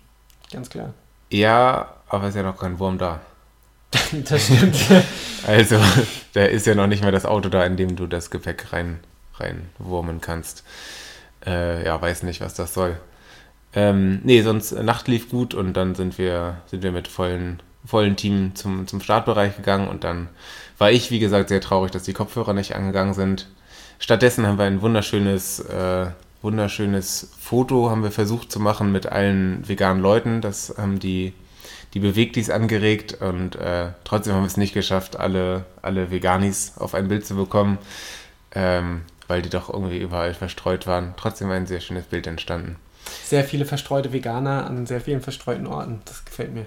[0.51, 0.93] Ganz klar.
[1.31, 3.19] Ja, aber ist ja noch kein Wurm da.
[4.11, 4.77] das stimmt.
[5.47, 5.79] also,
[6.33, 8.99] da ist ja noch nicht mehr das Auto da, in dem du das Gepäck rein,
[9.37, 10.63] reinwurmen kannst.
[11.43, 12.99] Äh, ja, weiß nicht, was das soll.
[13.75, 17.61] Ähm, nee, sonst äh, Nacht lief gut und dann sind wir, sind wir mit vollen,
[17.85, 20.29] vollen Team zum, zum Startbereich gegangen und dann
[20.77, 23.47] war ich, wie gesagt, sehr traurig, dass die Kopfhörer nicht angegangen sind.
[23.99, 26.07] Stattdessen haben wir ein wunderschönes, äh,
[26.41, 30.41] wunderschönes Foto haben wir versucht zu machen mit allen veganen Leuten.
[30.41, 31.33] Das haben die,
[31.93, 36.93] die Bewegtis angeregt und äh, trotzdem haben wir es nicht geschafft, alle, alle Veganis auf
[36.95, 37.77] ein Bild zu bekommen,
[38.53, 41.13] ähm, weil die doch irgendwie überall verstreut waren.
[41.17, 42.75] Trotzdem war ein sehr schönes Bild entstanden.
[43.25, 46.01] Sehr viele verstreute Veganer an sehr vielen verstreuten Orten.
[46.05, 46.65] Das gefällt mir.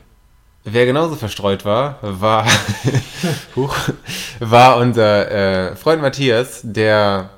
[0.64, 2.44] Wer genauso verstreut war, war,
[4.40, 7.30] war unser äh, Freund Matthias, der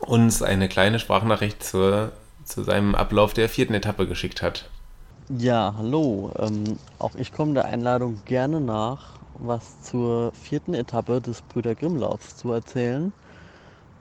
[0.00, 2.12] uns eine kleine Sprachnachricht zur,
[2.44, 4.70] zu seinem Ablauf der vierten Etappe geschickt hat.
[5.28, 6.32] Ja, hallo.
[6.38, 12.36] Ähm, auch ich komme der Einladung gerne nach, was zur vierten Etappe des Brüder Grimmlaufs
[12.36, 13.12] zu erzählen.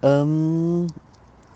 [0.01, 0.87] Ähm,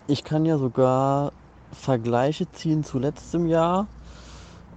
[0.06, 1.32] ich kann ja sogar
[1.72, 3.86] Vergleiche ziehen zu letztem Jahr.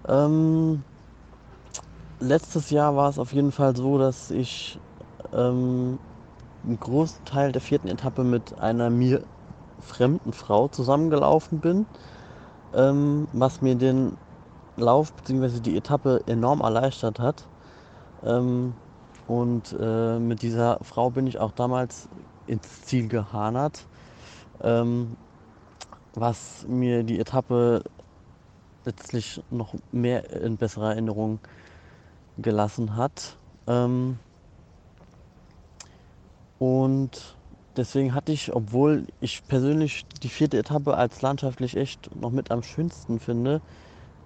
[0.08, 0.84] Ähm,
[2.20, 4.78] letztes Jahr war es auf jeden Fall so, dass ich
[5.34, 6.00] ähm,
[6.64, 9.24] einen großen Teil der vierten Etappe mit einer mir
[9.80, 11.86] fremden Frau zusammengelaufen bin,
[12.74, 14.18] ähm, was mir den
[14.78, 15.60] Lauf bzw.
[15.60, 17.44] die Etappe enorm erleichtert hat.
[18.24, 18.74] Ähm,
[19.28, 22.08] und äh, mit dieser Frau bin ich auch damals
[22.48, 23.86] ins Ziel gehanert,
[24.62, 25.16] ähm,
[26.16, 27.84] was mir die Etappe
[28.86, 31.40] letztlich noch mehr in besserer Erinnerung
[32.38, 33.38] gelassen hat.
[33.68, 34.18] Ähm,
[36.60, 37.36] und
[37.78, 42.64] deswegen hatte ich, obwohl ich persönlich die vierte Etappe als landschaftlich echt noch mit am
[42.64, 43.62] schönsten finde,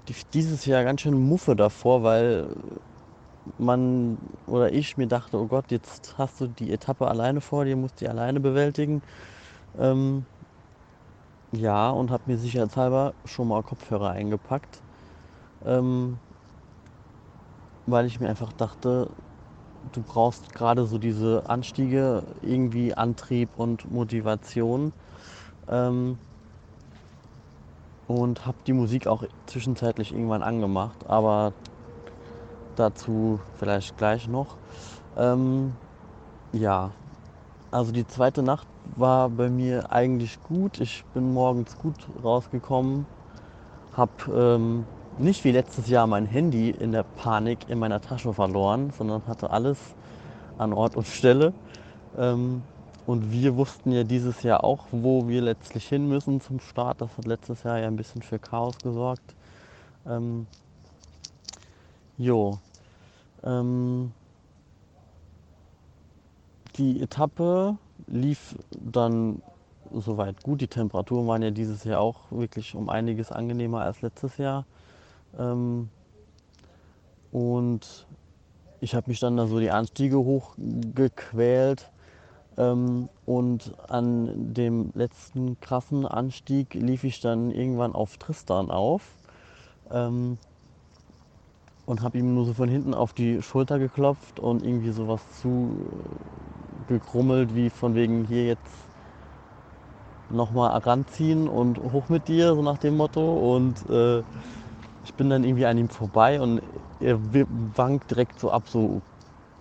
[0.08, 2.48] die, dieses Jahr ganz schön Muffe davor, weil
[3.58, 7.76] man oder ich mir dachte, oh Gott, jetzt hast du die Etappe alleine vor dir,
[7.76, 9.02] musst die alleine bewältigen.
[9.80, 10.26] Ähm,
[11.52, 14.82] ja, und habe mir sicherheitshalber schon mal Kopfhörer eingepackt.
[15.66, 16.20] Ähm,
[17.86, 19.10] weil ich mir einfach dachte,
[19.94, 24.94] du brauchst gerade so diese Anstiege, irgendwie Antrieb und Motivation.
[25.68, 26.18] Ähm,
[28.08, 31.54] und habe die Musik auch zwischenzeitlich irgendwann angemacht, aber
[32.76, 34.58] dazu vielleicht gleich noch.
[35.16, 35.74] Ähm,
[36.54, 36.92] ja,
[37.72, 40.80] also die zweite Nacht war bei mir eigentlich gut.
[40.80, 43.06] Ich bin morgens gut rausgekommen,
[43.94, 44.86] habe ähm,
[45.18, 49.50] nicht wie letztes Jahr mein Handy in der Panik in meiner Tasche verloren, sondern hatte
[49.50, 49.78] alles
[50.58, 51.54] an Ort und Stelle.
[52.18, 52.64] Ähm,
[53.06, 57.02] und wir wussten ja dieses Jahr auch, wo wir letztlich hin müssen zum Start.
[57.02, 59.36] Das hat letztes Jahr ja ein bisschen für Chaos gesorgt.
[60.06, 60.48] Ähm,
[62.18, 62.60] jo.
[63.44, 64.12] Ähm,
[66.78, 69.42] die Etappe lief dann
[69.92, 70.62] soweit gut.
[70.62, 74.66] Die Temperaturen waren ja dieses Jahr auch wirklich um einiges angenehmer als letztes Jahr.
[75.38, 75.90] Ähm,
[77.32, 78.08] und
[78.80, 81.90] ich habe mich dann da so die Anstiege hochgequält.
[82.58, 89.04] Ähm, und an dem letzten krassen Anstieg lief ich dann irgendwann auf Tristan auf.
[89.92, 90.38] Ähm,
[91.86, 95.72] und habe ihm nur so von hinten auf die Schulter geklopft und irgendwie sowas zu
[96.88, 98.88] gegrummelt, wie von wegen hier jetzt
[100.30, 103.56] nochmal ranziehen und hoch mit dir, so nach dem Motto.
[103.56, 104.24] Und äh,
[105.04, 106.62] ich bin dann irgendwie an ihm vorbei und
[107.00, 109.04] er wankt direkt so ab, so,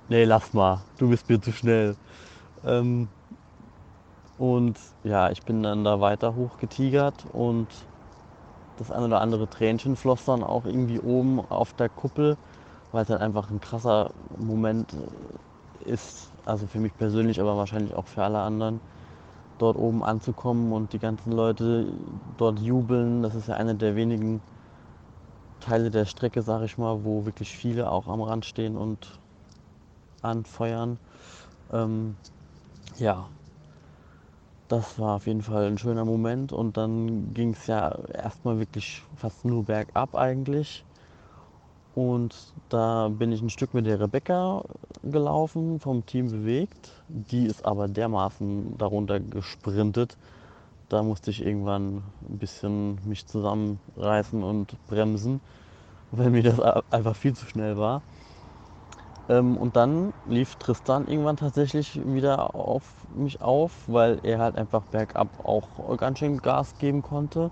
[0.09, 1.97] nee, lass mal, du bist mir zu schnell.
[2.65, 3.11] Ähm,
[4.37, 7.87] und ja, ich bin dann da weiter hochgetigert und
[8.77, 12.39] das ein oder andere Tränchen floss dann auch irgendwie oben auf der Kuppel,
[12.93, 14.97] weil es halt einfach ein krasser Moment
[15.81, 18.81] ist, also für mich persönlich, aber wahrscheinlich auch für alle anderen,
[19.59, 21.87] dort oben anzukommen und die ganzen Leute
[22.39, 23.23] dort jubeln.
[23.23, 24.41] Das ist ja eine der wenigen
[25.61, 29.21] Teile der Strecke, sag ich mal, wo wirklich viele auch am Rand stehen und
[30.23, 30.99] anfeuern.
[31.73, 32.17] Ähm,
[32.99, 33.29] ja,
[34.69, 39.03] das war auf jeden Fall ein schöner Moment und dann ging es ja erstmal wirklich
[39.17, 40.86] fast nur bergab eigentlich.
[41.97, 44.63] Und da bin ich ein Stück mit der Rebecca
[45.03, 46.91] gelaufen, vom Team bewegt.
[47.09, 50.19] Die ist aber dermaßen darunter gesprintet.
[50.91, 55.41] Da musste ich irgendwann ein bisschen mich zusammenreißen und bremsen,
[56.11, 58.03] weil mir das einfach viel zu schnell war.
[59.29, 64.85] Ähm, und dann lief Tristan irgendwann tatsächlich wieder auf mich auf, weil er halt einfach
[64.85, 67.51] bergab auch ganz schön Gas geben konnte.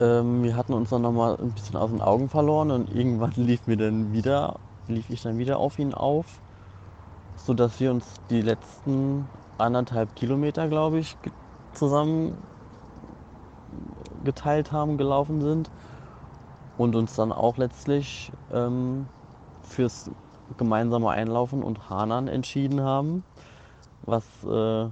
[0.00, 3.66] Ähm, wir hatten uns dann nochmal ein bisschen aus den Augen verloren und irgendwann lief
[3.66, 6.40] mir dann wieder, lief ich dann wieder auf ihn auf,
[7.36, 9.28] sodass wir uns die letzten
[9.58, 11.16] anderthalb Kilometer, glaube ich,
[11.72, 12.46] zusammen
[14.24, 15.70] geteilt haben, gelaufen sind
[16.76, 19.08] und uns dann auch letztlich ähm,
[19.62, 20.10] fürs
[20.56, 23.24] gemeinsame Einlaufen und Hanan entschieden haben,
[24.02, 24.88] was äh,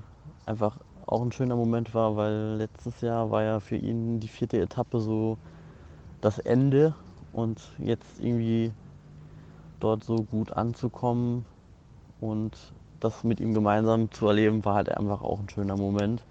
[0.47, 0.79] einfach
[1.09, 5.01] auch ein schöner Moment war, weil letztes Jahr war ja für ihn die vierte Etappe
[5.01, 5.39] so
[6.21, 6.95] das Ende
[7.33, 8.73] und jetzt irgendwie
[9.81, 11.45] dort so gut anzukommen
[12.21, 12.57] und
[13.01, 16.23] das mit ihm gemeinsam zu erleben, war halt einfach auch ein schöner Moment,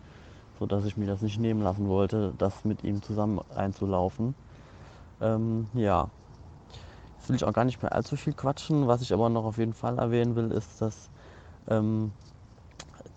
[0.59, 4.35] sodass ich mir das nicht nehmen lassen wollte, das mit ihm zusammen einzulaufen.
[5.21, 6.09] Ähm, ja,
[7.17, 8.87] jetzt will ich auch gar nicht mehr allzu viel quatschen.
[8.87, 11.09] Was ich aber noch auf jeden Fall erwähnen will, ist, dass
[11.69, 12.11] ähm,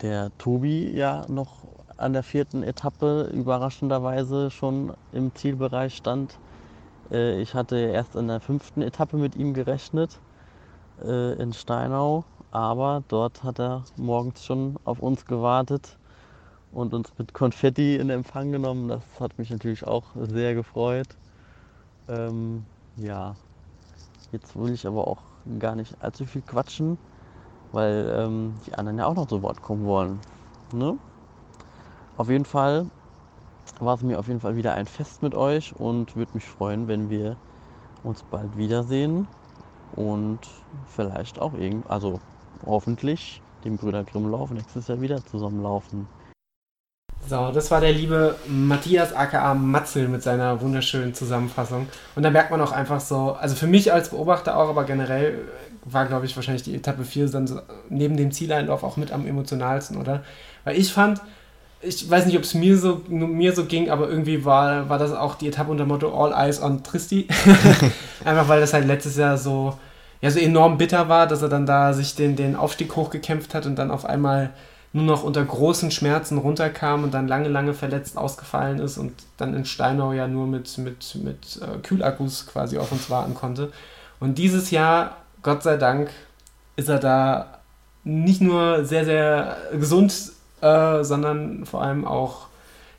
[0.03, 1.65] der Tobi ja noch
[1.97, 6.39] an der vierten Etappe überraschenderweise schon im Zielbereich stand.
[7.11, 10.19] Äh, ich hatte erst in der fünften Etappe mit ihm gerechnet
[11.05, 15.99] äh, in Steinau, aber dort hat er morgens schon auf uns gewartet
[16.73, 18.89] und uns mit Konfetti in Empfang genommen.
[18.89, 21.09] Das hat mich natürlich auch sehr gefreut.
[22.09, 22.65] Ähm,
[22.97, 23.37] ja,
[24.33, 25.23] jetzt will ich aber auch
[25.59, 26.97] gar nicht allzu viel quatschen
[27.73, 30.19] weil ähm, die anderen ja auch noch zu Wort kommen wollen.
[30.73, 30.97] Ne?
[32.17, 32.87] Auf jeden Fall
[33.79, 36.89] war es mir auf jeden Fall wieder ein Fest mit euch und würde mich freuen,
[36.89, 37.37] wenn wir
[38.03, 39.27] uns bald wiedersehen
[39.97, 40.41] und
[40.87, 42.21] vielleicht auch irgend, also
[42.67, 46.07] hoffentlich dem Brüder Grimmlauf nächstes Jahr wieder zusammenlaufen.
[47.29, 51.87] So, das war der liebe Matthias aka Matzel mit seiner wunderschönen Zusammenfassung.
[52.17, 55.49] Und da merkt man auch einfach so, also für mich als Beobachter auch, aber generell
[55.85, 59.27] war, glaube ich, wahrscheinlich die Etappe 4 dann so neben dem Zieleinlauf auch mit am
[59.27, 60.23] emotionalsten, oder?
[60.65, 61.21] Weil ich fand,
[61.83, 65.13] ich weiß nicht, ob es mir so, mir so ging, aber irgendwie war, war das
[65.13, 67.27] auch die Etappe unter Motto All Eyes on Tristi.
[68.25, 69.79] Einfach weil das halt letztes Jahr so,
[70.21, 73.65] ja, so enorm bitter war, dass er dann da sich den, den Aufstieg hochgekämpft hat
[73.65, 74.51] und dann auf einmal
[74.93, 79.55] nur noch unter großen Schmerzen runterkam und dann lange, lange verletzt ausgefallen ist und dann
[79.55, 83.71] in Steinau ja nur mit, mit, mit äh, Kühlakkus quasi auf uns warten konnte.
[84.19, 86.11] Und dieses Jahr Gott sei Dank
[86.77, 87.61] ist er da
[88.05, 92.47] nicht nur sehr, sehr gesund, äh, sondern vor allem auch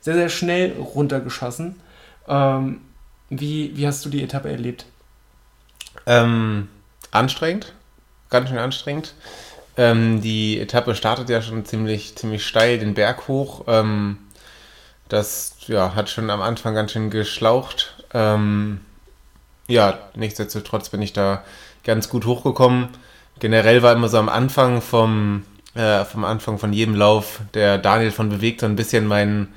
[0.00, 1.80] sehr, sehr schnell runtergeschossen.
[2.28, 2.80] Ähm,
[3.30, 4.86] wie, wie hast du die Etappe erlebt?
[6.06, 6.68] Ähm,
[7.10, 7.72] anstrengend,
[8.30, 9.14] ganz schön anstrengend.
[9.76, 13.64] Ähm, die Etappe startet ja schon ziemlich, ziemlich steil den Berg hoch.
[13.68, 14.18] Ähm,
[15.08, 18.04] das ja, hat schon am Anfang ganz schön geschlaucht.
[18.12, 18.80] Ähm,
[19.68, 21.42] ja, nichtsdestotrotz bin ich da
[21.84, 22.88] ganz gut hochgekommen.
[23.38, 25.42] Generell war immer so am Anfang vom,
[25.74, 29.48] äh, vom Anfang von jedem Lauf der Daniel von Bewegt so ein bisschen mein,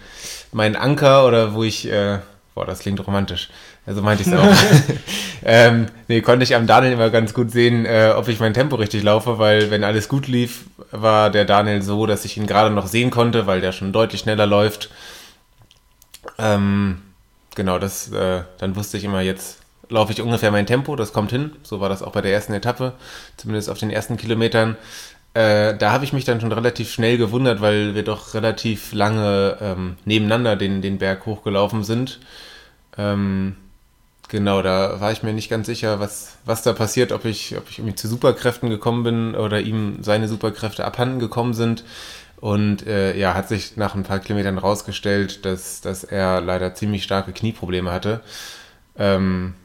[0.52, 2.19] mein Anker oder wo ich, äh,
[2.56, 3.49] boah, das klingt romantisch.
[3.85, 4.56] Also meinte ich es auch.
[5.45, 8.76] ähm, nee, konnte ich am Daniel immer ganz gut sehen, äh, ob ich mein Tempo
[8.76, 12.73] richtig laufe, weil wenn alles gut lief, war der Daniel so, dass ich ihn gerade
[12.73, 14.89] noch sehen konnte, weil der schon deutlich schneller läuft.
[16.39, 17.02] Ähm,
[17.56, 19.60] genau, das, äh, dann wusste ich immer jetzt,
[19.90, 21.52] laufe ich ungefähr mein Tempo, das kommt hin.
[21.64, 22.94] So war das auch bei der ersten Etappe,
[23.38, 24.78] zumindest auf den ersten Kilometern.
[25.34, 29.57] Äh, da habe ich mich dann schon relativ schnell gewundert, weil wir doch relativ lange
[29.60, 32.20] ähm, nebeneinander den, den Berg hochgelaufen sind.
[32.98, 33.57] Ähm,
[34.30, 37.70] genau, da war ich mir nicht ganz sicher, was, was da passiert, ob ich, ob
[37.70, 41.84] ich irgendwie zu Superkräften gekommen bin oder ihm seine Superkräfte abhanden gekommen sind.
[42.40, 47.03] Und äh, ja, hat sich nach ein paar Kilometern rausgestellt, dass, dass er leider ziemlich
[47.03, 48.22] starke Knieprobleme hatte.
[48.98, 49.56] Ähm,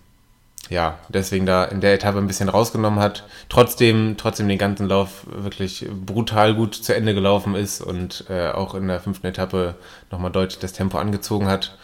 [0.71, 3.25] ja, deswegen da in der Etappe ein bisschen rausgenommen hat.
[3.49, 8.77] Trotzdem, trotzdem den ganzen Lauf wirklich brutal gut zu Ende gelaufen ist und äh, auch
[8.77, 9.75] in der fünften Etappe
[10.13, 11.77] nochmal deutlich das Tempo angezogen hat.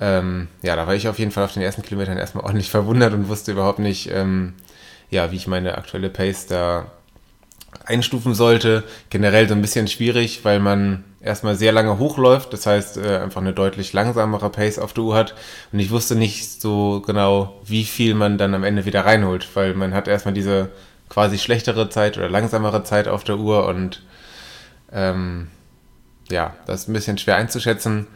[0.00, 3.14] Ähm, ja, da war ich auf jeden Fall auf den ersten Kilometern erstmal ordentlich verwundert
[3.14, 4.54] und wusste überhaupt nicht, ähm,
[5.08, 6.90] ja, wie ich meine aktuelle Pace da
[7.84, 8.82] einstufen sollte.
[9.08, 13.40] Generell so ein bisschen schwierig, weil man erstmal sehr lange hochläuft, das heißt äh, einfach
[13.40, 15.34] eine deutlich langsamere Pace auf der Uhr hat.
[15.72, 19.74] Und ich wusste nicht so genau, wie viel man dann am Ende wieder reinholt, weil
[19.74, 20.70] man hat erstmal diese
[21.08, 24.02] quasi schlechtere Zeit oder langsamere Zeit auf der Uhr und
[24.92, 25.48] ähm,
[26.30, 28.06] ja, das ist ein bisschen schwer einzuschätzen.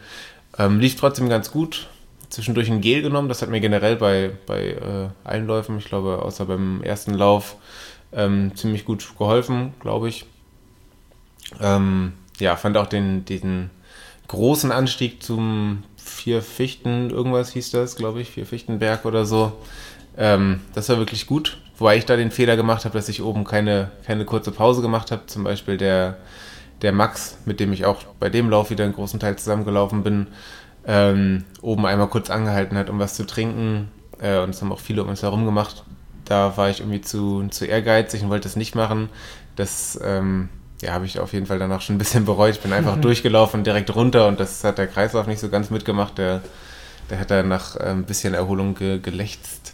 [0.57, 1.87] Ähm, lief trotzdem ganz gut.
[2.29, 6.21] Zwischendurch ein Gel genommen, das hat mir generell bei, bei äh, allen Läufen, ich glaube,
[6.21, 7.57] außer beim ersten Lauf,
[8.13, 10.25] ähm, ziemlich gut geholfen, glaube ich.
[11.59, 13.69] Ähm, ja, fand auch den, diesen
[14.27, 19.53] großen Anstieg zum Vier Fichten, irgendwas hieß das, glaube ich, Vier Fichtenberg oder so.
[20.17, 21.57] Ähm, das war wirklich gut.
[21.77, 25.11] Wobei ich da den Fehler gemacht habe, dass ich oben keine, keine kurze Pause gemacht
[25.11, 25.25] habe.
[25.27, 26.17] Zum Beispiel der,
[26.81, 30.27] der Max, mit dem ich auch bei dem Lauf wieder einen großen Teil zusammengelaufen bin,
[30.85, 33.89] ähm, oben einmal kurz angehalten hat, um was zu trinken.
[34.19, 35.83] Äh, und es haben auch viele um uns herum gemacht.
[36.25, 39.09] Da war ich irgendwie zu, zu ehrgeizig und wollte das nicht machen.
[39.55, 40.49] Das ähm,
[40.81, 42.55] ja, habe ich auf jeden Fall danach schon ein bisschen bereut.
[42.55, 46.17] Ich bin einfach durchgelaufen, direkt runter und das hat der Kreislauf nicht so ganz mitgemacht.
[46.17, 46.41] Der,
[47.09, 49.73] der hat dann nach äh, ein bisschen Erholung ge gelächzt.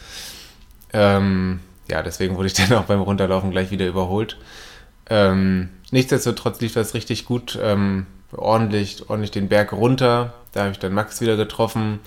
[0.93, 1.59] Ähm,
[1.89, 4.37] ja, deswegen wurde ich dann auch beim Runterlaufen gleich wieder überholt.
[5.09, 7.57] Ähm, nichtsdestotrotz lief das richtig gut.
[7.61, 10.33] Ähm, ordentlich, ordentlich den Berg runter.
[10.51, 11.99] Da habe ich dann Max wieder getroffen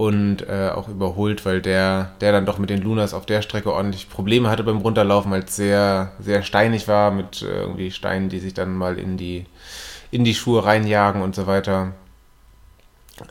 [0.00, 3.70] und äh, auch überholt, weil der, der dann doch mit den Lunas auf der Strecke
[3.70, 8.30] ordentlich Probleme hatte beim Runterlaufen, weil es sehr, sehr steinig war mit äh, irgendwie Steinen,
[8.30, 9.44] die sich dann mal in die,
[10.10, 11.92] in die Schuhe reinjagen und so weiter.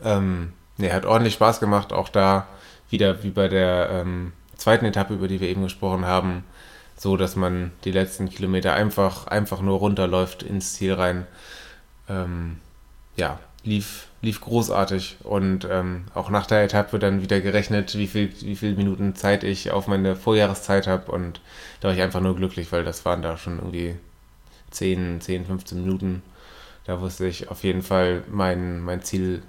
[0.03, 2.45] Ähm, ne, hat ordentlich Spaß gemacht, auch da
[2.91, 6.43] wieder wie bei der ähm, zweiten Etappe, über die wir eben gesprochen haben,
[6.95, 11.25] so dass man die letzten Kilometer einfach, einfach nur runterläuft ins Ziel rein.
[12.07, 12.59] Ähm,
[13.15, 18.33] ja, lief, lief großartig und ähm, auch nach der Etappe dann wieder gerechnet, wie viel,
[18.41, 21.39] wie viele Minuten Zeit ich auf meine Vorjahreszeit habe und
[21.79, 23.95] da war ich einfach nur glücklich, weil das waren da schon irgendwie
[24.71, 26.21] 10, 10, 15 Minuten.
[26.85, 29.41] Da wusste ich auf jeden Fall, mein, mein Ziel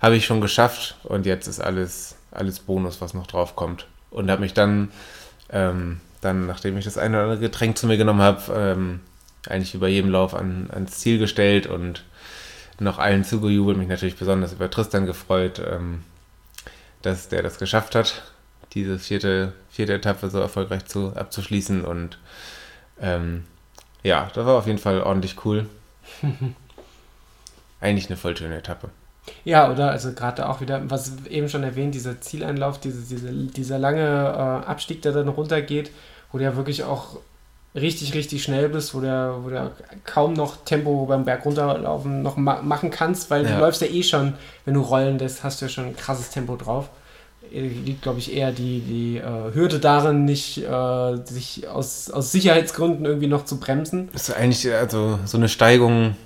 [0.00, 3.86] habe ich schon geschafft und jetzt ist alles, alles Bonus, was noch drauf kommt.
[4.10, 4.90] Und habe mich dann,
[5.50, 9.00] ähm, dann, nachdem ich das eine oder andere Getränk zu mir genommen habe, ähm,
[9.48, 12.04] eigentlich über jedem Lauf an, ans Ziel gestellt und
[12.80, 16.02] noch allen zugejubelt, mich natürlich besonders über Tristan gefreut, ähm,
[17.02, 18.22] dass der das geschafft hat,
[18.72, 21.84] diese vierte, vierte Etappe so erfolgreich zu, abzuschließen.
[21.84, 22.18] Und
[23.00, 23.44] ähm,
[24.02, 25.66] ja, das war auf jeden Fall ordentlich cool.
[27.80, 28.90] Eigentlich eine voll schöne Etappe.
[29.44, 29.90] Ja, oder?
[29.90, 34.66] Also gerade auch wieder, was eben schon erwähnt, dieser Zieleinlauf, diese, diese, dieser lange äh,
[34.68, 35.90] Abstieg, der dann runtergeht,
[36.32, 37.18] wo der wirklich auch
[37.74, 39.70] richtig, richtig schnell bist, wo du, wo du
[40.04, 43.54] kaum noch Tempo beim Berg runterlaufen noch ma machen kannst, weil ja.
[43.54, 44.34] du läufst ja eh schon,
[44.64, 46.90] wenn du rollen lässt, hast du ja schon ein krasses Tempo drauf.
[47.52, 52.32] Äh, liegt, glaube ich, eher die, die äh, Hürde darin, nicht äh, sich aus, aus
[52.32, 54.08] Sicherheitsgründen irgendwie noch zu bremsen.
[54.12, 56.16] Das ist eigentlich also so eine Steigung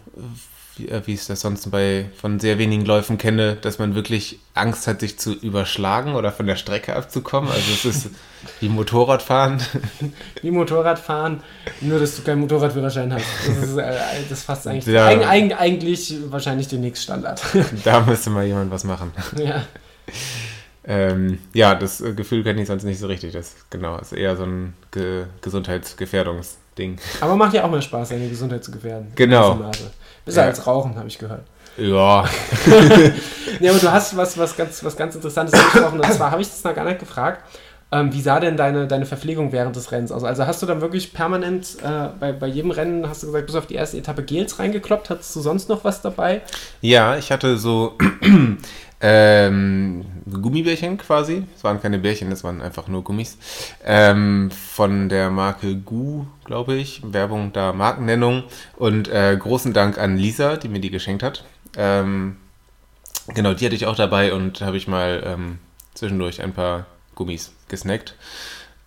[0.76, 4.38] wie, äh, wie ich das sonst bei von sehr wenigen Läufen kenne, dass man wirklich
[4.54, 7.50] Angst hat, sich zu überschlagen oder von der Strecke abzukommen.
[7.50, 8.10] Also es ist
[8.60, 9.62] wie Motorradfahren.
[10.42, 11.40] Wie Motorradfahren,
[11.80, 13.24] nur dass du keinen Motorradführerschein hast.
[13.46, 13.94] Das, ist, äh,
[14.28, 15.06] das fasst eigentlich, ja.
[15.06, 17.40] eig, eig, eigentlich wahrscheinlich den nächsten Standard.
[17.84, 19.12] Da müsste mal jemand was machen.
[19.42, 19.64] Ja.
[20.86, 23.32] Ähm, ja, das äh, Gefühl kenne ich sonst nicht so richtig.
[23.32, 26.98] Das genau, ist eher so ein Ge Gesundheitsgefährdungsding.
[27.20, 29.12] Aber macht ja auch mal Spaß, seine Gesundheit zu gefährden.
[29.14, 29.70] Genau.
[30.24, 30.48] Besser ja.
[30.48, 31.44] als Rauchen, habe ich gehört.
[31.76, 32.24] Ja.
[33.60, 36.00] ja, aber du hast was, was, ganz, was ganz Interessantes angesprochen.
[36.00, 37.42] Und zwar habe ich das noch gar nicht gefragt.
[37.92, 40.24] Ähm, wie sah denn deine, deine Verpflegung während des Rennens aus?
[40.24, 43.54] Also hast du dann wirklich permanent äh, bei, bei jedem Rennen, hast du gesagt, bis
[43.54, 45.10] auf die erste Etappe Gels reingekloppt?
[45.10, 46.42] Hattest du sonst noch was dabei?
[46.80, 47.96] Ja, ich hatte so
[49.06, 51.44] ähm, Gummibärchen quasi.
[51.54, 53.36] Es waren keine Bärchen, das waren einfach nur Gummis.
[53.84, 57.02] Ähm, von der Marke Gu, glaube ich.
[57.04, 58.44] Werbung da, Markennennung.
[58.76, 61.44] Und äh, großen Dank an Lisa, die mir die geschenkt hat.
[61.76, 62.36] Ähm,
[63.34, 65.58] genau, die hatte ich auch dabei und habe ich mal ähm,
[65.92, 68.14] zwischendurch ein paar Gummis gesnackt.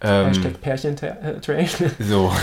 [0.01, 1.69] Ähm, Hashtag Pärchen-Train.
[1.99, 2.33] so.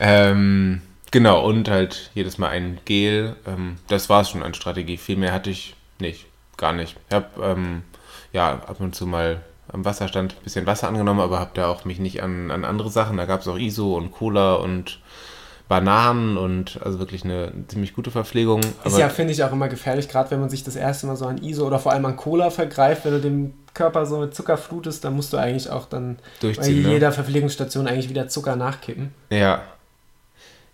[0.00, 0.80] ähm,
[1.10, 3.36] genau, und halt jedes Mal ein Gel.
[3.46, 4.96] Ähm, das war es schon an Strategie.
[4.96, 6.29] Viel mehr hatte ich nicht.
[6.60, 6.94] Gar nicht.
[7.08, 7.82] Ich habe ähm,
[8.34, 9.40] ja ab und zu mal
[9.72, 12.90] am Wasserstand ein bisschen Wasser angenommen, aber habe da auch mich nicht an, an andere
[12.90, 13.16] Sachen.
[13.16, 15.00] Da gab es auch ISO und Cola und
[15.68, 18.60] Bananen und also wirklich eine ziemlich gute Verpflegung.
[18.84, 21.24] Ist ja, finde ich, auch immer gefährlich, gerade wenn man sich das erste Mal so
[21.24, 24.58] an ISO oder vor allem an Cola vergreift, wenn du den Körper so mit Zucker
[24.58, 26.68] flutest, dann musst du eigentlich auch dann bei ne?
[26.68, 27.12] jeder ne?
[27.12, 29.14] Verpflegungsstation eigentlich wieder Zucker nachkippen.
[29.30, 29.62] Ja.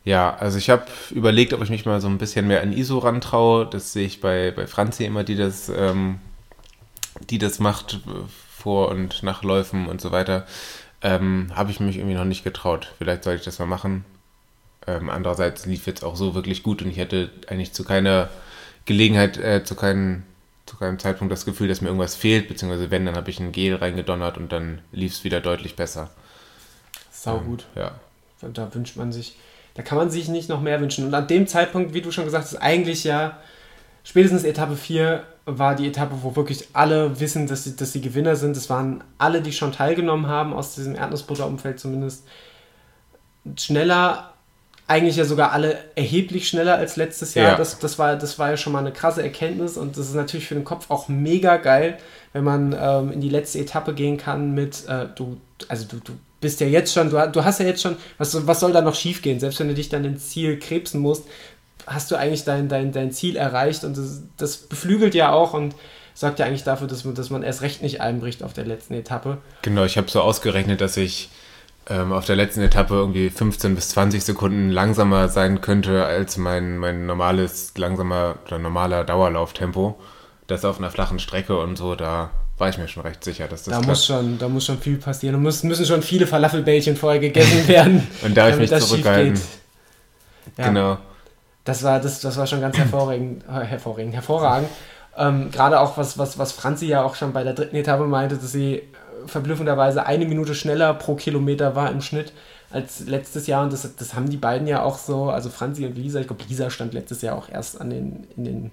[0.07, 2.99] Ja, also ich habe überlegt, ob ich mich mal so ein bisschen mehr an ISO
[2.99, 3.67] rantraue.
[3.67, 6.21] Das sehe ich bei, bei Franzi immer, die das, ähm,
[7.29, 8.11] die das macht äh,
[8.57, 10.47] vor und nach Läufen und so weiter.
[11.03, 12.93] Ähm, habe ich mich irgendwie noch nicht getraut.
[12.99, 14.05] Vielleicht sollte ich das mal machen.
[14.87, 18.29] Ähm, andererseits lief jetzt auch so wirklich gut und ich hätte eigentlich zu keiner
[18.85, 20.23] Gelegenheit, äh, zu, keinem,
[20.67, 23.51] zu keinem Zeitpunkt das Gefühl, dass mir irgendwas fehlt, beziehungsweise wenn, dann habe ich ein
[23.51, 26.11] Gel reingedonnert und dann lief es wieder deutlich besser.
[27.11, 27.67] Sau gut.
[27.75, 28.51] Ähm, ja.
[28.53, 29.37] Da wünscht man sich,
[29.77, 31.07] da kann man sich nicht noch mehr wünschen.
[31.07, 33.39] Und an dem Zeitpunkt, wie du schon gesagt hast, eigentlich ja,
[34.05, 38.37] spätestens Etappe 4 war die Etappe, wo wirklich alle wissen, dass sie, dass sie Gewinner
[38.37, 38.57] sind.
[38.57, 42.27] Es waren alle, die schon teilgenommen haben, aus diesem Erdnussbutter-Umfeld zumindest,
[43.59, 44.33] schneller
[44.89, 47.53] eigentlich ja sogar alle erheblich schneller als letztes Jahr.
[47.53, 47.57] Ja.
[47.57, 50.47] Das, das, war, das war ja schon mal eine krasse Erkenntnis und das ist natürlich
[50.47, 51.99] für den Kopf auch mega geil,
[52.33, 56.13] wenn man ähm, in die letzte Etappe gehen kann mit, äh, du, also du, du
[56.47, 58.95] bist ja jetzt schon, du, du hast ja jetzt schon, was, was soll da noch
[58.95, 59.41] schief gehen?
[59.41, 61.25] Selbst wenn du dich dann ins Ziel krebsen musst,
[61.89, 65.75] hast du eigentlich dein, dein, dein Ziel erreicht und das, das beflügelt ja auch und
[66.15, 68.95] sorgt ja eigentlich dafür, dass man, dass man erst recht nicht einbricht auf der letzten
[68.95, 69.39] Etappe.
[69.63, 71.31] Genau, ich habe so ausgerechnet, dass ich
[71.89, 76.79] ähm, auf der letzten Etappe irgendwie 15 bis 20 Sekunden langsamer sein könnte als mein,
[76.79, 79.99] mein normales, langsamer oder normaler Dauerlauftempo.
[80.47, 83.65] Das auf einer flachen Strecke und so, da war ich mir schon recht sicher, dass
[83.65, 85.35] das da muss schon Da muss schon viel passieren.
[85.35, 88.07] Da muss, müssen schon viele Falafelbällchen vorher gegessen werden.
[88.23, 89.41] und da habe ich mich zurückgehalten.
[90.57, 90.99] Ja, genau.
[91.65, 93.45] Das war, das, das war schon ganz hervorragend.
[93.49, 94.69] Äh, hervorragend, hervorragend.
[95.17, 98.37] Ähm, Gerade auch, was, was, was Franzi ja auch schon bei der dritten Etappe meinte,
[98.37, 98.83] dass sie
[99.27, 102.33] verblüffenderweise eine Minute schneller pro Kilometer war im Schnitt
[102.71, 103.65] als letztes Jahr.
[103.65, 106.45] Und das, das haben die beiden ja auch so, also Franzi und Lisa, ich glaube,
[106.49, 108.71] Lisa stand letztes Jahr auch erst an den, in den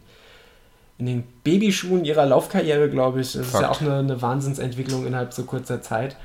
[0.97, 3.33] in den Babyschuhen ihrer Laufkarriere, glaube ich.
[3.33, 3.53] Das Fakt.
[3.55, 6.15] ist ja auch eine, eine, Wahnsinnsentwicklung innerhalb so kurzer Zeit.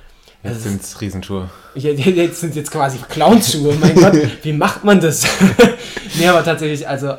[0.43, 1.51] Jetzt also, sind es Riesenschuhe.
[1.75, 3.75] Ja, jetzt sind jetzt quasi Clownschuhe.
[3.81, 5.27] mein Gott, wie macht man das?
[6.19, 7.15] nee, aber tatsächlich, also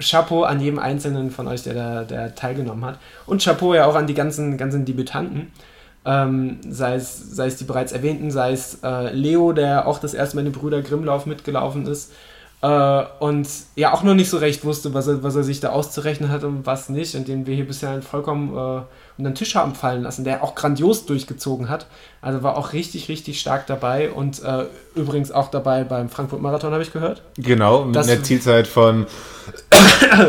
[0.00, 2.98] Chapeau an jedem Einzelnen von euch, der da der teilgenommen hat.
[3.26, 5.52] Und Chapeau ja auch an die ganzen, ganzen Debütanten.
[6.06, 10.14] Ähm, sei, es, sei es die bereits erwähnten, sei es äh, Leo, der auch das
[10.14, 12.12] erste Mal in den Brüder Grimmlauf mitgelaufen ist
[12.62, 15.70] äh, und ja auch noch nicht so recht wusste, was er, was er sich da
[15.70, 18.82] auszurechnen hat und was nicht und den wir hier bisher vollkommen äh,
[19.18, 21.86] unter den Tisch haben fallen lassen, der auch grandios durchgezogen hat.
[22.20, 26.82] Also war auch richtig, richtig stark dabei und äh, übrigens auch dabei beim Frankfurt-Marathon, habe
[26.82, 27.22] ich gehört.
[27.36, 29.06] Genau, mit das, einer Zielzeit von...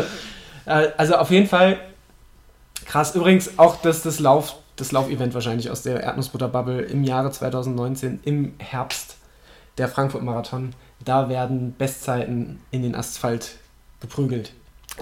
[0.64, 1.76] Äh, also auf jeden Fall
[2.86, 3.16] krass.
[3.16, 8.54] Übrigens auch, dass das Lauf das Laufevent wahrscheinlich aus der Erdnussbutter-Bubble im Jahre 2019, im
[8.58, 9.16] Herbst,
[9.78, 10.72] der Frankfurt-Marathon.
[11.04, 13.56] Da werden Bestzeiten in den Asphalt
[14.00, 14.52] geprügelt.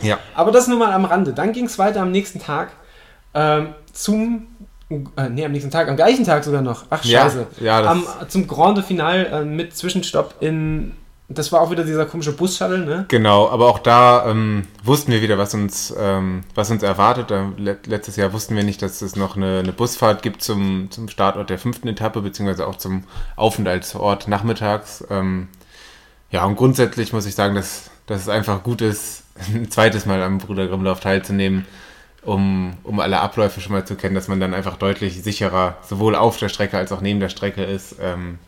[0.02, 0.18] Ja.
[0.35, 1.32] Aber das nur mal am Rande.
[1.32, 2.70] Dann ging es weiter am nächsten Tag
[3.35, 4.47] ähm, zum
[5.16, 6.85] äh, nee, am nächsten Tag, am gleichen Tag sogar noch.
[6.90, 7.47] Ach, scheiße.
[7.60, 10.93] Ja, ja am, zum Grande Final äh, mit Zwischenstopp in
[11.32, 13.05] das war auch wieder dieser komische Bus-Shuttle, ne?
[13.06, 17.32] Genau, aber auch da ähm, wussten wir wieder, was uns, ähm, was uns erwartet.
[17.86, 21.48] letztes Jahr wussten wir nicht, dass es noch eine, eine, Busfahrt gibt zum, zum Startort
[21.48, 23.05] der fünften Etappe, beziehungsweise auch zum
[23.36, 25.05] Aufenthaltsort nachmittags.
[25.09, 25.47] Ähm,
[26.31, 29.24] ja, und grundsätzlich muss ich sagen, dass, dass es einfach gut ist,
[29.55, 31.66] ein zweites Mal am Bruder Grimmlauf teilzunehmen,
[32.23, 36.15] um, um alle Abläufe schon mal zu kennen, dass man dann einfach deutlich sicherer sowohl
[36.15, 37.97] auf der Strecke als auch neben der Strecke ist.
[38.01, 38.39] Ähm,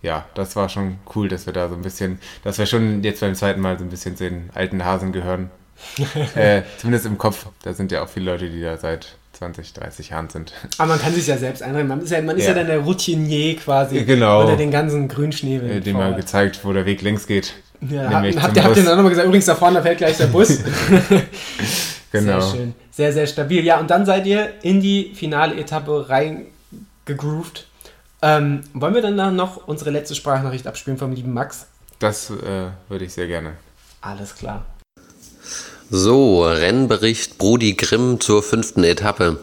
[0.00, 3.20] ja, das war schon cool, dass wir da so ein bisschen, dass wir schon jetzt
[3.20, 5.50] beim zweiten Mal so ein bisschen zu den alten Hasen gehören.
[6.34, 7.46] äh, zumindest im Kopf.
[7.62, 10.52] Da sind ja auch viele Leute, die da seit 20, 30 Jahren sind.
[10.78, 11.88] Aber man kann sich ja selbst einreden.
[11.88, 12.50] Man ist ja, man ist ja.
[12.50, 14.04] ja dann der Routinier quasi.
[14.04, 14.44] Genau.
[14.44, 15.56] Oder den ganzen Grünschnee.
[15.56, 17.54] Äh, dem mal gezeigt, wo der Weg längs geht.
[17.80, 20.60] Ja, habt, habt ihr dann nochmal gesagt, übrigens da vorne fährt gleich der Bus.
[22.12, 22.40] genau.
[22.40, 22.74] Sehr schön.
[22.92, 23.64] Sehr, sehr stabil.
[23.64, 27.66] Ja, und dann seid ihr in die finale Etappe reingegroovt.
[28.22, 31.66] Ähm, wollen wir dann, dann noch unsere letzte Sprachnachricht abspielen vom lieben Max?
[31.98, 33.54] Das äh, würde ich sehr gerne.
[34.00, 34.64] Alles klar.
[35.94, 39.36] So, Rennbericht Brudi Grimm zur fünften Etappe.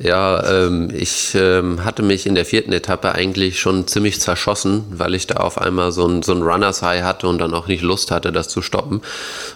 [0.00, 5.14] Ja, ähm, ich ähm, hatte mich in der vierten Etappe eigentlich schon ziemlich zerschossen, weil
[5.14, 7.82] ich da auf einmal so ein, so ein Runners High hatte und dann auch nicht
[7.82, 9.02] Lust hatte, das zu stoppen.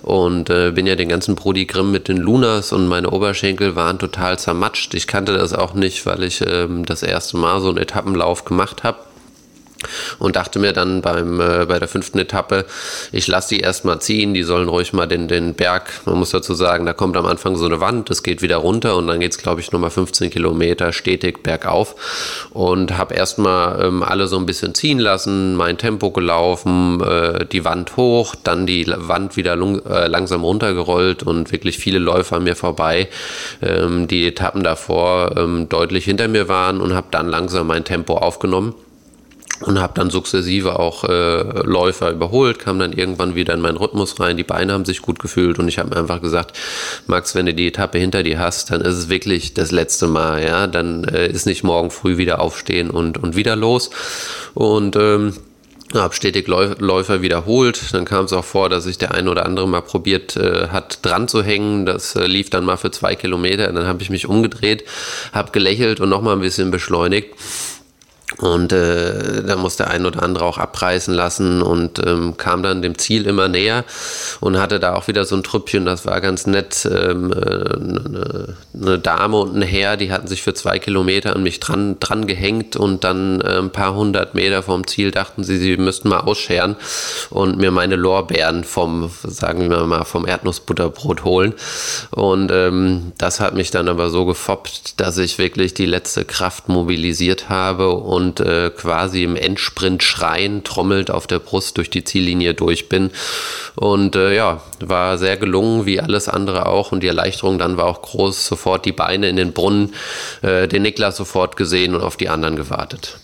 [0.02, 3.98] Und äh, bin ja den ganzen Brudi Grimm mit den Lunas und meine Oberschenkel waren
[3.98, 4.94] total zermatscht.
[4.94, 8.84] Ich kannte das auch nicht, weil ich ähm, das erste Mal so einen Etappenlauf gemacht
[8.84, 8.98] habe.
[10.18, 12.64] Und dachte mir dann beim, äh, bei der fünften Etappe,
[13.12, 16.54] ich lasse die erstmal ziehen, die sollen ruhig mal den, den Berg, man muss dazu
[16.54, 19.32] sagen, da kommt am Anfang so eine Wand, das geht wieder runter und dann geht
[19.32, 21.94] es, glaube ich, nochmal 15 Kilometer stetig bergauf.
[22.50, 27.64] Und habe erstmal ähm, alle so ein bisschen ziehen lassen, mein Tempo gelaufen, äh, die
[27.64, 32.56] Wand hoch, dann die Wand wieder äh, langsam runtergerollt und wirklich viele Läufer an mir
[32.56, 33.08] vorbei,
[33.62, 38.16] ähm, die Etappen davor ähm, deutlich hinter mir waren und habe dann langsam mein Tempo
[38.16, 38.74] aufgenommen
[39.60, 44.20] und habe dann sukzessive auch äh, Läufer überholt, kam dann irgendwann wieder in meinen Rhythmus
[44.20, 46.56] rein, die Beine haben sich gut gefühlt und ich habe mir einfach gesagt,
[47.06, 50.42] Max, wenn du die Etappe hinter dir hast, dann ist es wirklich das letzte Mal,
[50.42, 53.90] ja, dann äh, ist nicht morgen früh wieder aufstehen und, und wieder los
[54.54, 55.34] und ähm,
[55.94, 57.94] habe stetig Läufer wiederholt.
[57.94, 61.04] Dann kam es auch vor, dass sich der ein oder andere mal probiert äh, hat,
[61.04, 61.86] dran zu hängen.
[61.86, 63.72] Das äh, lief dann mal für zwei Kilometer.
[63.72, 64.84] Dann habe ich mich umgedreht,
[65.32, 67.34] habe gelächelt und nochmal ein bisschen beschleunigt.
[68.40, 72.82] Und äh, da musste der ein oder andere auch abreißen lassen und ähm, kam dann
[72.82, 73.84] dem Ziel immer näher
[74.40, 76.86] und hatte da auch wieder so ein Trüppchen, das war ganz nett.
[76.90, 81.42] Ähm, eine, äh, eine Dame und ein Herr, die hatten sich für zwei Kilometer an
[81.42, 85.58] mich dran, dran gehängt und dann äh, ein paar hundert Meter vom Ziel dachten sie,
[85.58, 86.76] sie müssten mal ausscheren
[87.30, 91.54] und mir meine Lorbeeren vom, sagen wir mal, vom Erdnussbutterbrot holen.
[92.10, 96.68] Und ähm, das hat mich dann aber so gefoppt, dass ich wirklich die letzte Kraft
[96.68, 102.04] mobilisiert habe und und äh, quasi im Endsprint schreien, trommelt auf der Brust durch die
[102.04, 103.10] Ziellinie durch bin.
[103.74, 106.92] Und äh, ja, war sehr gelungen, wie alles andere auch.
[106.92, 108.46] Und die Erleichterung dann war auch groß.
[108.46, 109.94] Sofort die Beine in den Brunnen,
[110.42, 113.18] äh, den Niklas sofort gesehen und auf die anderen gewartet.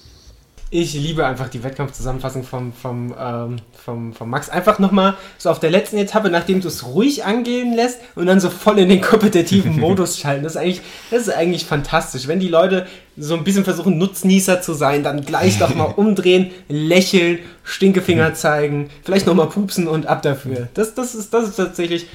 [0.70, 4.48] Ich liebe einfach die Wettkampfzusammenfassung vom, vom, ähm, vom, vom Max.
[4.48, 8.40] Einfach nochmal so auf der letzten Etappe, nachdem du es ruhig angehen lässt und dann
[8.40, 10.42] so voll in den kompetitiven Modus schalten.
[10.42, 10.80] Das ist, eigentlich,
[11.10, 12.26] das ist eigentlich fantastisch.
[12.26, 12.86] Wenn die Leute
[13.16, 18.88] so ein bisschen versuchen, Nutznießer zu sein, dann gleich doch mal umdrehen, lächeln, Stinkefinger zeigen,
[19.02, 20.68] vielleicht nochmal pupsen und ab dafür.
[20.74, 22.06] Das, das, ist, das ist tatsächlich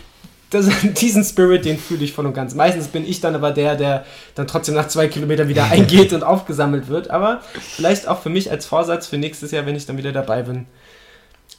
[0.50, 0.68] das,
[1.00, 2.56] diesen Spirit, den fühle ich voll und ganz.
[2.56, 6.24] Meistens bin ich dann aber der, der dann trotzdem nach zwei Kilometern wieder eingeht und
[6.24, 7.12] aufgesammelt wird.
[7.12, 7.42] Aber
[7.76, 10.66] vielleicht auch für mich als Vorsatz für nächstes Jahr, wenn ich dann wieder dabei bin.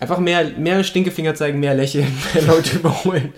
[0.00, 3.32] Einfach mehr, mehr Stinkefinger zeigen, mehr lächeln, mehr Leute überholen.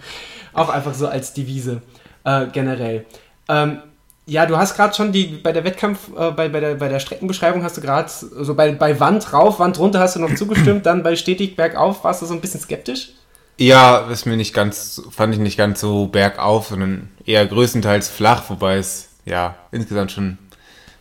[0.54, 1.82] Auch einfach so als Devise
[2.24, 3.04] äh, generell.
[3.48, 3.78] Ähm,
[4.26, 7.00] ja, du hast gerade schon die bei der Wettkampf, äh, bei, bei, der, bei der
[7.00, 10.86] Streckenbeschreibung hast du gerade so bei, bei Wand rauf, Wand runter hast du noch zugestimmt,
[10.86, 13.10] dann bei stetig bergauf warst du so ein bisschen skeptisch.
[13.58, 18.44] Ja, ist mir nicht ganz, fand ich nicht ganz so bergauf, sondern eher größtenteils flach,
[18.48, 20.38] wobei es ja insgesamt schon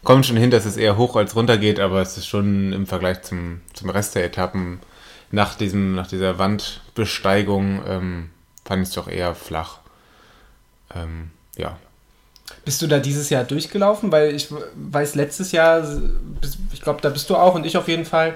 [0.03, 2.87] kommt schon hin, dass es eher hoch als runter geht, aber es ist schon im
[2.87, 4.79] Vergleich zum, zum Rest der Etappen
[5.31, 8.29] nach diesem, nach dieser Wandbesteigung ähm,
[8.65, 9.79] fand ich es doch eher flach.
[10.95, 11.77] Ähm, ja.
[12.65, 14.11] Bist du da dieses Jahr durchgelaufen?
[14.11, 15.83] Weil ich weiß, letztes Jahr,
[16.73, 18.35] ich glaube, da bist du auch und ich auf jeden Fall,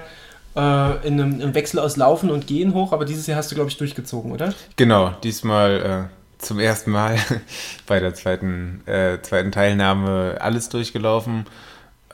[0.56, 3.70] äh, in einem, Wechsel aus Laufen und Gehen hoch, aber dieses Jahr hast du, glaube
[3.70, 4.54] ich, durchgezogen, oder?
[4.76, 7.18] Genau, diesmal äh, zum ersten Mal
[7.86, 11.46] bei der zweiten, äh, zweiten Teilnahme alles durchgelaufen.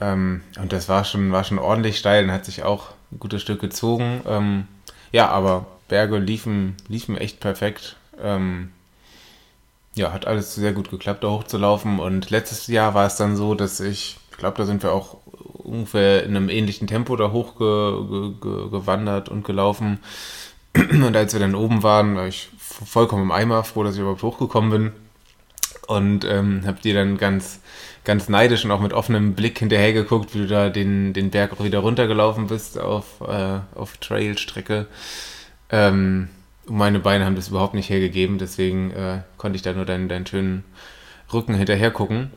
[0.01, 3.43] Ähm, und das war schon, war schon ordentlich steil und hat sich auch ein gutes
[3.43, 4.23] Stück gezogen.
[4.27, 4.67] Ähm,
[5.13, 7.97] ja, aber Berge liefen, liefen echt perfekt.
[8.21, 8.71] Ähm,
[9.95, 11.99] ja, hat alles sehr gut geklappt, da hochzulaufen.
[11.99, 15.19] Und letztes Jahr war es dann so, dass ich, ich glaube, da sind wir auch
[15.65, 20.01] ungefähr in einem ähnlichen Tempo da hochgewandert und gelaufen.
[20.75, 24.23] Und als wir dann oben waren, war ich vollkommen im Eimer, froh, dass ich überhaupt
[24.23, 24.93] hochgekommen bin.
[25.87, 27.61] Und ähm, hab dir dann ganz,
[28.05, 31.53] ganz neidisch und auch mit offenem Blick hinterher geguckt, wie du da den, den Berg
[31.53, 34.87] auch wieder runtergelaufen bist auf, äh, auf Trailstrecke.
[35.71, 36.29] Ähm,
[36.67, 40.27] meine Beine haben das überhaupt nicht hergegeben, deswegen äh, konnte ich da nur deinen, deinen
[40.27, 40.65] schönen
[41.33, 42.31] Rücken hinterher gucken.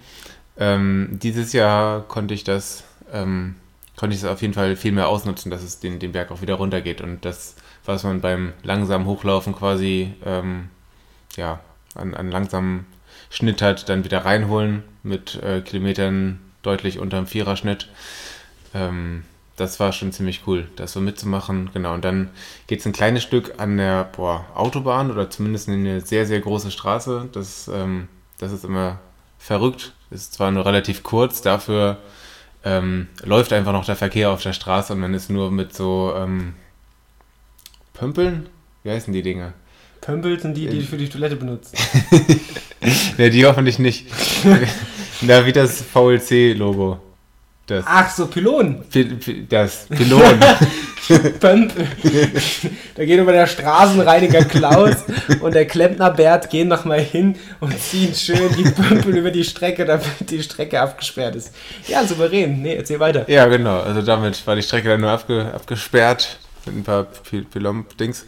[0.57, 3.55] Ähm, dieses Jahr konnte ich das ähm,
[3.95, 6.41] konnte ich es auf jeden Fall viel mehr ausnutzen, dass es den, den Berg auch
[6.41, 7.01] wieder runtergeht.
[7.01, 7.55] Und das,
[7.85, 10.69] was man beim langsamen Hochlaufen quasi ähm,
[11.38, 11.59] ja,
[11.95, 12.85] an, an langsamem
[13.35, 17.89] Schnitt hat, dann wieder reinholen mit äh, Kilometern deutlich unter dem Viererschnitt.
[18.73, 19.23] Ähm,
[19.57, 21.69] das war schon ziemlich cool, das so mitzumachen.
[21.73, 22.29] Genau, und dann
[22.67, 26.39] geht es ein kleines Stück an der boah, Autobahn oder zumindest in eine sehr, sehr
[26.39, 27.29] große Straße.
[27.33, 28.07] Das, ähm,
[28.37, 28.99] das ist immer
[29.37, 29.93] verrückt.
[30.11, 31.97] Ist zwar nur relativ kurz, dafür
[32.63, 36.13] ähm, läuft einfach noch der Verkehr auf der Straße und man ist nur mit so
[36.15, 36.53] ähm,
[37.93, 38.47] Pömpeln?
[38.83, 39.53] Wie heißen die Dinge?
[39.99, 41.75] Pömpel sind die, die du für die Toilette benutzt.
[43.17, 44.07] ne, die hoffentlich nicht.
[45.21, 46.99] Na, wie das VLC-Logo.
[47.85, 48.83] Ach so, Pylonen.
[49.49, 49.87] das.
[51.39, 51.87] Pömpel.
[52.95, 54.95] da geht über der Straßenreiniger Klaus
[55.41, 59.85] und der Klempner Bert gehen nochmal hin und ziehen schön die Pömpel über die Strecke,
[59.85, 61.53] damit die Strecke abgesperrt ist.
[61.87, 62.61] Ja, souverän.
[62.61, 63.29] Nee, erzähl weiter.
[63.29, 63.79] Ja, genau.
[63.81, 67.07] Also damit war die Strecke dann nur abge abgesperrt mit ein paar
[67.51, 68.25] Pilomp-Dings.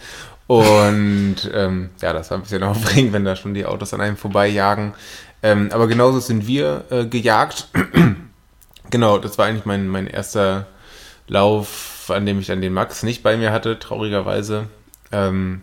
[0.47, 4.17] Und ähm, ja, das war ein bisschen aufregend, wenn da schon die Autos an einem
[4.17, 4.93] vorbeijagen.
[5.43, 7.67] Ähm, aber genauso sind wir äh, gejagt.
[8.89, 10.67] genau, das war eigentlich mein, mein erster
[11.27, 14.67] Lauf, an dem ich dann den Max nicht bei mir hatte, traurigerweise.
[15.11, 15.61] Ähm,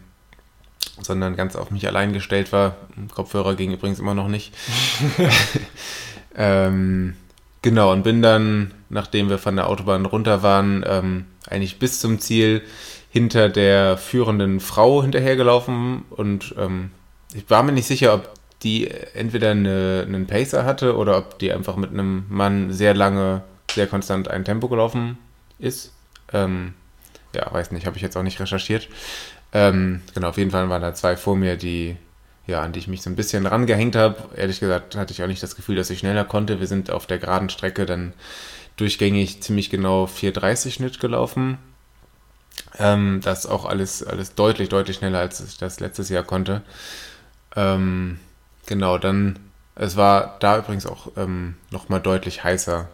[1.00, 2.76] sondern ganz auf mich allein gestellt war.
[3.12, 4.54] Kopfhörer ging übrigens immer noch nicht.
[6.36, 7.16] ähm,
[7.62, 12.20] genau, und bin dann, nachdem wir von der Autobahn runter waren, ähm, eigentlich bis zum
[12.20, 12.62] Ziel
[13.14, 16.90] hinter der führenden Frau hinterhergelaufen und ähm,
[17.32, 18.28] ich war mir nicht sicher, ob
[18.64, 23.44] die entweder eine, einen Pacer hatte oder ob die einfach mit einem Mann sehr lange,
[23.70, 25.16] sehr konstant ein Tempo gelaufen
[25.60, 25.92] ist.
[26.32, 26.74] Ähm,
[27.36, 28.88] ja, weiß nicht, habe ich jetzt auch nicht recherchiert.
[29.52, 31.94] Ähm, genau, auf jeden Fall waren da zwei vor mir, die,
[32.48, 34.16] ja, an die ich mich so ein bisschen rangehängt habe.
[34.36, 36.58] Ehrlich gesagt hatte ich auch nicht das Gefühl, dass ich schneller konnte.
[36.58, 38.12] Wir sind auf der geraden Strecke dann
[38.76, 41.58] durchgängig ziemlich genau 4,30 Schnitt gelaufen.
[42.78, 46.62] Ähm, das auch alles, alles deutlich, deutlich schneller, als ich das letztes Jahr konnte.
[47.54, 48.18] Ähm,
[48.66, 49.38] genau, dann,
[49.76, 52.88] es war da übrigens auch ähm, nochmal deutlich heißer,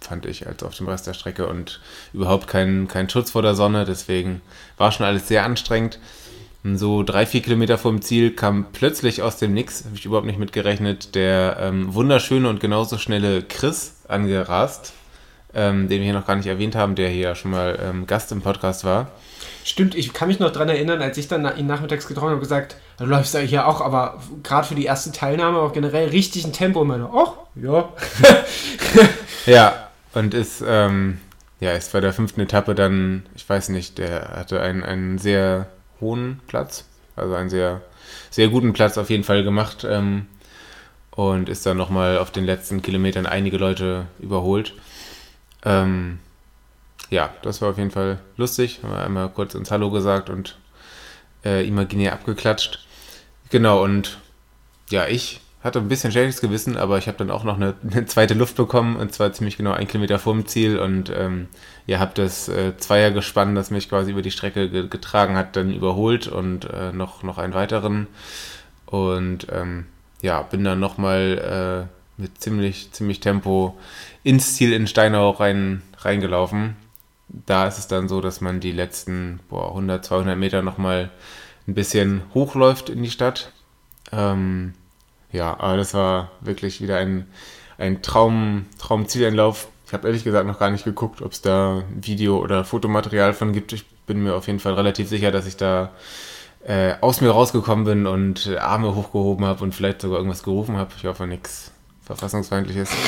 [0.00, 1.80] fand ich, als auf dem Rest der Strecke und
[2.12, 4.40] überhaupt kein, kein Schutz vor der Sonne, deswegen
[4.78, 5.98] war schon alles sehr anstrengend.
[6.64, 10.38] So drei, vier Kilometer vom Ziel kam plötzlich aus dem Nix, habe ich überhaupt nicht
[10.38, 14.92] mitgerechnet, der ähm, wunderschöne und genauso schnelle Chris angerast
[15.54, 18.32] ähm, den wir hier noch gar nicht erwähnt haben, der hier schon mal ähm, Gast
[18.32, 19.10] im Podcast war.
[19.64, 22.40] Stimmt, ich kann mich noch daran erinnern, als ich dann ihn nachmittags getroffen habe und
[22.40, 26.44] gesagt, du läufst ja hier auch, aber gerade für die erste Teilnahme auch generell richtig
[26.44, 26.80] ein Tempo.
[26.80, 27.88] Und meine, ach, ja.
[29.46, 31.20] ja, und ist, ähm,
[31.60, 35.66] ja, ist bei der fünften Etappe dann, ich weiß nicht, der hatte einen, einen sehr
[36.00, 36.84] hohen Platz,
[37.16, 37.82] also einen sehr,
[38.30, 40.26] sehr guten Platz auf jeden Fall gemacht ähm,
[41.10, 44.72] und ist dann nochmal auf den letzten Kilometern einige Leute überholt.
[45.68, 46.18] Ähm,
[47.10, 48.80] ja, das war auf jeden Fall lustig.
[48.82, 50.58] Haben wir einmal kurz ins Hallo gesagt und
[51.44, 52.86] äh, imaginär abgeklatscht.
[53.50, 54.18] Genau, und
[54.90, 58.06] ja, ich hatte ein bisschen schlechtes Gewissen, aber ich habe dann auch noch eine, eine,
[58.06, 61.48] zweite Luft bekommen und zwar ziemlich genau einen Kilometer vorm Ziel und ähm,
[61.86, 65.72] ihr habt das äh, Zweiergespann, das mich quasi über die Strecke ge getragen hat, dann
[65.72, 68.06] überholt und äh, noch, noch einen weiteren
[68.86, 69.86] und ähm,
[70.22, 73.78] ja, bin dann nochmal äh, mit ziemlich, ziemlich Tempo
[74.24, 76.76] ins Ziel in Steinau rein, reingelaufen.
[77.28, 81.10] Da ist es dann so, dass man die letzten boah, 100, 200 Meter nochmal
[81.66, 83.52] ein bisschen hochläuft in die Stadt.
[84.12, 84.74] Ähm,
[85.30, 87.26] ja, aber das war wirklich wieder ein,
[87.76, 89.68] ein Traum, Traumzieleinlauf.
[89.86, 93.52] Ich habe ehrlich gesagt noch gar nicht geguckt, ob es da Video- oder Fotomaterial von
[93.52, 93.72] gibt.
[93.72, 95.92] Ich bin mir auf jeden Fall relativ sicher, dass ich da
[96.64, 100.90] äh, aus mir rausgekommen bin und Arme hochgehoben habe und vielleicht sogar irgendwas gerufen habe.
[100.96, 101.72] Ich hoffe, nichts
[102.08, 102.90] Verfassungsfeindliches.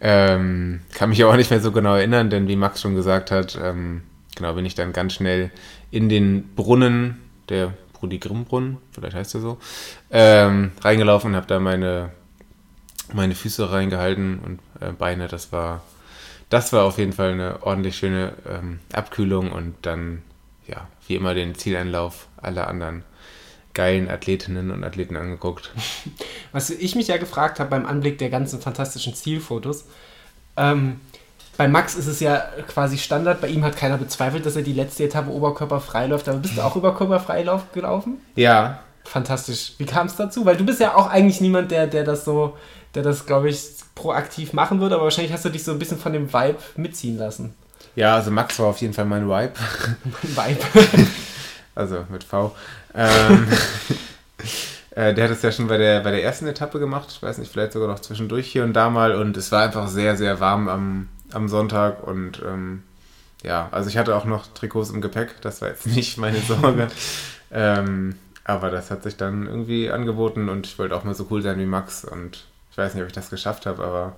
[0.00, 3.30] Ähm, kann mich aber auch nicht mehr so genau erinnern, denn wie Max schon gesagt
[3.30, 4.02] hat, ähm,
[4.34, 5.50] genau, bin ich dann ganz schnell
[5.90, 9.58] in den Brunnen, der Brudi Grimm-Brunnen, vielleicht heißt er so,
[10.10, 12.10] ähm, reingelaufen und habe da meine,
[13.12, 15.28] meine Füße reingehalten und äh, Beine.
[15.28, 15.82] Das war,
[16.48, 20.22] das war auf jeden Fall eine ordentlich schöne ähm, Abkühlung und dann,
[20.66, 23.04] ja, wie immer den Zieleinlauf aller anderen
[23.74, 25.70] geilen Athletinnen und Athleten angeguckt.
[26.52, 29.84] Was ich mich ja gefragt habe beim Anblick der ganzen fantastischen Zielfotos,
[30.56, 31.00] ähm,
[31.56, 32.38] bei Max ist es ja
[32.68, 36.38] quasi Standard, bei ihm hat keiner bezweifelt, dass er die letzte Etappe oberkörperfrei läuft, aber
[36.38, 37.44] bist du auch oberkörperfrei
[37.74, 38.18] gelaufen?
[38.34, 38.80] Ja.
[39.04, 39.74] Fantastisch.
[39.76, 40.46] Wie kam es dazu?
[40.46, 42.56] Weil du bist ja auch eigentlich niemand, der, der das so,
[42.94, 43.60] der das, glaube ich,
[43.94, 47.18] proaktiv machen würde, aber wahrscheinlich hast du dich so ein bisschen von dem Vibe mitziehen
[47.18, 47.54] lassen.
[47.94, 49.52] Ja, also Max war auf jeden Fall mein Vibe.
[50.36, 51.06] mein Vibe.
[51.74, 52.52] also mit V.
[52.94, 53.46] Ähm,
[54.90, 57.08] äh, der hat es ja schon bei der, bei der ersten Etappe gemacht.
[57.10, 59.14] Ich weiß nicht, vielleicht sogar noch zwischendurch hier und da mal.
[59.14, 62.06] Und es war einfach sehr, sehr warm am, am Sonntag.
[62.06, 62.82] Und ähm,
[63.42, 65.40] ja, also ich hatte auch noch Trikots im Gepäck.
[65.42, 66.88] Das war jetzt nicht meine Sorge.
[67.50, 71.42] ähm, aber das hat sich dann irgendwie angeboten und ich wollte auch mal so cool
[71.42, 72.04] sein wie Max.
[72.04, 74.16] Und ich weiß nicht, ob ich das geschafft habe, aber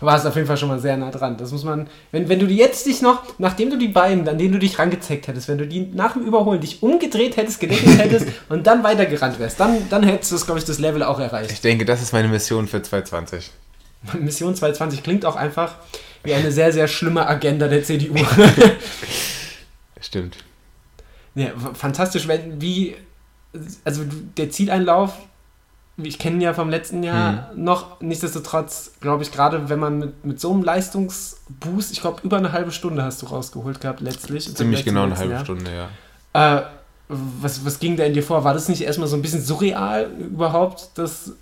[0.00, 1.36] Du warst auf jeden Fall schon mal sehr nah dran.
[1.36, 4.36] Das muss man, wenn, wenn du die jetzt dich noch, nachdem du die Beine, an
[4.36, 7.98] denen du dich rangezeckt hättest, wenn du die nach dem Überholen dich umgedreht hättest, gedeckelt
[7.98, 11.52] hättest und dann weitergerannt wärst, dann, dann hättest du, glaube ich, das Level auch erreicht.
[11.52, 13.50] Ich denke, das ist meine Mission für 2020.
[14.20, 15.76] Mission 2020 klingt auch einfach
[16.24, 18.14] wie eine sehr, sehr schlimme Agenda der CDU.
[20.00, 20.36] Stimmt.
[21.34, 22.96] Ja, fantastisch, wenn, wie,
[23.84, 24.02] also
[24.36, 25.12] der Zieleinlauf
[25.98, 27.64] ich kenne ihn ja vom letzten Jahr mhm.
[27.64, 28.00] noch.
[28.00, 32.52] Nichtsdestotrotz, glaube ich, gerade wenn man mit, mit so einem Leistungsboost, ich glaube, über eine
[32.52, 34.54] halbe Stunde hast du rausgeholt gehabt letztlich.
[34.54, 35.44] Ziemlich genau eine halbe Jahr.
[35.44, 36.58] Stunde, ja.
[36.58, 36.62] Äh,
[37.08, 38.44] was, was ging da in dir vor?
[38.44, 40.90] War das nicht erstmal so ein bisschen surreal überhaupt?
[40.96, 41.32] Dass,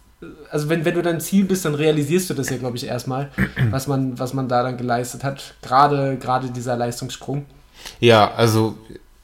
[0.51, 3.31] also wenn, wenn du dein Ziel bist, dann realisierst du das ja, glaube ich, erstmal,
[3.71, 5.55] was man, was man da dann geleistet hat.
[5.63, 7.47] Gerade, gerade dieser Leistungssprung.
[7.99, 8.77] Ja, also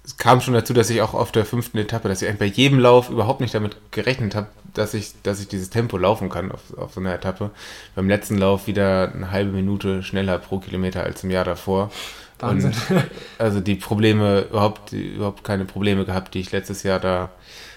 [0.05, 2.81] es kam schon dazu, dass ich auch auf der fünften Etappe, dass ich bei jedem
[2.81, 6.77] Lauf überhaupt nicht damit gerechnet habe, dass ich, dass ich dieses Tempo laufen kann auf,
[6.77, 7.51] auf so einer Etappe.
[7.95, 11.91] Beim letzten Lauf wieder eine halbe Minute schneller pro Kilometer als im Jahr davor.
[12.39, 12.73] Wahnsinn.
[12.89, 13.05] Und
[13.39, 17.31] also die Probleme, überhaupt, überhaupt keine Probleme gehabt, die ich letztes Jahr da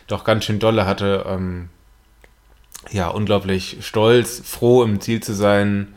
[0.08, 1.26] doch ganz schön dolle hatte.
[1.28, 1.70] Ähm,
[2.92, 5.94] ja, unglaublich stolz, froh im Ziel zu sein.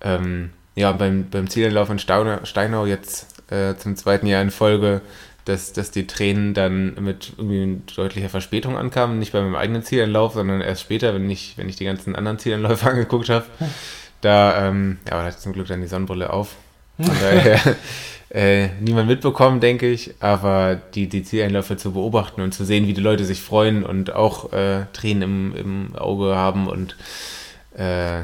[0.00, 5.02] Ähm, ja, beim, beim Zielanlauf in Steinau, Steinau jetzt äh, zum zweiten Jahr in Folge
[5.44, 9.18] dass, dass die Tränen dann mit irgendwie deutlicher Verspätung ankamen.
[9.18, 12.38] Nicht bei meinem eigenen Zielanlauf, sondern erst später, wenn ich, wenn ich die ganzen anderen
[12.38, 13.46] Zielanläufe angeguckt habe.
[14.20, 16.56] Da, ähm, ja, aber da hatte ich zum Glück dann die Sonnenbrille auf.
[16.96, 17.60] Von daher
[18.30, 20.14] äh, niemand mitbekommen, denke ich.
[20.20, 24.12] Aber die, die Zieleinläufe zu beobachten und zu sehen, wie die Leute sich freuen und
[24.14, 26.96] auch äh, Tränen im, im Auge haben und
[27.76, 28.22] äh,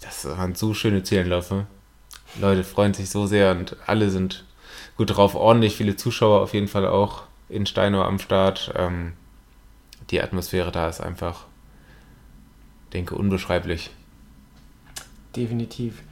[0.00, 1.66] das waren so schöne Zieleinläufe.
[2.40, 4.44] Leute freuen sich so sehr und alle sind
[5.00, 8.70] gut drauf, ordentlich viele Zuschauer auf jeden Fall auch in Steinau am Start.
[8.76, 9.14] Ähm,
[10.10, 11.46] die Atmosphäre da ist einfach,
[12.92, 13.88] denke, unbeschreiblich.
[15.34, 16.02] Definitiv.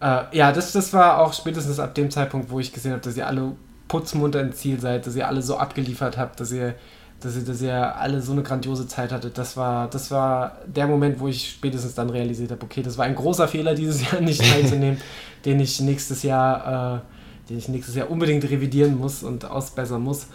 [0.00, 3.16] Äh, ja, das, das war auch spätestens ab dem Zeitpunkt, wo ich gesehen habe, dass
[3.16, 3.56] ihr alle
[3.88, 6.76] putzmunter ins Ziel seid, dass ihr alle so abgeliefert habt, dass ihr,
[7.18, 9.38] dass ihr, dass ihr alle so eine grandiose Zeit hattet.
[9.38, 13.06] Das war, das war der Moment, wo ich spätestens dann realisiert habe, okay, das war
[13.06, 15.00] ein großer Fehler, dieses Jahr nicht teilzunehmen,
[15.44, 17.19] den ich nächstes Jahr äh,
[17.50, 20.26] den ich nächstes Jahr unbedingt revidieren muss und ausbessern muss.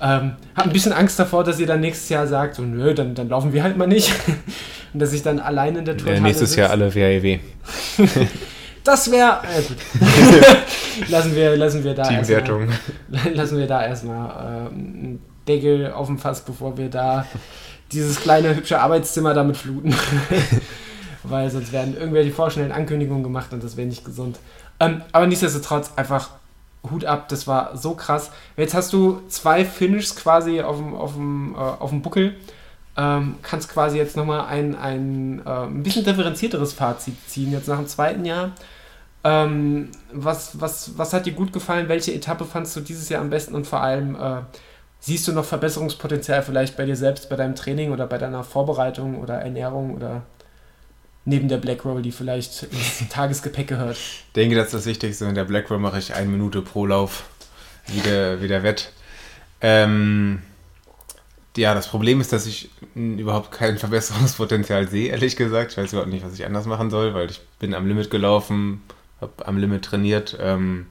[0.00, 3.14] Ähm, habe ein bisschen Angst davor, dass ihr dann nächstes Jahr sagt, so, nö, dann,
[3.14, 4.12] dann laufen wir halt mal nicht.
[4.92, 6.58] und dass ich dann allein in der Tour ja, Nächstes sitz.
[6.58, 7.38] Jahr alle WAEW.
[8.84, 11.08] das wäre, äh, gut.
[11.08, 12.68] lassen, wir, lassen wir da Teamwertung.
[13.12, 17.26] Erstmal, lassen wir da erstmal äh, einen Deckel auf dem Fass, bevor wir da
[17.92, 19.94] dieses kleine, hübsche Arbeitszimmer damit fluten.
[21.22, 24.40] Weil sonst werden irgendwelche vorschnellen Ankündigungen gemacht und das wäre nicht gesund.
[24.80, 26.30] Ähm, aber nichtsdestotrotz einfach
[26.90, 28.30] Hut ab, das war so krass.
[28.56, 32.34] Jetzt hast du zwei Finishes quasi auf dem, auf dem, äh, auf dem Buckel.
[32.96, 37.78] Ähm, kannst quasi jetzt nochmal ein, ein, äh, ein bisschen differenzierteres Fazit ziehen, jetzt nach
[37.78, 38.52] dem zweiten Jahr.
[39.24, 41.88] Ähm, was, was, was hat dir gut gefallen?
[41.88, 43.54] Welche Etappe fandst du dieses Jahr am besten?
[43.54, 44.40] Und vor allem, äh,
[45.02, 49.20] siehst du noch Verbesserungspotenzial vielleicht bei dir selbst, bei deinem Training oder bei deiner Vorbereitung
[49.20, 50.22] oder Ernährung oder
[51.24, 53.96] neben der Black Roll, die vielleicht ins Tagesgepäck gehört.
[53.96, 55.24] Ich denke, das ist das Wichtigste.
[55.26, 57.24] In der Black Roll mache ich eine Minute pro Lauf,
[57.86, 58.92] wie der, wie der Wett.
[59.60, 60.42] Ähm,
[61.56, 65.72] ja, das Problem ist, dass ich überhaupt kein Verbesserungspotenzial sehe, ehrlich gesagt.
[65.72, 68.82] Ich weiß überhaupt nicht, was ich anders machen soll, weil ich bin am Limit gelaufen,
[69.20, 70.36] habe am Limit trainiert.
[70.40, 70.86] Ähm,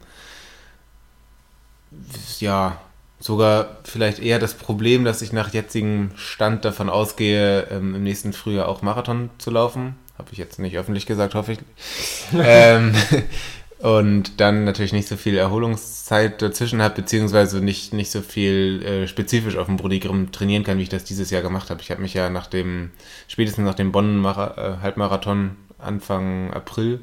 [2.39, 2.79] ja,
[3.19, 8.33] sogar vielleicht eher das Problem, dass ich nach jetzigem Stand davon ausgehe, ähm, im nächsten
[8.33, 9.95] Frühjahr auch Marathon zu laufen.
[10.22, 11.60] Habe ich jetzt nicht öffentlich gesagt, hoffe ich.
[12.39, 12.93] ähm,
[13.80, 19.07] und dann natürlich nicht so viel Erholungszeit dazwischen habe, beziehungsweise nicht, nicht so viel äh,
[19.07, 21.81] spezifisch auf dem Brody Grimm trainieren kann, wie ich das dieses Jahr gemacht habe.
[21.81, 22.91] Ich habe mich ja nach dem,
[23.27, 26.99] spätestens nach dem Bonn-Halbmarathon äh, Anfang April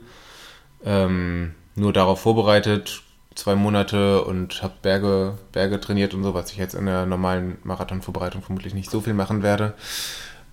[0.84, 3.02] ähm, nur darauf vorbereitet,
[3.34, 7.58] zwei Monate und habe Berge, Berge trainiert und so, was ich jetzt in der normalen
[7.64, 9.74] Marathonvorbereitung vermutlich nicht so viel machen werde.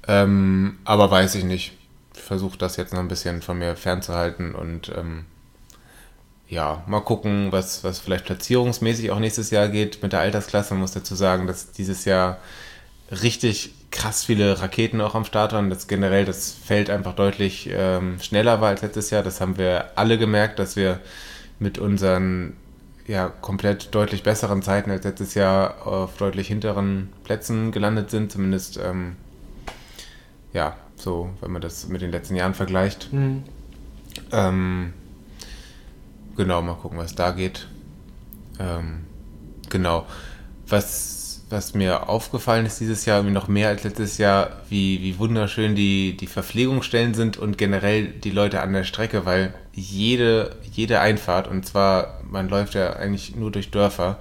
[0.08, 1.74] Ähm, aber weiß ich nicht
[2.26, 5.26] versuche das jetzt noch ein bisschen von mir fernzuhalten und ähm,
[6.48, 10.74] ja, mal gucken, was, was vielleicht platzierungsmäßig auch nächstes Jahr geht mit der Altersklasse.
[10.74, 12.38] Man muss dazu sagen, dass dieses Jahr
[13.12, 15.70] richtig krass viele Raketen auch am Start waren.
[15.70, 19.24] dass generell das Feld einfach deutlich ähm, schneller war als letztes Jahr.
[19.24, 21.00] Das haben wir alle gemerkt, dass wir
[21.60, 22.54] mit unseren
[23.08, 28.32] ja, komplett deutlich besseren Zeiten als letztes Jahr auf deutlich hinteren Plätzen gelandet sind.
[28.32, 29.16] Zumindest ähm,
[30.54, 30.76] ja,
[31.06, 33.14] so, wenn man das mit den letzten Jahren vergleicht.
[33.14, 33.44] Mhm.
[34.32, 34.94] Ähm,
[36.36, 37.68] genau, mal gucken, was da geht.
[38.60, 39.06] Ähm,
[39.70, 40.08] genau.
[40.68, 45.20] Was, was mir aufgefallen ist dieses Jahr, irgendwie noch mehr als letztes Jahr, wie, wie
[45.20, 51.02] wunderschön die, die Verpflegungsstellen sind und generell die Leute an der Strecke, weil jede, jede
[51.02, 54.18] Einfahrt, und zwar, man läuft ja eigentlich nur durch Dörfer,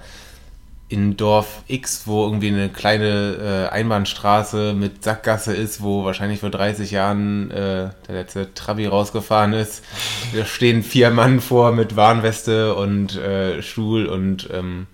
[0.87, 6.51] in Dorf X, wo irgendwie eine kleine äh, Einbahnstraße mit Sackgasse ist, wo wahrscheinlich vor
[6.51, 9.83] 30 Jahren äh, der letzte Trabi rausgefahren ist.
[10.35, 14.85] Da stehen vier Mann vor mit Warnweste und äh, Stuhl und ähm,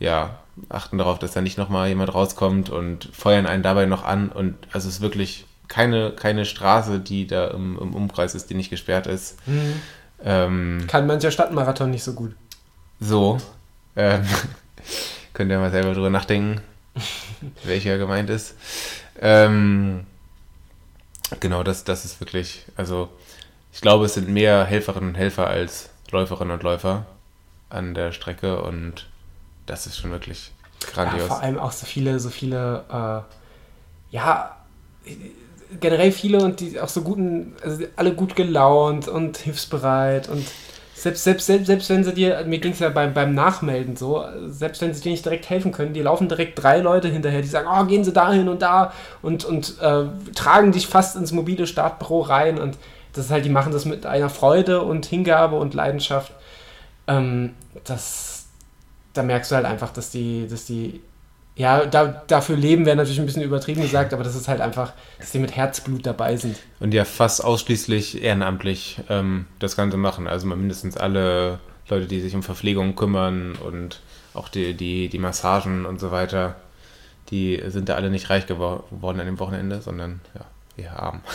[0.00, 4.30] ja, achten darauf, dass da nicht nochmal jemand rauskommt und feuern einen dabei noch an.
[4.30, 8.54] Und also es ist wirklich keine, keine Straße, die da im, im Umkreis ist, die
[8.54, 9.46] nicht gesperrt ist.
[9.46, 9.80] Mhm.
[10.24, 12.34] Ähm, Kann mancher Stadtmarathon nicht so gut.
[12.98, 13.38] so.
[13.96, 14.22] Ähm,
[15.40, 16.60] könnt ihr mal selber drüber nachdenken,
[17.64, 18.54] welcher gemeint ist.
[19.18, 20.04] Ähm,
[21.40, 23.08] genau, das, das ist wirklich, also
[23.72, 27.06] ich glaube, es sind mehr Helferinnen und Helfer als Läuferinnen und Läufer
[27.70, 29.06] an der Strecke und
[29.64, 30.52] das ist schon wirklich
[30.82, 31.28] Ja, grandios.
[31.28, 34.56] vor allem auch so viele, so viele, äh, ja,
[35.80, 40.44] generell viele und die auch so guten, also alle gut gelaunt und hilfsbereit und
[41.02, 44.22] selbst, selbst, selbst, selbst wenn sie dir, mir ging es ja beim, beim Nachmelden so,
[44.48, 47.48] selbst wenn sie dir nicht direkt helfen können, die laufen direkt drei Leute hinterher, die
[47.48, 50.04] sagen, oh, gehen sie dahin und da und, und äh,
[50.34, 52.76] tragen dich fast ins mobile Startbüro rein und
[53.14, 56.32] das ist halt, die machen das mit einer Freude und Hingabe und Leidenschaft.
[57.06, 57.54] Ähm,
[57.84, 58.46] das,
[59.14, 61.00] da merkst du halt einfach, dass die, dass die,
[61.60, 64.94] ja, da, dafür leben wäre natürlich ein bisschen übertrieben gesagt, aber das ist halt einfach,
[65.18, 66.56] dass die mit Herzblut dabei sind.
[66.80, 70.26] Und ja, fast ausschließlich ehrenamtlich ähm, das Ganze machen.
[70.26, 71.60] Also mal mindestens alle
[71.90, 74.00] Leute, die sich um Verpflegung kümmern und
[74.32, 76.54] auch die, die, die Massagen und so weiter,
[77.28, 81.20] die sind da alle nicht reich gewor geworden an dem Wochenende, sondern ja, eher arm.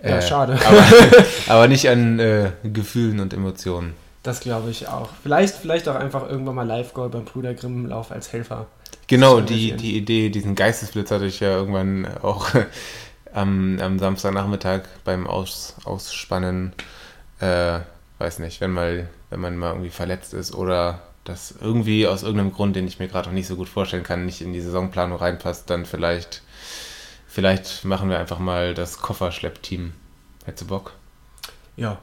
[0.00, 0.56] Ja, schade.
[0.64, 0.84] Aber,
[1.48, 3.94] aber nicht an äh, Gefühlen und Emotionen.
[4.22, 5.08] Das glaube ich auch.
[5.24, 8.68] Vielleicht, vielleicht auch einfach irgendwann mal Live-Goal beim Brüder Grimm-Lauf als Helfer.
[9.08, 12.50] Genau, die, die Idee, diesen Geistesblitz hatte ich ja irgendwann auch
[13.32, 16.74] am, am Samstagnachmittag beim Aus, Ausspannen.
[17.40, 17.80] Äh,
[18.18, 22.52] weiß nicht, wenn mal, wenn man mal irgendwie verletzt ist oder das irgendwie aus irgendeinem
[22.52, 25.18] Grund, den ich mir gerade noch nicht so gut vorstellen kann, nicht in die Saisonplanung
[25.18, 26.42] reinpasst, dann vielleicht,
[27.26, 29.94] vielleicht machen wir einfach mal das Kofferschleppteam.
[30.44, 30.92] Hättest du Bock?
[31.76, 31.98] Ja.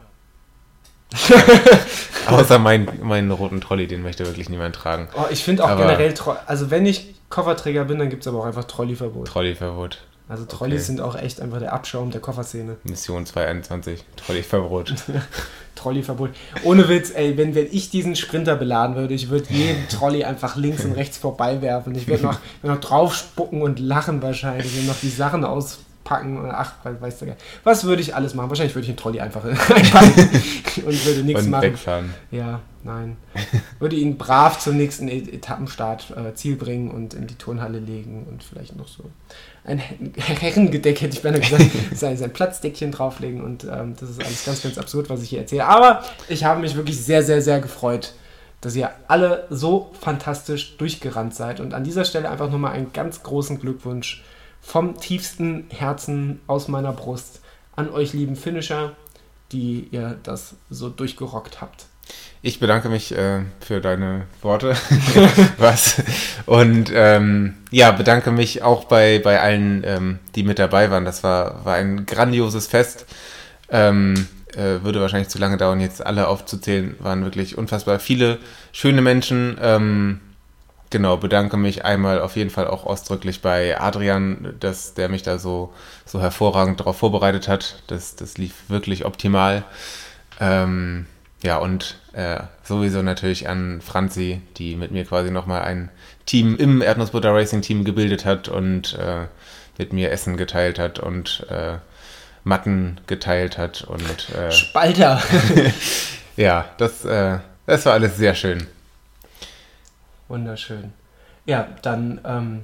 [2.28, 5.08] Außer mein, meinen roten Trolley, den möchte wirklich niemand tragen.
[5.16, 6.14] Oh, ich finde auch Aber- generell,
[6.48, 9.28] also wenn ich Kofferträger bin, dann gibt es aber auch einfach Trolleyverbot.
[9.28, 10.00] Trolleyverbot.
[10.28, 10.86] Also Trolleys Okay.
[10.88, 12.78] sind auch echt einfach der Abschaum der Kofferszene.
[12.84, 14.04] Mission 221.
[14.16, 14.96] Trolleyverbot.
[15.76, 16.32] Trolleyverbot.
[16.64, 20.56] Ohne Witz, ey, wenn, wenn ich diesen Sprinter beladen würde, ich würde jeden Trolley einfach
[20.56, 21.94] links und rechts vorbei werfen.
[21.94, 25.46] Ich würde noch, noch drauf spucken und lachen wahrscheinlich und noch die Sachen
[26.06, 26.38] auspacken.
[26.38, 28.50] und Ach, we- weißt du, was würde ich alles machen?
[28.50, 30.30] Wahrscheinlich würde ich den Trolley einfach einpacken
[30.86, 31.62] und würde nichts und machen.
[31.64, 32.14] wegfahren.
[32.32, 33.18] Ja, nein.
[33.80, 38.26] Würde ihn brav zum nächsten E- Etappenstart äh, Ziel bringen und in die Turnhalle legen
[38.30, 39.04] und vielleicht noch so
[39.64, 39.98] ein Her-
[40.40, 41.66] Herrengedeck, hätte ich beinahe gesagt,
[41.96, 45.40] sein, sein Platzdeckchen drauflegen und ähm, das ist alles ganz, ganz absurd, was ich hier
[45.40, 45.66] erzähle.
[45.66, 48.14] Aber ich habe mich wirklich sehr, sehr, sehr gefreut,
[48.62, 53.22] dass ihr alle so fantastisch durchgerannt seid und an dieser Stelle einfach nochmal einen ganz
[53.24, 54.24] großen Glückwunsch
[54.66, 57.42] vom tiefsten Herzen aus meiner Brust
[57.76, 58.94] an euch lieben Finisher,
[59.52, 61.86] die ihr das so durchgerockt habt.
[62.42, 64.76] Ich bedanke mich äh, für deine Worte.
[65.58, 66.02] Was?
[66.46, 71.06] Und ähm, ja, bedanke mich auch bei, bei allen, ähm, die mit dabei waren.
[71.06, 73.06] Das war, war ein grandioses Fest.
[73.70, 76.96] Ähm, äh, würde wahrscheinlich zu lange dauern, jetzt alle aufzuzählen.
[77.00, 78.40] Waren wirklich unfassbar viele
[78.72, 79.58] schöne Menschen.
[80.96, 85.40] Genau, bedanke mich einmal auf jeden Fall auch ausdrücklich bei Adrian, dass der mich da
[85.40, 85.74] so,
[86.06, 87.84] so hervorragend darauf vorbereitet hat.
[87.88, 89.66] Das, das lief wirklich optimal.
[90.40, 91.06] Ähm,
[91.44, 95.90] ja, und äh, sowieso natürlich an Franzi, die mit mir quasi nochmal ein
[96.26, 99.26] Team im Erdnussbutter Racing Team gebildet hat und äh,
[99.78, 101.74] mit mir Essen geteilt hat und äh,
[102.46, 103.82] Matten geteilt hat.
[103.82, 105.22] Und äh, Spalter!
[106.38, 108.66] ja, das, äh, das war alles sehr schön.
[110.28, 110.94] Wunderschön.
[111.46, 112.62] Ja, dann, ähm,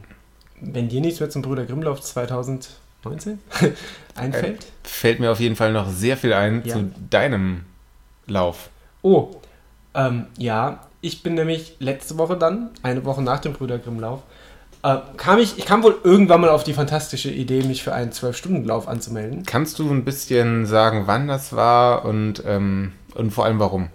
[0.60, 3.40] wenn dir nichts mehr zum Brüder Grimmlauf 2019
[4.16, 4.66] einfällt.
[4.84, 6.76] Fällt mir auf jeden Fall noch sehr viel ein Ja.
[6.76, 7.66] zu deinem
[8.28, 8.70] Lauf.
[9.02, 9.32] Oh,
[9.94, 14.22] ähm, ja, ich bin nämlich letzte Woche dann, eine Woche nach dem Brüder Grimmlauf,
[14.84, 18.12] äh, kam ich, ich kam wohl irgendwann mal auf die fantastische Idee, mich für einen
[18.12, 19.44] 12-Stunden-Lauf anzumelden.
[19.46, 23.90] Kannst du ein bisschen sagen, wann das war und, ähm, und vor allem warum?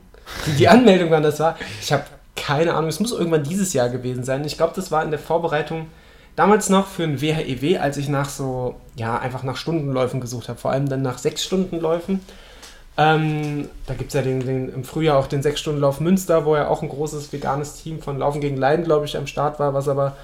[0.47, 2.05] Die, die Anmeldung, wann das war, ich habe
[2.47, 4.45] keine Ahnung, es muss irgendwann dieses Jahr gewesen sein.
[4.45, 5.89] Ich glaube, das war in der Vorbereitung
[6.37, 10.57] damals noch für ein WHEW, als ich nach so, ja, einfach nach Stundenläufen gesucht habe,
[10.57, 12.21] vor allem dann nach 6-Stunden-Läufen.
[12.99, 16.69] Ähm, da gibt es ja den, den, im Frühjahr auch den 6-Stunden-Lauf Münster, wo ja
[16.69, 19.89] auch ein großes veganes Team von Laufen gegen Leiden, glaube ich, am Start war, was
[19.89, 20.17] aber,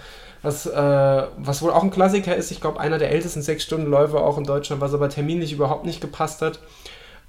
[0.43, 2.53] was, äh, was wohl auch ein Klassiker ist.
[2.53, 6.41] Ich glaube, einer der ältesten 6-Stunden-Läufe auch in Deutschland, was aber terminlich überhaupt nicht gepasst
[6.41, 6.61] hat.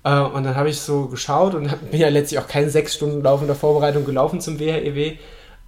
[0.04, 3.48] Äh, und dann habe ich so geschaut und bin ja letztlich auch keinen 6-Stunden-Lauf in
[3.48, 5.18] der Vorbereitung gelaufen zum WHEW.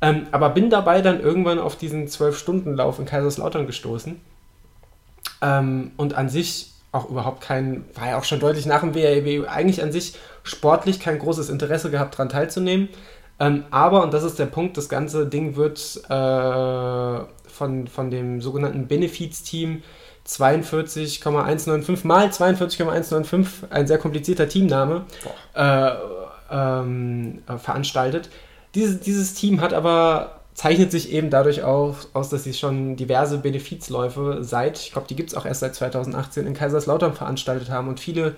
[0.01, 4.19] Ähm, aber bin dabei dann irgendwann auf diesen 12-Stunden-Lauf in Kaiserslautern gestoßen.
[5.41, 9.47] Ähm, und an sich auch überhaupt kein, war ja auch schon deutlich nach dem WHEW,
[9.47, 12.89] eigentlich an sich sportlich kein großes Interesse gehabt, daran teilzunehmen.
[13.39, 15.79] Ähm, aber, und das ist der Punkt, das ganze Ding wird
[16.09, 19.83] äh, von, von dem sogenannten Benefits-Team
[20.25, 25.05] 42,195 mal 42,195, ein sehr komplizierter Teamname,
[25.53, 25.91] äh,
[26.51, 28.29] ähm, äh, veranstaltet.
[28.73, 33.37] Dieses, dieses Team hat aber zeichnet sich eben dadurch aus, aus, dass sie schon diverse
[33.37, 37.89] Benefizläufe seit, ich glaube, die gibt es auch erst seit 2018 in Kaiserslautern veranstaltet haben
[37.89, 38.35] und viele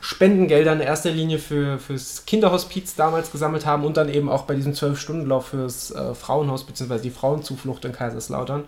[0.00, 4.54] Spendengelder in erster Linie für, fürs Kinderhospiz damals gesammelt haben und dann eben auch bei
[4.54, 6.98] diesem 12-Stunden-Lauf fürs äh, Frauenhaus bzw.
[6.98, 8.64] die Frauenzuflucht in Kaiserslautern.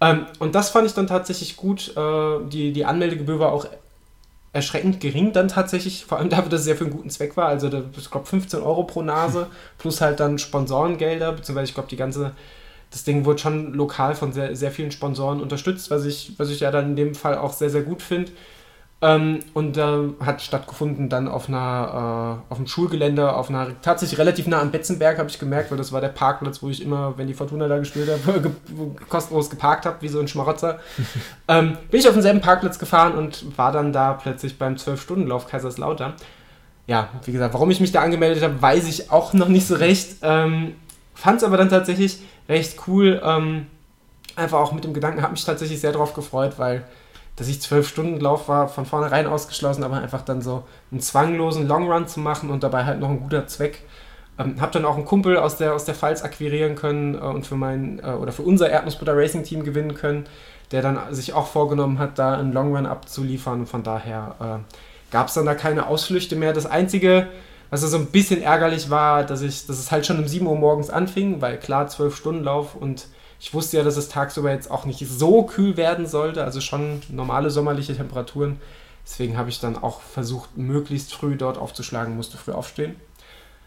[0.00, 1.96] Ähm, und das fand ich dann tatsächlich gut.
[1.96, 3.66] Äh, die, die Anmeldegebühr war auch
[4.52, 7.46] erschreckend gering dann tatsächlich, vor allem dafür, dass es ja für einen guten Zweck war.
[7.46, 9.48] Also ich glaube 15 Euro pro Nase
[9.78, 12.32] plus halt dann Sponsorengelder, beziehungsweise ich glaube die ganze,
[12.90, 16.60] das Ding wurde schon lokal von sehr, sehr vielen Sponsoren unterstützt, was ich, was ich
[16.60, 18.32] ja dann in dem Fall auch sehr, sehr gut finde.
[19.00, 24.18] Ähm, und äh, hat stattgefunden dann auf einer äh, auf dem Schulgelände, auf einer tatsächlich
[24.18, 27.16] relativ nah am Betzenberg, habe ich gemerkt, weil das war der Parkplatz, wo ich immer,
[27.16, 28.50] wenn die Fortuna da gespielt hat, ge
[29.08, 30.80] kostenlos geparkt habe, wie so ein Schmarotzer.
[31.48, 36.14] ähm, bin ich auf denselben Parkplatz gefahren und war dann da plötzlich beim 12-Stunden-Lauf Kaiserslautern.
[36.88, 39.76] Ja, wie gesagt, warum ich mich da angemeldet habe, weiß ich auch noch nicht so
[39.76, 40.16] recht.
[40.22, 40.74] Ähm,
[41.18, 43.20] Fand es aber dann tatsächlich recht cool.
[43.24, 43.66] Ähm,
[44.36, 46.84] einfach auch mit dem Gedanken, habe mich tatsächlich sehr darauf gefreut, weil
[47.38, 51.68] dass ich zwölf Stunden Lauf war, von vornherein ausgeschlossen, aber einfach dann so einen zwanglosen
[51.68, 53.84] Long Run zu machen und dabei halt noch ein guter Zweck.
[54.38, 57.46] Ähm, hab dann auch einen Kumpel aus der, aus der Pfalz akquirieren können äh, und
[57.46, 60.26] für mein äh, oder für unser Erdnussbutter Racing Team gewinnen können,
[60.72, 63.66] der dann sich auch vorgenommen hat, da einen Long Run abzuliefern.
[63.66, 66.52] Von daher äh, gab es dann da keine Ausflüchte mehr.
[66.52, 67.28] Das Einzige,
[67.70, 70.56] was so ein bisschen ärgerlich war, dass ich, dass es halt schon um 7 Uhr
[70.56, 73.06] morgens anfing, weil klar, 12 Stunden Lauf und
[73.40, 77.02] ich wusste ja, dass es tagsüber jetzt auch nicht so kühl werden sollte, also schon
[77.08, 78.60] normale sommerliche Temperaturen.
[79.04, 82.96] Deswegen habe ich dann auch versucht, möglichst früh dort aufzuschlagen, musste früh aufstehen.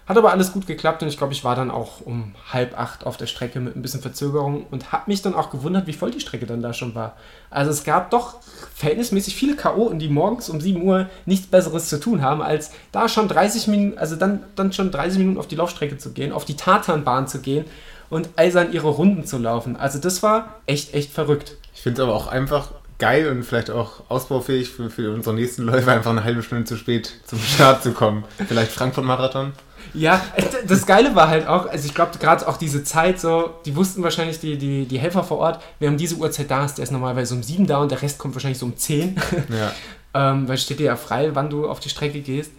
[0.08, 3.06] Hat aber alles gut geklappt und ich glaube, ich war dann auch um halb acht
[3.06, 6.12] auf der Strecke mit ein bisschen Verzögerung und habe mich dann auch gewundert, wie voll
[6.12, 7.16] die Strecke dann da schon war.
[7.50, 8.42] Also es gab doch
[8.76, 13.08] verhältnismäßig viele Chaoten, die morgens um 7 Uhr nichts Besseres zu tun haben, als da
[13.08, 16.46] schon 30 Minuten, also dann, dann schon 30 Minuten auf die Laufstrecke zu gehen, auf
[16.46, 17.66] die Tatanbahn zu gehen
[18.12, 19.76] und eisern ihre Runden zu laufen.
[19.76, 21.58] Also das war echt, echt verrückt.
[21.74, 22.70] Ich finde es aber auch einfach
[23.00, 26.76] geil und vielleicht auch ausbaufähig für, für unsere nächsten Läufer, einfach eine halbe Stunde zu
[26.76, 28.24] spät zum Start zu kommen.
[28.48, 29.54] Vielleicht Frankfurt-Marathon?
[29.94, 30.24] Ja,
[30.68, 34.04] das Geile war halt auch, also ich glaube gerade auch diese Zeit so, die wussten
[34.04, 36.92] wahrscheinlich die, die, die Helfer vor Ort, wer um diese Uhrzeit da ist, der ist
[36.92, 39.20] normalerweise um sieben da und der Rest kommt wahrscheinlich so um zehn.
[39.50, 39.72] Ja.
[40.32, 42.52] ähm, weil steht dir ja frei, wann du auf die Strecke gehst.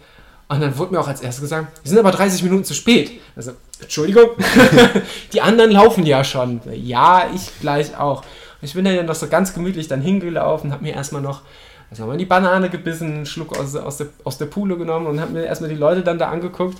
[0.53, 3.11] Und dann wurde mir auch als erstes gesagt, wir sind aber 30 Minuten zu spät.
[3.35, 4.29] Also, Entschuldigung,
[5.33, 6.61] die anderen laufen ja schon.
[6.71, 8.21] Ja, ich gleich auch.
[8.21, 11.41] Und ich bin dann noch so ganz gemütlich dann hingelaufen, habe mir erstmal noch
[11.89, 15.19] also mal die Banane gebissen, einen Schluck aus, aus, der, aus der Pule genommen und
[15.19, 16.77] habe mir erstmal die Leute dann da angeguckt.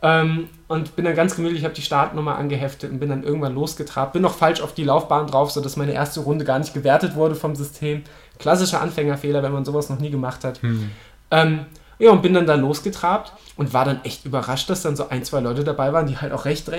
[0.00, 4.12] Ähm, und bin dann ganz gemütlich, habe die Startnummer angeheftet und bin dann irgendwann losgetrabt.
[4.12, 7.34] Bin noch falsch auf die Laufbahn drauf, sodass meine erste Runde gar nicht gewertet wurde
[7.34, 8.02] vom System.
[8.38, 10.62] Klassischer Anfängerfehler, wenn man sowas noch nie gemacht hat.
[10.62, 10.90] Hm.
[11.30, 11.66] Ähm,
[11.98, 15.24] ja, und bin dann da losgetrabt und war dann echt überrascht, dass dann so ein,
[15.24, 16.70] zwei Leute dabei waren, die halt auch recht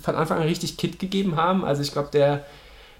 [0.00, 1.64] von Anfang an richtig Kit gegeben haben.
[1.64, 2.44] Also ich glaube, der,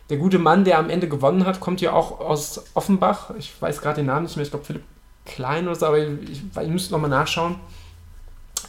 [0.08, 3.30] der gute Mann, der am Ende gewonnen hat, kommt ja auch aus Offenbach.
[3.38, 4.82] Ich weiß gerade den Namen nicht mehr, ich glaube Philipp
[5.26, 7.56] Klein oder so, aber ich, ich müsste nochmal nachschauen.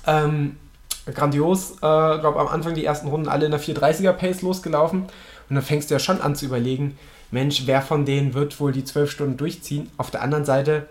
[0.05, 0.57] Ähm,
[1.11, 5.03] grandios, äh, glaube am Anfang die ersten Runden alle in der 430er Pace losgelaufen
[5.49, 6.97] und dann fängst du ja schon an zu überlegen,
[7.31, 9.89] Mensch, wer von denen wird wohl die zwölf Stunden durchziehen?
[9.97, 10.87] Auf der anderen Seite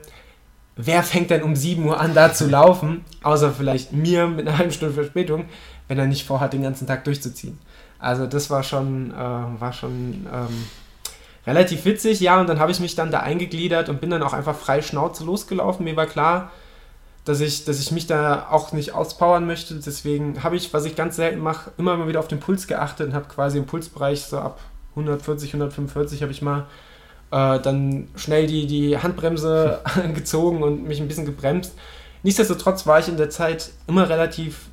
[0.86, 3.04] wer fängt denn um 7 Uhr an, da zu laufen?
[3.22, 5.46] Außer vielleicht mir mit einer halben Stunde Verspätung,
[5.88, 7.58] wenn er nicht vorhat, den ganzen Tag durchzuziehen.
[7.98, 10.64] Also das war schon, äh, war schon ähm,
[11.46, 14.32] relativ witzig, ja, und dann habe ich mich dann da eingegliedert und bin dann auch
[14.32, 15.84] einfach frei Schnauze losgelaufen.
[15.84, 16.50] Mir war klar,
[17.24, 19.74] dass ich, dass ich mich da auch nicht auspowern möchte.
[19.74, 23.08] Deswegen habe ich, was ich ganz selten mache, immer mal wieder auf den Puls geachtet
[23.08, 26.66] und habe quasi im Pulsbereich so ab 140, 145 habe ich mal
[27.30, 29.80] äh, dann schnell die, die Handbremse
[30.14, 31.74] gezogen und mich ein bisschen gebremst.
[32.22, 34.68] Nichtsdestotrotz war ich in der Zeit immer relativ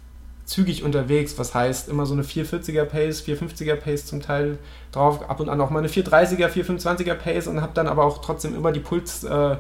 [0.46, 4.58] zügig unterwegs, was heißt immer so eine 440er Pace, 450er Pace zum Teil
[4.92, 8.20] drauf, ab und an auch mal eine 430er, 425er Pace und habe dann aber auch
[8.20, 9.58] trotzdem immer die Puls, äh,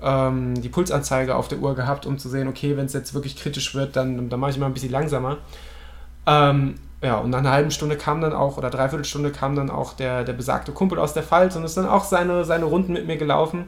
[0.00, 3.36] ähm, die Pulsanzeige auf der Uhr gehabt, um zu sehen, okay, wenn es jetzt wirklich
[3.36, 5.38] kritisch wird, dann, dann mache ich mal ein bisschen langsamer.
[6.26, 9.70] Ähm, ja, und nach einer halben Stunde kam dann auch, oder dreiviertel Stunde kam dann
[9.70, 12.92] auch der, der besagte Kumpel aus der Pfalz und ist dann auch seine, seine Runden
[12.92, 13.66] mit mir gelaufen.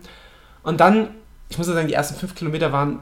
[0.63, 1.09] Und dann,
[1.49, 3.01] ich muss sagen, die ersten fünf Kilometer waren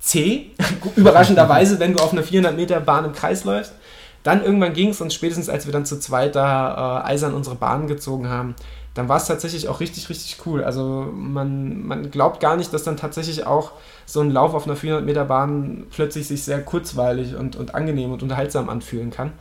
[0.00, 0.52] zäh,
[0.96, 3.74] überraschenderweise, wenn du auf einer 400 Meter Bahn im Kreis läufst.
[4.22, 7.56] Dann irgendwann ging es und spätestens als wir dann zu zweit da äh, eisern unsere
[7.56, 8.54] Bahn gezogen haben,
[8.94, 10.64] dann war es tatsächlich auch richtig, richtig cool.
[10.64, 13.72] Also man, man glaubt gar nicht, dass dann tatsächlich auch
[14.04, 18.12] so ein Lauf auf einer 400 Meter Bahn plötzlich sich sehr kurzweilig und, und angenehm
[18.12, 19.32] und unterhaltsam anfühlen kann.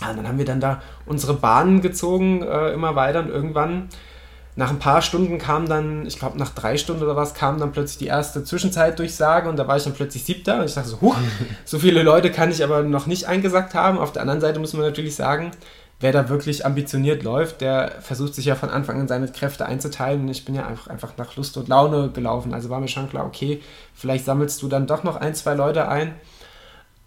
[0.00, 3.88] Ja, dann haben wir dann da unsere Bahnen gezogen, äh, immer weiter und irgendwann
[4.58, 7.70] nach ein paar Stunden kam dann, ich glaube nach drei Stunden oder was, kam dann
[7.70, 11.00] plötzlich die erste Zwischenzeitdurchsage und da war ich dann plötzlich siebter und ich dachte so,
[11.00, 11.16] huch,
[11.64, 13.98] so viele Leute kann ich aber noch nicht eingesagt haben.
[13.98, 15.52] Auf der anderen Seite muss man natürlich sagen,
[16.00, 20.22] wer da wirklich ambitioniert läuft, der versucht sich ja von Anfang an seine Kräfte einzuteilen
[20.22, 22.54] und ich bin ja einfach, einfach nach Lust und Laune gelaufen.
[22.54, 23.60] Also war mir schon klar, okay,
[23.94, 26.14] vielleicht sammelst du dann doch noch ein, zwei Leute ein.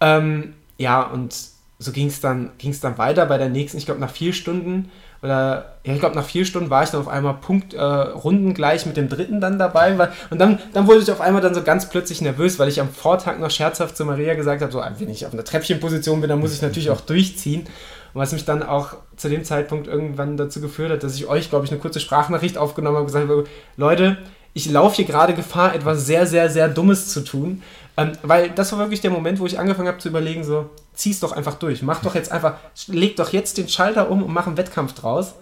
[0.00, 1.34] Ähm, ja, und
[1.78, 4.90] so ging es dann, ging's dann weiter bei der nächsten, ich glaube nach vier Stunden
[5.22, 8.86] oder ja, ich glaube nach vier Stunden war ich dann auf einmal Punkt äh, rundengleich
[8.86, 11.62] mit dem dritten dann dabei weil, und dann, dann wurde ich auf einmal dann so
[11.62, 15.10] ganz plötzlich nervös, weil ich am Vortag noch scherzhaft zu Maria gesagt habe, so wenn
[15.10, 17.66] ich auf einer Treppchenposition bin, dann muss ich natürlich auch durchziehen
[18.14, 21.48] und was mich dann auch zu dem Zeitpunkt irgendwann dazu geführt hat, dass ich euch,
[21.50, 23.44] glaube ich, eine kurze Sprachnachricht aufgenommen habe und gesagt habe,
[23.76, 24.18] Leute,
[24.54, 27.62] ich laufe hier gerade Gefahr, etwas sehr, sehr, sehr Dummes zu tun.
[27.96, 31.20] Ähm, weil das war wirklich der Moment, wo ich angefangen habe zu überlegen, so, zieh's
[31.20, 31.82] doch einfach durch.
[31.82, 32.54] Mach doch jetzt einfach,
[32.86, 35.34] leg doch jetzt den Schalter um und mach einen Wettkampf draus.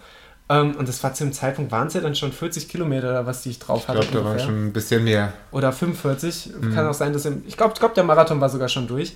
[0.49, 3.27] Ähm, und das war zu dem Zeitpunkt, waren es ja dann schon 40 Kilometer oder
[3.27, 4.01] was, die ich drauf hatte.
[4.01, 5.33] Ich glaube, da war schon ein bisschen mehr.
[5.53, 6.51] Oder 45.
[6.61, 6.75] Mhm.
[6.75, 9.15] Kann auch sein, dass, im, ich glaube, glaub, der Marathon war sogar schon durch.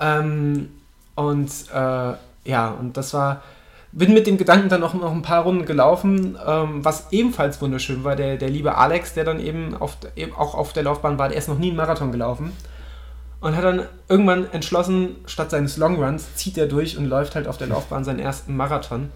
[0.00, 0.70] Ähm,
[1.18, 2.12] und äh,
[2.44, 3.42] ja, und das war,
[3.90, 8.04] bin mit dem Gedanken dann noch, noch ein paar Runden gelaufen, ähm, was ebenfalls wunderschön
[8.04, 8.14] war.
[8.14, 11.36] Der, der liebe Alex, der dann eben, auf, eben auch auf der Laufbahn war, der
[11.36, 12.52] ist noch nie einen Marathon gelaufen.
[13.40, 17.58] Und hat dann irgendwann entschlossen, statt seines Longruns zieht er durch und läuft halt auf
[17.58, 19.10] der Laufbahn seinen ersten Marathon.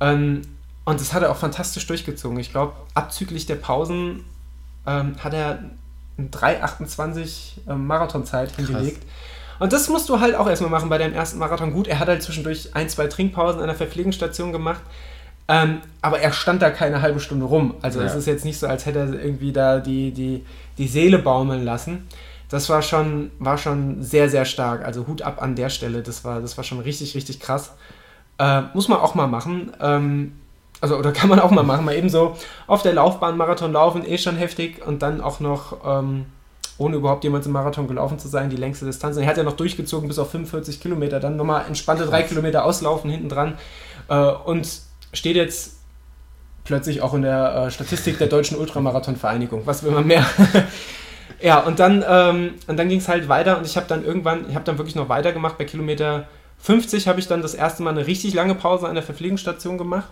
[0.00, 0.40] Ähm,
[0.86, 2.38] und das hat er auch fantastisch durchgezogen.
[2.38, 4.24] Ich glaube, abzüglich der Pausen
[4.86, 5.58] ähm, hat er
[6.18, 9.02] 3,28 ähm, Marathonzeit hingelegt.
[9.58, 11.72] Und das musst du halt auch erstmal machen bei deinem ersten Marathon.
[11.72, 14.82] Gut, er hat halt zwischendurch ein, zwei Trinkpausen an der Verpflegungsstation gemacht.
[15.46, 17.74] Ähm, aber er stand da keine halbe Stunde rum.
[17.82, 18.06] Also ja.
[18.06, 20.44] es ist jetzt nicht so, als hätte er irgendwie da die, die,
[20.78, 22.08] die Seele baumeln lassen.
[22.48, 24.84] Das war schon, war schon sehr, sehr stark.
[24.84, 26.02] Also Hut ab an der Stelle.
[26.02, 27.72] Das war, das war schon richtig, richtig krass.
[28.38, 29.72] Äh, muss man auch mal machen.
[29.80, 30.32] Ähm,
[30.80, 31.84] also, oder kann man auch mal machen.
[31.84, 32.36] Mal eben so
[32.66, 34.86] auf der Laufbahn Marathon laufen, eh schon heftig.
[34.86, 36.26] Und dann auch noch ähm,
[36.78, 39.16] ohne überhaupt jemals im Marathon gelaufen zu sein, die längste Distanz.
[39.16, 42.64] Und er hat ja noch durchgezogen bis auf 45 Kilometer, dann nochmal entspannte drei Kilometer
[42.64, 43.58] auslaufen hinten dran
[44.08, 44.68] äh, und
[45.12, 45.76] steht jetzt
[46.64, 49.66] plötzlich auch in der äh, Statistik der deutschen Ultramarathon-Vereinigung.
[49.66, 50.26] Was will man mehr?
[51.40, 54.54] ja, und dann, ähm, dann ging es halt weiter und ich habe dann irgendwann, ich
[54.54, 55.58] habe dann wirklich noch weitergemacht.
[55.58, 56.26] Bei Kilometer
[56.58, 60.08] 50 habe ich dann das erste Mal eine richtig lange Pause an der Verpflegungsstation gemacht.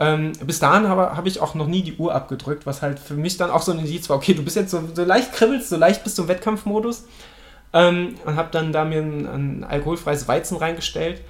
[0.00, 3.14] Ähm, bis dahin habe hab ich auch noch nie die Uhr abgedrückt, was halt für
[3.14, 5.68] mich dann auch so ein Indiz war, okay, du bist jetzt so, so leicht kribbelst,
[5.68, 7.04] so leicht bist du im Wettkampfmodus.
[7.72, 11.20] Ähm, und habe dann da mir ein, ein, alkoholfreies Weizen reingestellt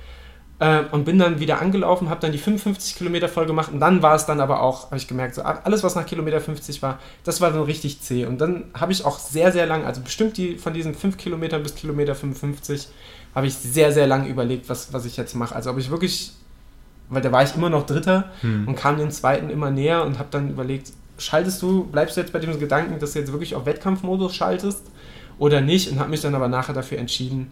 [0.60, 4.02] äh, und bin dann wieder angelaufen, habe dann die 55 Kilometer voll gemacht und dann
[4.02, 7.00] war es dann aber auch, habe ich gemerkt, so alles, was nach Kilometer 50 war,
[7.24, 8.26] das war dann richtig zäh.
[8.26, 11.62] Und dann habe ich auch sehr, sehr lang, also bestimmt die von diesen 5 Kilometern
[11.62, 12.86] bis Kilometer 55,
[13.34, 15.56] habe ich sehr, sehr lang überlegt, was, was ich jetzt mache.
[15.56, 16.34] Also ob ich wirklich
[17.10, 18.68] weil da war ich immer noch Dritter hm.
[18.68, 22.32] und kam den zweiten immer näher und habe dann überlegt, schaltest du, bleibst du jetzt
[22.32, 24.82] bei dem Gedanken, dass du jetzt wirklich auf Wettkampfmodus schaltest
[25.38, 27.50] oder nicht und habe mich dann aber nachher dafür entschieden,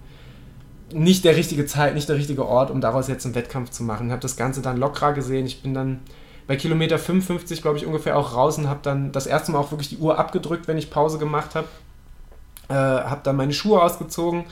[0.93, 4.11] nicht der richtige Zeit, nicht der richtige Ort, um daraus jetzt einen Wettkampf zu machen.
[4.11, 5.47] Habe das Ganze dann lockerer gesehen.
[5.47, 6.01] Ich bin dann
[6.47, 9.73] bei Kilometer 55, glaube ich, ungefähr auch raus und habe dann das erste Mal auch
[9.73, 11.66] wirklich die Uhr abgedrückt, wenn ich Pause gemacht habe.
[12.69, 14.45] Äh, habe dann meine Schuhe ausgezogen,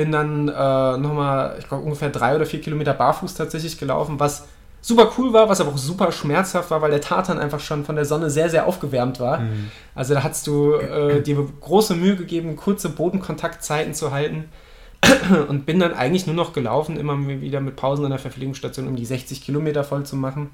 [0.00, 4.46] bin dann äh, nochmal, ich glaube, ungefähr drei oder vier Kilometer barfuß tatsächlich gelaufen, was
[4.80, 7.96] super cool war, was aber auch super schmerzhaft war, weil der Tartan einfach schon von
[7.96, 9.40] der Sonne sehr, sehr aufgewärmt war.
[9.40, 9.70] Mhm.
[9.94, 14.48] Also da hast du äh, dir große Mühe gegeben, kurze Bodenkontaktzeiten zu halten
[15.48, 18.96] und bin dann eigentlich nur noch gelaufen, immer wieder mit Pausen an der Verpflegungsstation, um
[18.96, 20.48] die 60 Kilometer voll zu machen.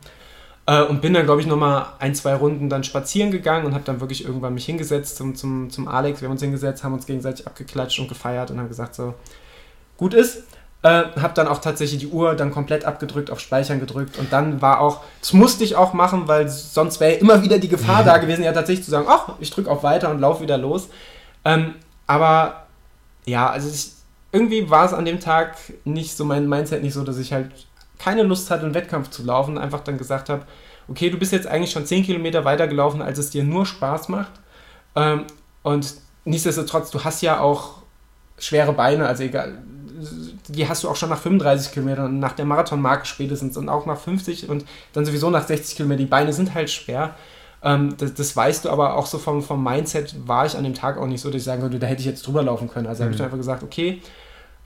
[0.67, 3.85] Äh, und bin dann, glaube ich, nochmal ein, zwei Runden dann spazieren gegangen und habe
[3.85, 6.21] dann wirklich irgendwann mich hingesetzt zum, zum, zum Alex.
[6.21, 9.15] Wir haben uns hingesetzt, haben uns gegenseitig abgeklatscht und gefeiert und haben gesagt, so,
[9.97, 10.45] gut ist.
[10.83, 14.61] Äh, habe dann auch tatsächlich die Uhr dann komplett abgedrückt, auf Speichern gedrückt und dann
[14.61, 18.19] war auch, das musste ich auch machen, weil sonst wäre immer wieder die Gefahr da
[18.19, 20.89] gewesen, ja tatsächlich zu sagen, ach, ich drücke auf weiter und laufe wieder los.
[21.45, 21.75] Ähm,
[22.07, 22.67] aber
[23.25, 23.93] ja, also ich,
[24.33, 27.51] irgendwie war es an dem Tag nicht so, mein Mindset nicht so, dass ich halt
[27.99, 30.43] keine Lust hatte, einen Wettkampf zu laufen, einfach dann gesagt habe,
[30.89, 34.09] okay, du bist jetzt eigentlich schon 10 Kilometer weiter gelaufen, als es dir nur Spaß
[34.09, 34.33] macht.
[34.95, 35.25] Ähm,
[35.63, 35.95] und
[36.25, 37.83] nichtsdestotrotz, du hast ja auch
[38.39, 39.59] schwere Beine, also egal,
[40.49, 43.99] die hast du auch schon nach 35 Kilometern, nach der Marathonmarke spätestens und auch nach
[43.99, 45.99] 50 und dann sowieso nach 60 Kilometern.
[45.99, 47.15] Die Beine sind halt schwer.
[47.63, 50.75] Ähm, das, das, weißt du, aber auch so vom, vom Mindset war ich an dem
[50.75, 52.87] Tag auch nicht so, dass ich sagen würde, da hätte ich jetzt drüber laufen können.
[52.87, 53.07] Also mhm.
[53.07, 54.03] habe ich einfach gesagt, okay,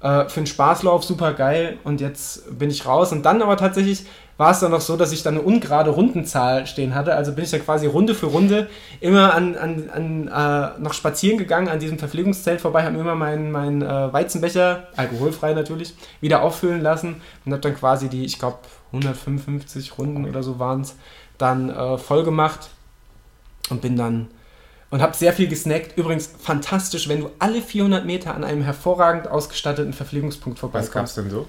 [0.00, 3.12] äh, für einen Spaßlauf super geil und jetzt bin ich raus.
[3.12, 4.06] Und dann aber tatsächlich
[4.40, 7.14] war es dann noch so, dass ich dann eine ungerade Rundenzahl stehen hatte.
[7.14, 8.70] Also bin ich dann quasi Runde für Runde
[9.00, 13.52] immer an, an, an äh, noch spazieren gegangen an diesem Verpflegungszelt vorbei, habe immer meinen
[13.52, 18.60] mein, äh, Weizenbecher, alkoholfrei natürlich, wieder auffüllen lassen und habe dann quasi die, ich glaube,
[18.92, 20.96] 155 Runden oder so waren es,
[21.36, 22.70] dann äh, voll gemacht
[23.68, 24.28] und bin dann
[24.90, 25.96] und habe sehr viel gesnackt.
[25.96, 31.16] Übrigens fantastisch, wenn du alle 400 Meter an einem hervorragend ausgestatteten Verpflegungspunkt Was gab's vorbeikommst.
[31.16, 31.46] denn so?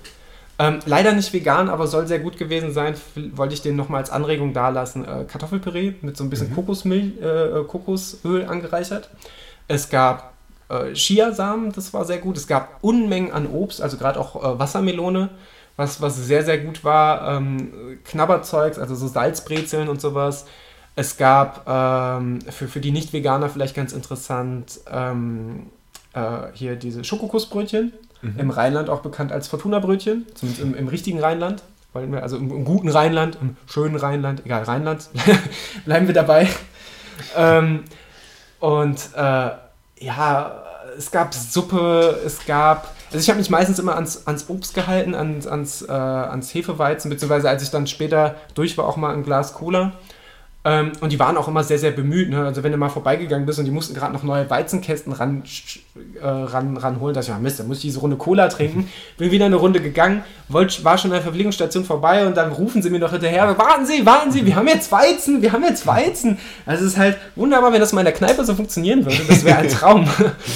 [0.60, 2.94] Ähm, leider nicht vegan, aber soll sehr gut gewesen sein.
[3.34, 5.06] Wollte ich den nochmal als Anregung dalassen.
[5.06, 9.10] Äh, Kartoffelpüree mit so ein bisschen Kokosmilch, äh, Kokosöl angereichert.
[9.68, 10.34] Es gab
[10.70, 12.38] äh, Chiasamen, das war sehr gut.
[12.38, 15.30] Es gab Unmengen an Obst, also gerade auch äh, Wassermelone,
[15.78, 17.38] was, was sehr, sehr gut war.
[17.38, 20.46] Ähm, Knabberzeugs, also so Salzbrezeln und sowas.
[20.96, 25.68] Es gab ähm, für, für die Nicht-Veganer vielleicht ganz interessant ähm,
[26.14, 27.94] äh, hier diese Schokokussbrötchen.
[28.38, 31.64] Im Rheinland auch bekannt als Fortuna-Brötchen, zumindest im, im richtigen Rheinland.
[31.94, 35.10] Wir, also im, im guten Rheinland, im schönen Rheinland, egal, Rheinland,
[35.86, 36.48] bleiben wir dabei.
[37.36, 37.84] Ähm,
[38.60, 39.50] und äh,
[40.02, 40.64] ja,
[40.98, 42.96] es gab Suppe, es gab.
[43.08, 47.10] Also ich habe mich meistens immer ans, ans Obst gehalten, ans, ans, äh, ans Hefeweizen,
[47.10, 49.94] beziehungsweise als ich dann später durch war, auch mal ein Glas Cola.
[50.64, 52.30] Ähm, und die waren auch immer sehr, sehr bemüht.
[52.30, 52.46] Ne?
[52.46, 55.42] Also wenn du mal vorbeigegangen bist und die mussten gerade noch neue Weizenkästen ran,
[56.22, 58.88] äh, ran, ranholen, dachte ich, ja Mist, dann muss ich diese Runde Cola trinken.
[59.18, 62.84] Bin wieder eine Runde gegangen, wollt, war schon an der Verpflegungsstation vorbei und dann rufen
[62.84, 65.88] sie mir noch hinterher, warten Sie, warten Sie, wir haben jetzt Weizen, wir haben jetzt
[65.88, 66.38] Weizen.
[66.68, 69.18] Also es ist halt wunderbar, wenn das mal in der Kneipe so funktionieren würde.
[69.28, 70.08] Das wäre ein Traum.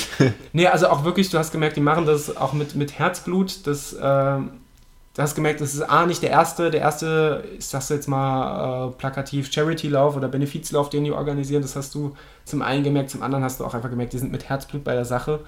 [0.54, 3.66] nee, also auch wirklich, du hast gemerkt, die machen das auch mit, mit Herzblut.
[3.66, 4.52] Das, ähm,
[5.16, 8.90] du hast gemerkt, das ist A, nicht der erste, der erste, ich sag's jetzt mal
[8.90, 13.24] äh, plakativ, Charity-Lauf oder Benefizlauf, den die organisieren, das hast du zum einen gemerkt, zum
[13.24, 15.40] anderen hast du auch einfach gemerkt, die sind mit Herzblut bei der Sache.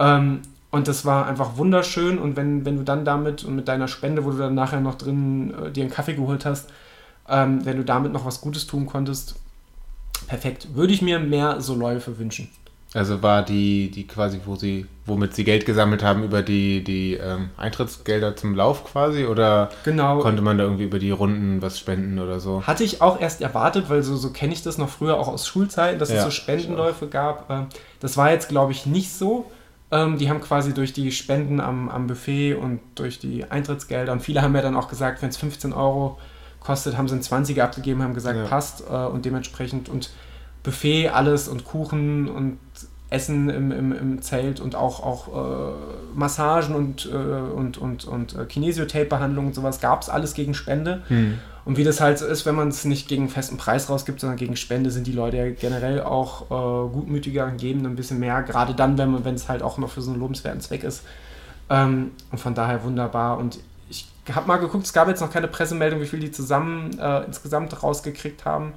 [0.00, 3.88] Ähm, und das war einfach wunderschön und wenn, wenn du dann damit und mit deiner
[3.88, 6.68] Spende, wo du dann nachher noch drin äh, dir einen Kaffee geholt hast,
[7.28, 9.36] ähm, wenn du damit noch was Gutes tun konntest,
[10.26, 10.74] perfekt.
[10.74, 12.50] Würde ich mir mehr so Läufe wünschen.
[12.94, 17.14] Also war die, die quasi, wo sie, womit sie Geld gesammelt haben, über die, die
[17.14, 20.20] ähm, Eintrittsgelder zum Lauf quasi oder Genau.
[20.20, 22.66] konnte man da irgendwie über die Runden was spenden oder so?
[22.66, 25.46] Hatte ich auch erst erwartet, weil so, so kenne ich das noch früher auch aus
[25.46, 27.50] Schulzeiten, dass es Ja, so Spendenläufe gab.
[27.50, 27.66] Ähm,
[28.00, 29.50] Das war jetzt, glaube ich, nicht so.
[29.90, 34.20] Ähm, Die haben quasi durch die Spenden am, am Buffet und durch die Eintrittsgelder und
[34.20, 36.18] viele haben ja dann auch gesagt, wenn es 15 Euro
[36.60, 38.44] kostet, haben sie einen 20er abgegeben, haben gesagt, Ja.
[38.46, 40.08] passt äh, und dementsprechend und
[40.68, 42.58] Buffet alles und Kuchen und
[43.08, 45.72] Essen im, im, im Zelt und auch, auch äh,
[46.14, 51.02] Massagen und, äh, und, und, und äh, Kinesiotape-Behandlungen und sowas gab es alles gegen Spende.
[51.64, 54.36] Und wie das halt so ist, wenn man es nicht gegen festen Preis rausgibt, sondern
[54.36, 58.42] gegen Spende, sind die Leute ja generell auch äh, gutmütiger und geben ein bisschen mehr,
[58.42, 61.02] gerade dann, wenn es halt auch noch für so einen lobenswerten Zweck ist.
[61.70, 63.38] Ähm, und von daher wunderbar.
[63.38, 63.58] Und
[63.88, 67.24] ich habe mal geguckt, es gab jetzt noch keine Pressemeldung, wie viel die zusammen äh,
[67.24, 68.74] insgesamt rausgekriegt haben.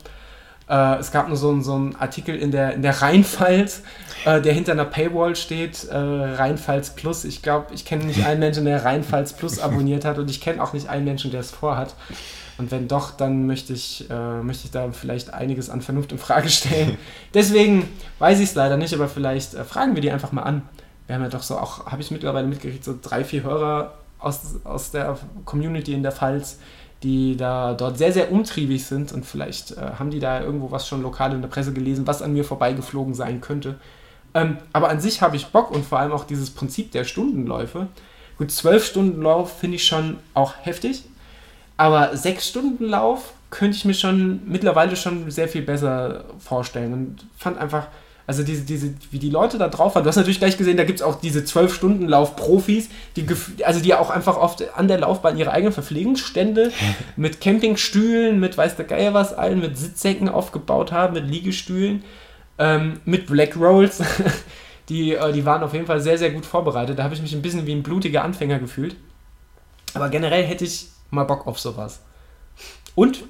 [0.72, 3.84] Äh, es gab nur so, einen- so einen Artikel in der, in der Rheinpfalz,
[4.26, 7.26] äh, der hinter einer Paywall steht, äh, Rheinpfalz Plus.
[7.26, 10.64] Ich glaube, ich kenne nicht einen Menschen, der Rheinpfalz Plus abonniert hat und ich kenne
[10.64, 11.94] auch nicht einen Menschen, der es vorhat.
[12.58, 16.18] Und wenn doch, dann möchte ich, äh, möchte ich da vielleicht einiges an Vernunft in
[16.20, 16.98] Frage stellen.
[17.34, 17.90] Deswegen
[18.20, 20.62] weiß ich es leider nicht, aber vielleicht äh, fragen wir die einfach mal an.
[21.08, 24.42] Wir haben ja doch so auch, habe ich mittlerweile mitgekriegt, so drei, vier Hörer aus,
[24.64, 26.60] aus der Community in der Pfalz,
[27.04, 30.88] die da dort sehr, sehr umtriebig sind und vielleicht äh, haben die da irgendwo was
[30.88, 33.76] schon lokal in der Presse gelesen, was an mir vorbeigeflogen sein könnte.
[34.34, 37.88] Ähm, aber an sich habe ich Bock und vor allem auch dieses Prinzip der Stundenläufe.
[38.38, 41.04] Gut, zwölf Stunden Lauf finde ich schon auch heftig,
[41.78, 47.26] aber sechs Stunden Lauf könnte ich mir schon mittlerweile schon sehr viel besser vorstellen und
[47.38, 47.88] fand einfach,
[48.28, 50.04] also diese, diese, wie die Leute da drauf waren.
[50.04, 53.62] Du hast natürlich gleich gesehen, da gibt es auch diese zwölf Stunden Lauf-Profis, die, gef-
[53.64, 56.72] also die auch einfach oft an der Laufbahn ihre eigenen Verpflegungsstände
[57.16, 62.04] mit Campingstühlen, mit weiß der Geier was allen, mit Sitzsäcken aufgebaut haben, mit Liegestühlen,
[62.58, 64.02] ähm, mit Black Rolls.
[64.90, 67.00] die, äh, die waren auf jeden Fall sehr, sehr gut vorbereitet.
[67.00, 68.96] Da habe ich mich ein bisschen wie ein blutiger Anfänger gefühlt.
[69.94, 72.02] Aber generell hätte ich mal Bock auf sowas.
[72.96, 73.24] Und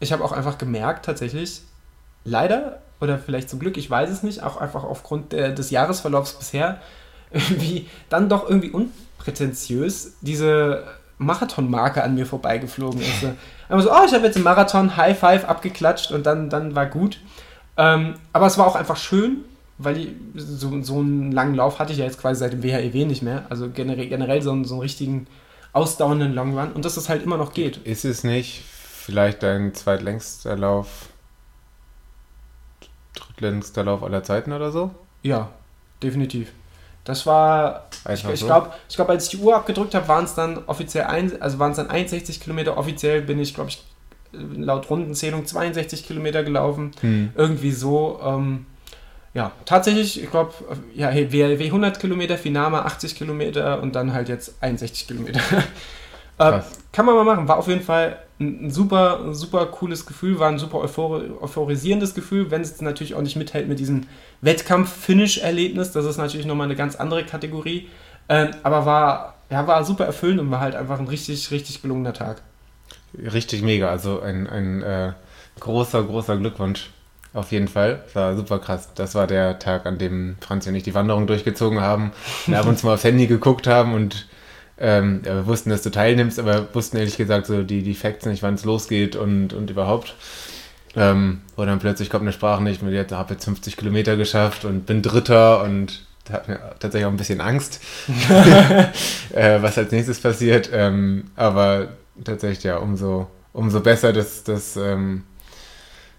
[0.00, 1.62] ich habe auch einfach gemerkt, tatsächlich,
[2.24, 6.34] leider oder vielleicht zum Glück, ich weiß es nicht, auch einfach aufgrund der, des Jahresverlaufs
[6.34, 6.80] bisher,
[7.32, 10.84] wie dann doch irgendwie unprätentiös diese
[11.18, 13.24] Marathonmarke an mir vorbeigeflogen ist.
[13.68, 16.86] Einfach so, oh, ich habe jetzt einen Marathon, High Five abgeklatscht und dann, dann war
[16.86, 17.18] gut.
[17.78, 19.46] Ähm, aber es war auch einfach schön,
[19.78, 23.06] weil ich, so, so einen langen Lauf hatte ich ja jetzt quasi seit dem WHEW
[23.06, 23.46] nicht mehr.
[23.48, 25.26] Also generell, generell so, einen, so einen richtigen
[25.72, 27.78] ausdauernden Long Run und dass es halt immer noch geht.
[27.78, 31.08] Ist es nicht vielleicht dein zweitlängster Lauf,
[33.42, 34.90] drittlängster Lauf aller Zeiten oder so?
[35.22, 35.50] Ja,
[36.02, 36.52] definitiv.
[37.04, 40.34] Das war, ich, ich glaube, ich glaub, als ich die Uhr abgedrückt habe, waren es
[40.34, 42.76] dann offiziell ein, also waren es dann 61 Kilometer.
[42.76, 43.82] Offiziell bin ich, glaube ich,
[44.32, 46.92] laut Rundenzählung 62 Kilometer gelaufen.
[47.00, 47.30] Hm.
[47.34, 48.20] Irgendwie so.
[48.24, 48.66] Ähm,
[49.34, 50.52] ja, tatsächlich, ich glaube,
[50.94, 55.40] ja, hey, WLW 100 Kilometer, Finama 80 Kilometer und dann halt jetzt 61 Kilometer.
[56.50, 56.62] Äh,
[56.92, 57.48] kann man mal machen.
[57.48, 62.50] War auf jeden Fall ein, super, super cooles Gefühl, war ein super euphori euphorisierendes Gefühl,
[62.50, 64.02] wenn es natürlich auch nicht mithält mit diesem
[64.40, 65.92] Wettkampf-Finish-Erlebnis.
[65.92, 67.88] Das ist natürlich nochmal eine ganz andere Kategorie.
[68.28, 72.12] Ähm, aber war, ja, war super erfüllend und war halt einfach ein richtig, richtig gelungener
[72.12, 72.42] Tag.
[73.16, 73.88] Richtig mega.
[73.88, 75.12] Also ein, ein äh,
[75.60, 76.90] großer, großer Glückwunsch.
[77.34, 78.02] Auf jeden Fall.
[78.04, 78.90] Das war super krass.
[78.94, 82.12] Das war der Tag, an dem Franz und ich die Wanderung durchgezogen haben
[82.46, 84.26] und ab und zu mal aufs Handy geguckt haben und
[84.78, 88.26] ähm, ja, wir wussten, dass du teilnimmst, aber wussten ehrlich gesagt so die, die Facts
[88.26, 90.14] nicht, wann es losgeht und, und überhaupt.
[90.96, 94.64] Ähm, und dann plötzlich kommt eine Sprache nicht mit, jetzt habe jetzt 50 Kilometer geschafft
[94.64, 97.80] und bin Dritter und da hat mir tatsächlich auch ein bisschen Angst,
[99.32, 100.70] äh, was als nächstes passiert.
[100.72, 101.88] Ähm, aber
[102.24, 105.24] tatsächlich ja, umso, umso besser, dass, dass, ähm,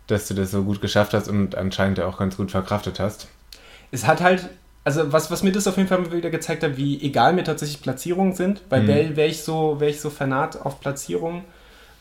[0.07, 3.27] dass du das so gut geschafft hast und anscheinend ja auch ganz gut verkraftet hast.
[3.91, 4.49] Es hat halt
[4.84, 7.81] also was, was mir das auf jeden Fall wieder gezeigt hat, wie egal mir tatsächlich
[7.81, 8.88] Platzierungen sind, weil mhm.
[8.88, 11.43] wäre wär ich, so, wär ich so fanat auf Platzierungen,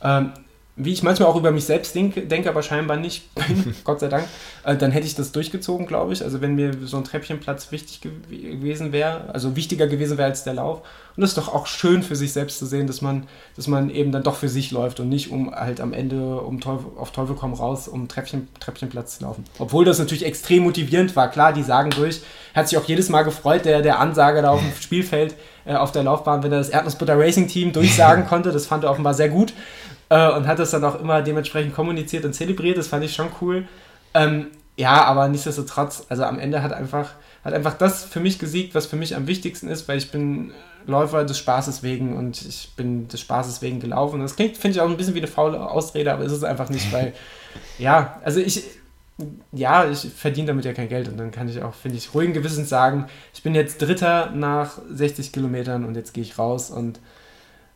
[0.03, 0.33] ähm,
[0.75, 3.29] wie ich manchmal auch über mich selbst denke, denke aber scheinbar nicht
[3.85, 4.25] Gott sei Dank,
[4.65, 6.23] äh, dann hätte ich das durchgezogen, glaube ich.
[6.25, 10.45] Also wenn mir so ein Treppchenplatz wichtig gew gewesen wäre, also wichtiger gewesen wäre als
[10.45, 10.81] der Lauf.
[11.15, 13.91] Und das ist doch auch schön für sich selbst zu sehen, dass man, dass man
[13.91, 17.11] eben dann doch für sich läuft und nicht um halt am Ende um Teufel, auf
[17.11, 19.45] Teufel komm raus, um Treppchen, Treppchenplatz zu laufen.
[19.59, 21.31] Obwohl das natürlich extrem motivierend war.
[21.31, 22.23] Klar, die sagen durch.
[22.55, 25.35] Hat sich auch jedes Mal gefreut, der, der Ansager da auf dem Spielfeld,
[25.67, 28.51] äh, auf der Laufbahn, wenn er das Erdnussbutter Racing Team durchsagen konnte.
[28.53, 29.53] Das fand er offenbar sehr gut
[30.13, 32.77] äh, und hat das dann auch immer dementsprechend kommuniziert und zelebriert.
[32.77, 33.67] Das fand ich schon cool.
[34.13, 38.75] Ähm, ja, aber nichtsdestotrotz, also am Ende hat einfach, hat einfach das für mich gesiegt,
[38.75, 40.53] was für mich am wichtigsten ist, weil ich bin
[40.87, 44.21] Läufer des Spaßes wegen und ich bin des Spaßes wegen gelaufen.
[44.21, 46.69] Das klingt, finde ich, auch ein bisschen wie eine faule Ausrede, aber ist es einfach
[46.69, 47.15] nicht, weil,
[47.79, 48.65] ja, also ich,
[49.53, 52.35] ja, ich verdiene damit ja kein Geld und dann kann ich auch, finde ich, ruhigen
[52.35, 57.01] Gewissens sagen, ich bin jetzt Dritter nach 60 Kilometern und jetzt gehe ich raus und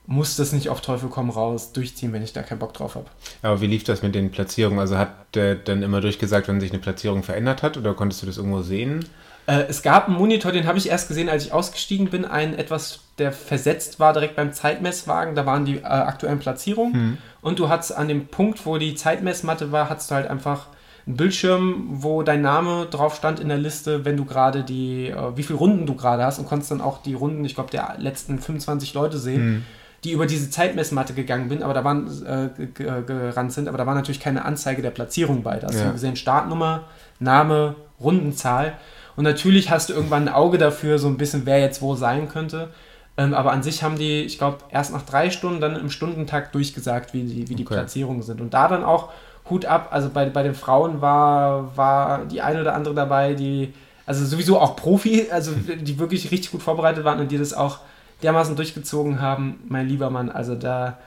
[0.06, 3.06] muss das nicht auf Teufel komm raus durchziehen, wenn ich da keinen Bock drauf habe.
[3.42, 4.78] Aber wie lief das mit den Platzierungen?
[4.78, 8.26] Also hat der dann immer durchgesagt, wenn sich eine Platzierung verändert hat oder konntest du
[8.26, 9.04] das irgendwo sehen?
[9.46, 12.54] Äh, es gab einen Monitor, den habe ich erst gesehen, als ich ausgestiegen bin, einen
[12.54, 17.18] etwas, der versetzt war direkt beim Zeitmesswagen, da waren die äh, aktuellen Platzierungen hm.
[17.42, 20.66] und du hattest an dem Punkt, wo die Zeitmessmatte war, hattest du halt einfach
[21.06, 25.36] einen Bildschirm, wo dein Name drauf stand in der Liste, wenn du gerade die, äh,
[25.36, 27.96] wie viele Runden du gerade hast und konntest dann auch die Runden, ich glaube, der
[27.98, 29.40] letzten 25 Leute sehen.
[29.40, 29.64] Hm
[30.06, 33.94] die über diese Zeitmessmatte gegangen bin, aber da waren äh, gerannt sind, aber da war
[33.94, 35.56] natürlich keine Anzeige der Platzierung bei.
[35.58, 35.86] Da hast ja.
[35.86, 36.84] du gesehen Startnummer,
[37.18, 38.74] Name, Rundenzahl
[39.16, 42.28] und natürlich hast du irgendwann ein Auge dafür, so ein bisschen, wer jetzt wo sein
[42.28, 42.68] könnte.
[43.16, 46.54] Ähm, aber an sich haben die, ich glaube, erst nach drei Stunden dann im Stundentakt
[46.54, 47.74] durchgesagt, wie die, wie die okay.
[47.74, 48.40] Platzierungen sind.
[48.40, 49.10] Und da dann auch
[49.48, 53.72] Hut ab, also bei, bei den Frauen war, war die eine oder andere dabei, die,
[54.04, 57.78] also sowieso auch Profi, also die wirklich richtig gut vorbereitet waren und die das auch
[58.22, 60.30] dermaßen durchgezogen haben, mein lieber Mann.
[60.30, 60.98] Also da,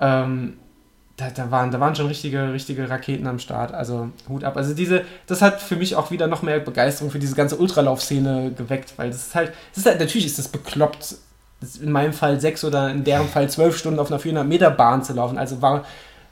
[0.00, 0.54] ähm,
[1.16, 3.72] da, da, waren, da waren schon richtige, richtige Raketen am Start.
[3.72, 4.56] Also Hut ab.
[4.56, 8.52] Also diese, das hat für mich auch wieder noch mehr Begeisterung für diese ganze Ultralaufszene
[8.56, 11.16] geweckt, weil das ist halt, das ist halt, natürlich ist das bekloppt,
[11.80, 15.02] in meinem Fall sechs oder in deren Fall zwölf Stunden auf einer 400 Meter Bahn
[15.02, 15.38] zu laufen.
[15.38, 15.80] Also warum,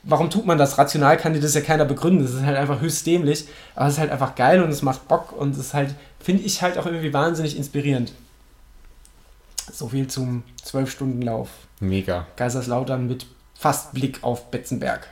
[0.02, 0.78] warum tut man das?
[0.78, 2.22] Rational kann dir das ja keiner begründen.
[2.22, 3.46] Das ist halt einfach höchst dämlich.
[3.74, 6.42] Aber es ist halt einfach geil und es macht Bock und es ist halt, finde
[6.42, 8.12] ich halt auch irgendwie wahnsinnig inspirierend.
[9.70, 11.48] So viel zum 12-Stunden-Lauf.
[11.80, 12.26] Mega.
[12.36, 15.06] Kaiserslautern mit fast Blick auf Betzenberg.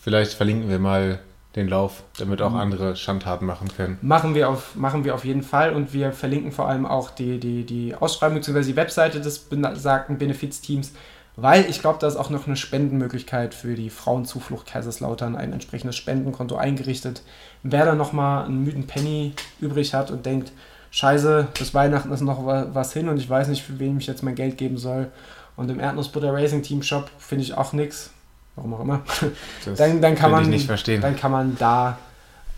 [0.00, 1.20] Vielleicht verlinken wir mal
[1.56, 2.56] den Lauf, damit auch mhm.
[2.56, 3.98] andere Schandtaten machen können.
[4.02, 7.38] Machen wir auf, machen wir auf jeden Fall und wir verlinken vor allem auch die,
[7.38, 8.62] die, die Ausschreibung bzw.
[8.64, 10.92] die Webseite des besagten Benefizteams,
[11.36, 15.96] weil ich glaube, da ist auch noch eine Spendenmöglichkeit für die Frauenzuflucht Kaiserslautern, ein entsprechendes
[15.96, 17.22] Spendenkonto eingerichtet.
[17.62, 20.52] Wer da nochmal einen müden Penny übrig hat und denkt,
[20.94, 24.22] scheiße, bis Weihnachten ist noch was hin und ich weiß nicht, für wen ich jetzt
[24.22, 25.10] mein Geld geben soll.
[25.56, 28.10] Und im Erdnussbutter Racing Team Shop finde ich auch nichts.
[28.56, 29.02] Warum auch immer.
[29.76, 31.00] Dann, dann, kann man, nicht verstehen.
[31.00, 31.98] dann kann man da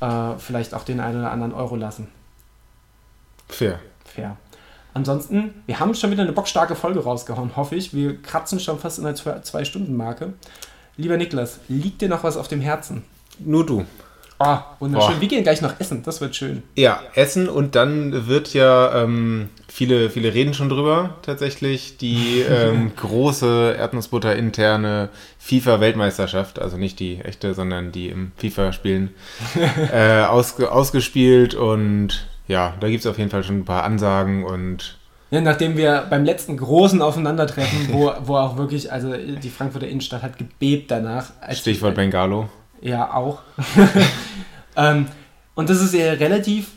[0.01, 2.09] äh, vielleicht auch den einen oder anderen Euro lassen.
[3.49, 3.81] Fair.
[4.05, 4.37] Fair.
[4.93, 7.95] Ansonsten, wir haben schon wieder eine bockstarke Folge rausgehauen, hoffe ich.
[7.95, 10.35] Wir kratzen schon fast in der Zwei-Stunden-Marke.
[10.99, 13.05] Lieber Niklas, liegt dir noch was auf dem Herzen?
[13.39, 13.87] Nur du.
[14.39, 15.15] Oh, wunderschön.
[15.15, 15.21] Boah.
[15.21, 16.63] Wir gehen gleich noch essen, das wird schön.
[16.75, 22.93] Ja, essen und dann wird ja, ähm, viele, viele reden schon drüber tatsächlich, die ähm,
[22.97, 25.09] große Erdnussbutter interne
[25.39, 29.15] FIFA-Weltmeisterschaft, also nicht die echte, sondern die im FIFA-Spielen,
[29.93, 34.45] äh, ausge, ausgespielt und ja, da gibt es auf jeden Fall schon ein paar Ansagen
[34.45, 34.99] und
[35.31, 40.23] ja, nachdem wir beim letzten großen Aufeinandertreffen, wo, wo auch wirklich, also die Frankfurter Innenstadt
[40.23, 41.33] hat gebebt danach.
[41.53, 42.49] Stichwort Bengalo.
[42.81, 43.43] Ja, auch.
[44.77, 45.07] ähm,
[45.55, 46.69] und das ist ja relativ,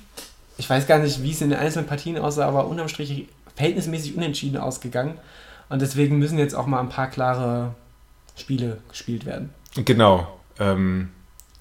[0.57, 4.15] ich weiß gar nicht, wie es in den einzelnen Partien aussah, aber unterm Strich verhältnismäßig
[4.15, 5.17] unentschieden ausgegangen.
[5.69, 7.75] Und deswegen müssen jetzt auch mal ein paar klare
[8.35, 9.49] Spiele gespielt werden.
[9.75, 10.39] Genau.
[10.59, 11.09] Ähm,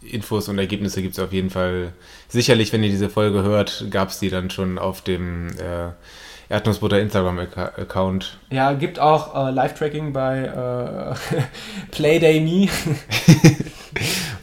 [0.01, 1.93] Infos und Ergebnisse gibt es auf jeden Fall.
[2.28, 5.90] Sicherlich, wenn ihr diese Folge hört, gab es die dann schon auf dem äh,
[6.48, 8.39] Erdnussbutter Instagram-Account.
[8.51, 11.43] Ja, gibt auch äh, Live-Tracking bei äh,
[11.90, 12.69] Playday Me.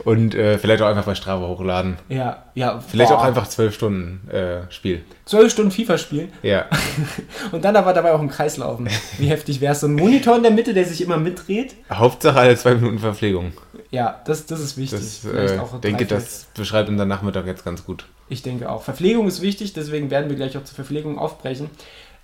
[0.06, 1.98] Und äh, vielleicht auch einfach bei Strava hochladen.
[2.10, 2.80] Ja, ja.
[2.80, 3.18] Vielleicht boah.
[3.18, 5.03] auch einfach zwölf Stunden äh, Spiel.
[5.26, 6.32] Zwölf Stunden FIFA spielen?
[6.44, 6.65] Ja.
[7.52, 8.88] Und dann aber dabei auch im Kreis laufen.
[9.18, 9.80] Wie heftig wäre es?
[9.80, 11.76] So ein Monitor in der Mitte, der sich immer mitdreht?
[11.91, 13.53] Hauptsache alle zwei Minuten Verpflegung.
[13.90, 14.99] Ja, das, das ist wichtig.
[15.23, 18.06] Ich äh, denke, das beschreibt unser Nachmittag jetzt ganz gut.
[18.30, 18.84] Ich denke auch.
[18.84, 21.69] Verpflegung ist wichtig, deswegen werden wir gleich auch zur Verpflegung aufbrechen.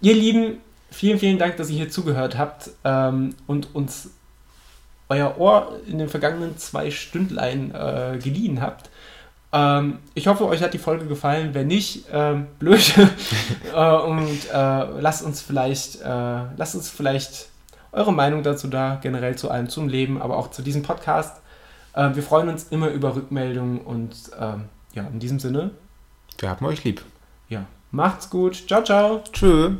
[0.01, 0.57] Ihr Lieben,
[0.91, 4.11] vielen, vielen Dank, dass ihr hier zugehört habt ähm, und uns
[5.11, 8.89] euer Ohr in den vergangenen zwei Stündlein äh, geliehen habt.
[9.51, 11.53] Ähm, ich hoffe, euch hat die Folge gefallen.
[11.53, 12.93] Wenn nicht, ähm, blöd.
[13.75, 17.49] äh, und äh, lasst uns vielleicht, äh, lasst uns vielleicht
[17.91, 21.41] eure Meinung dazu da, generell zu allem, zum Leben, aber auch zu diesem Podcast.
[21.93, 24.63] Äh, wir freuen uns immer über Rückmeldungen und ähm,
[24.93, 25.71] ja, in diesem Sinne.
[26.39, 27.01] Wir haben euch lieb.
[27.49, 28.63] Ja, macht's gut.
[28.65, 29.21] Ciao, ciao.
[29.33, 29.73] Tschüss.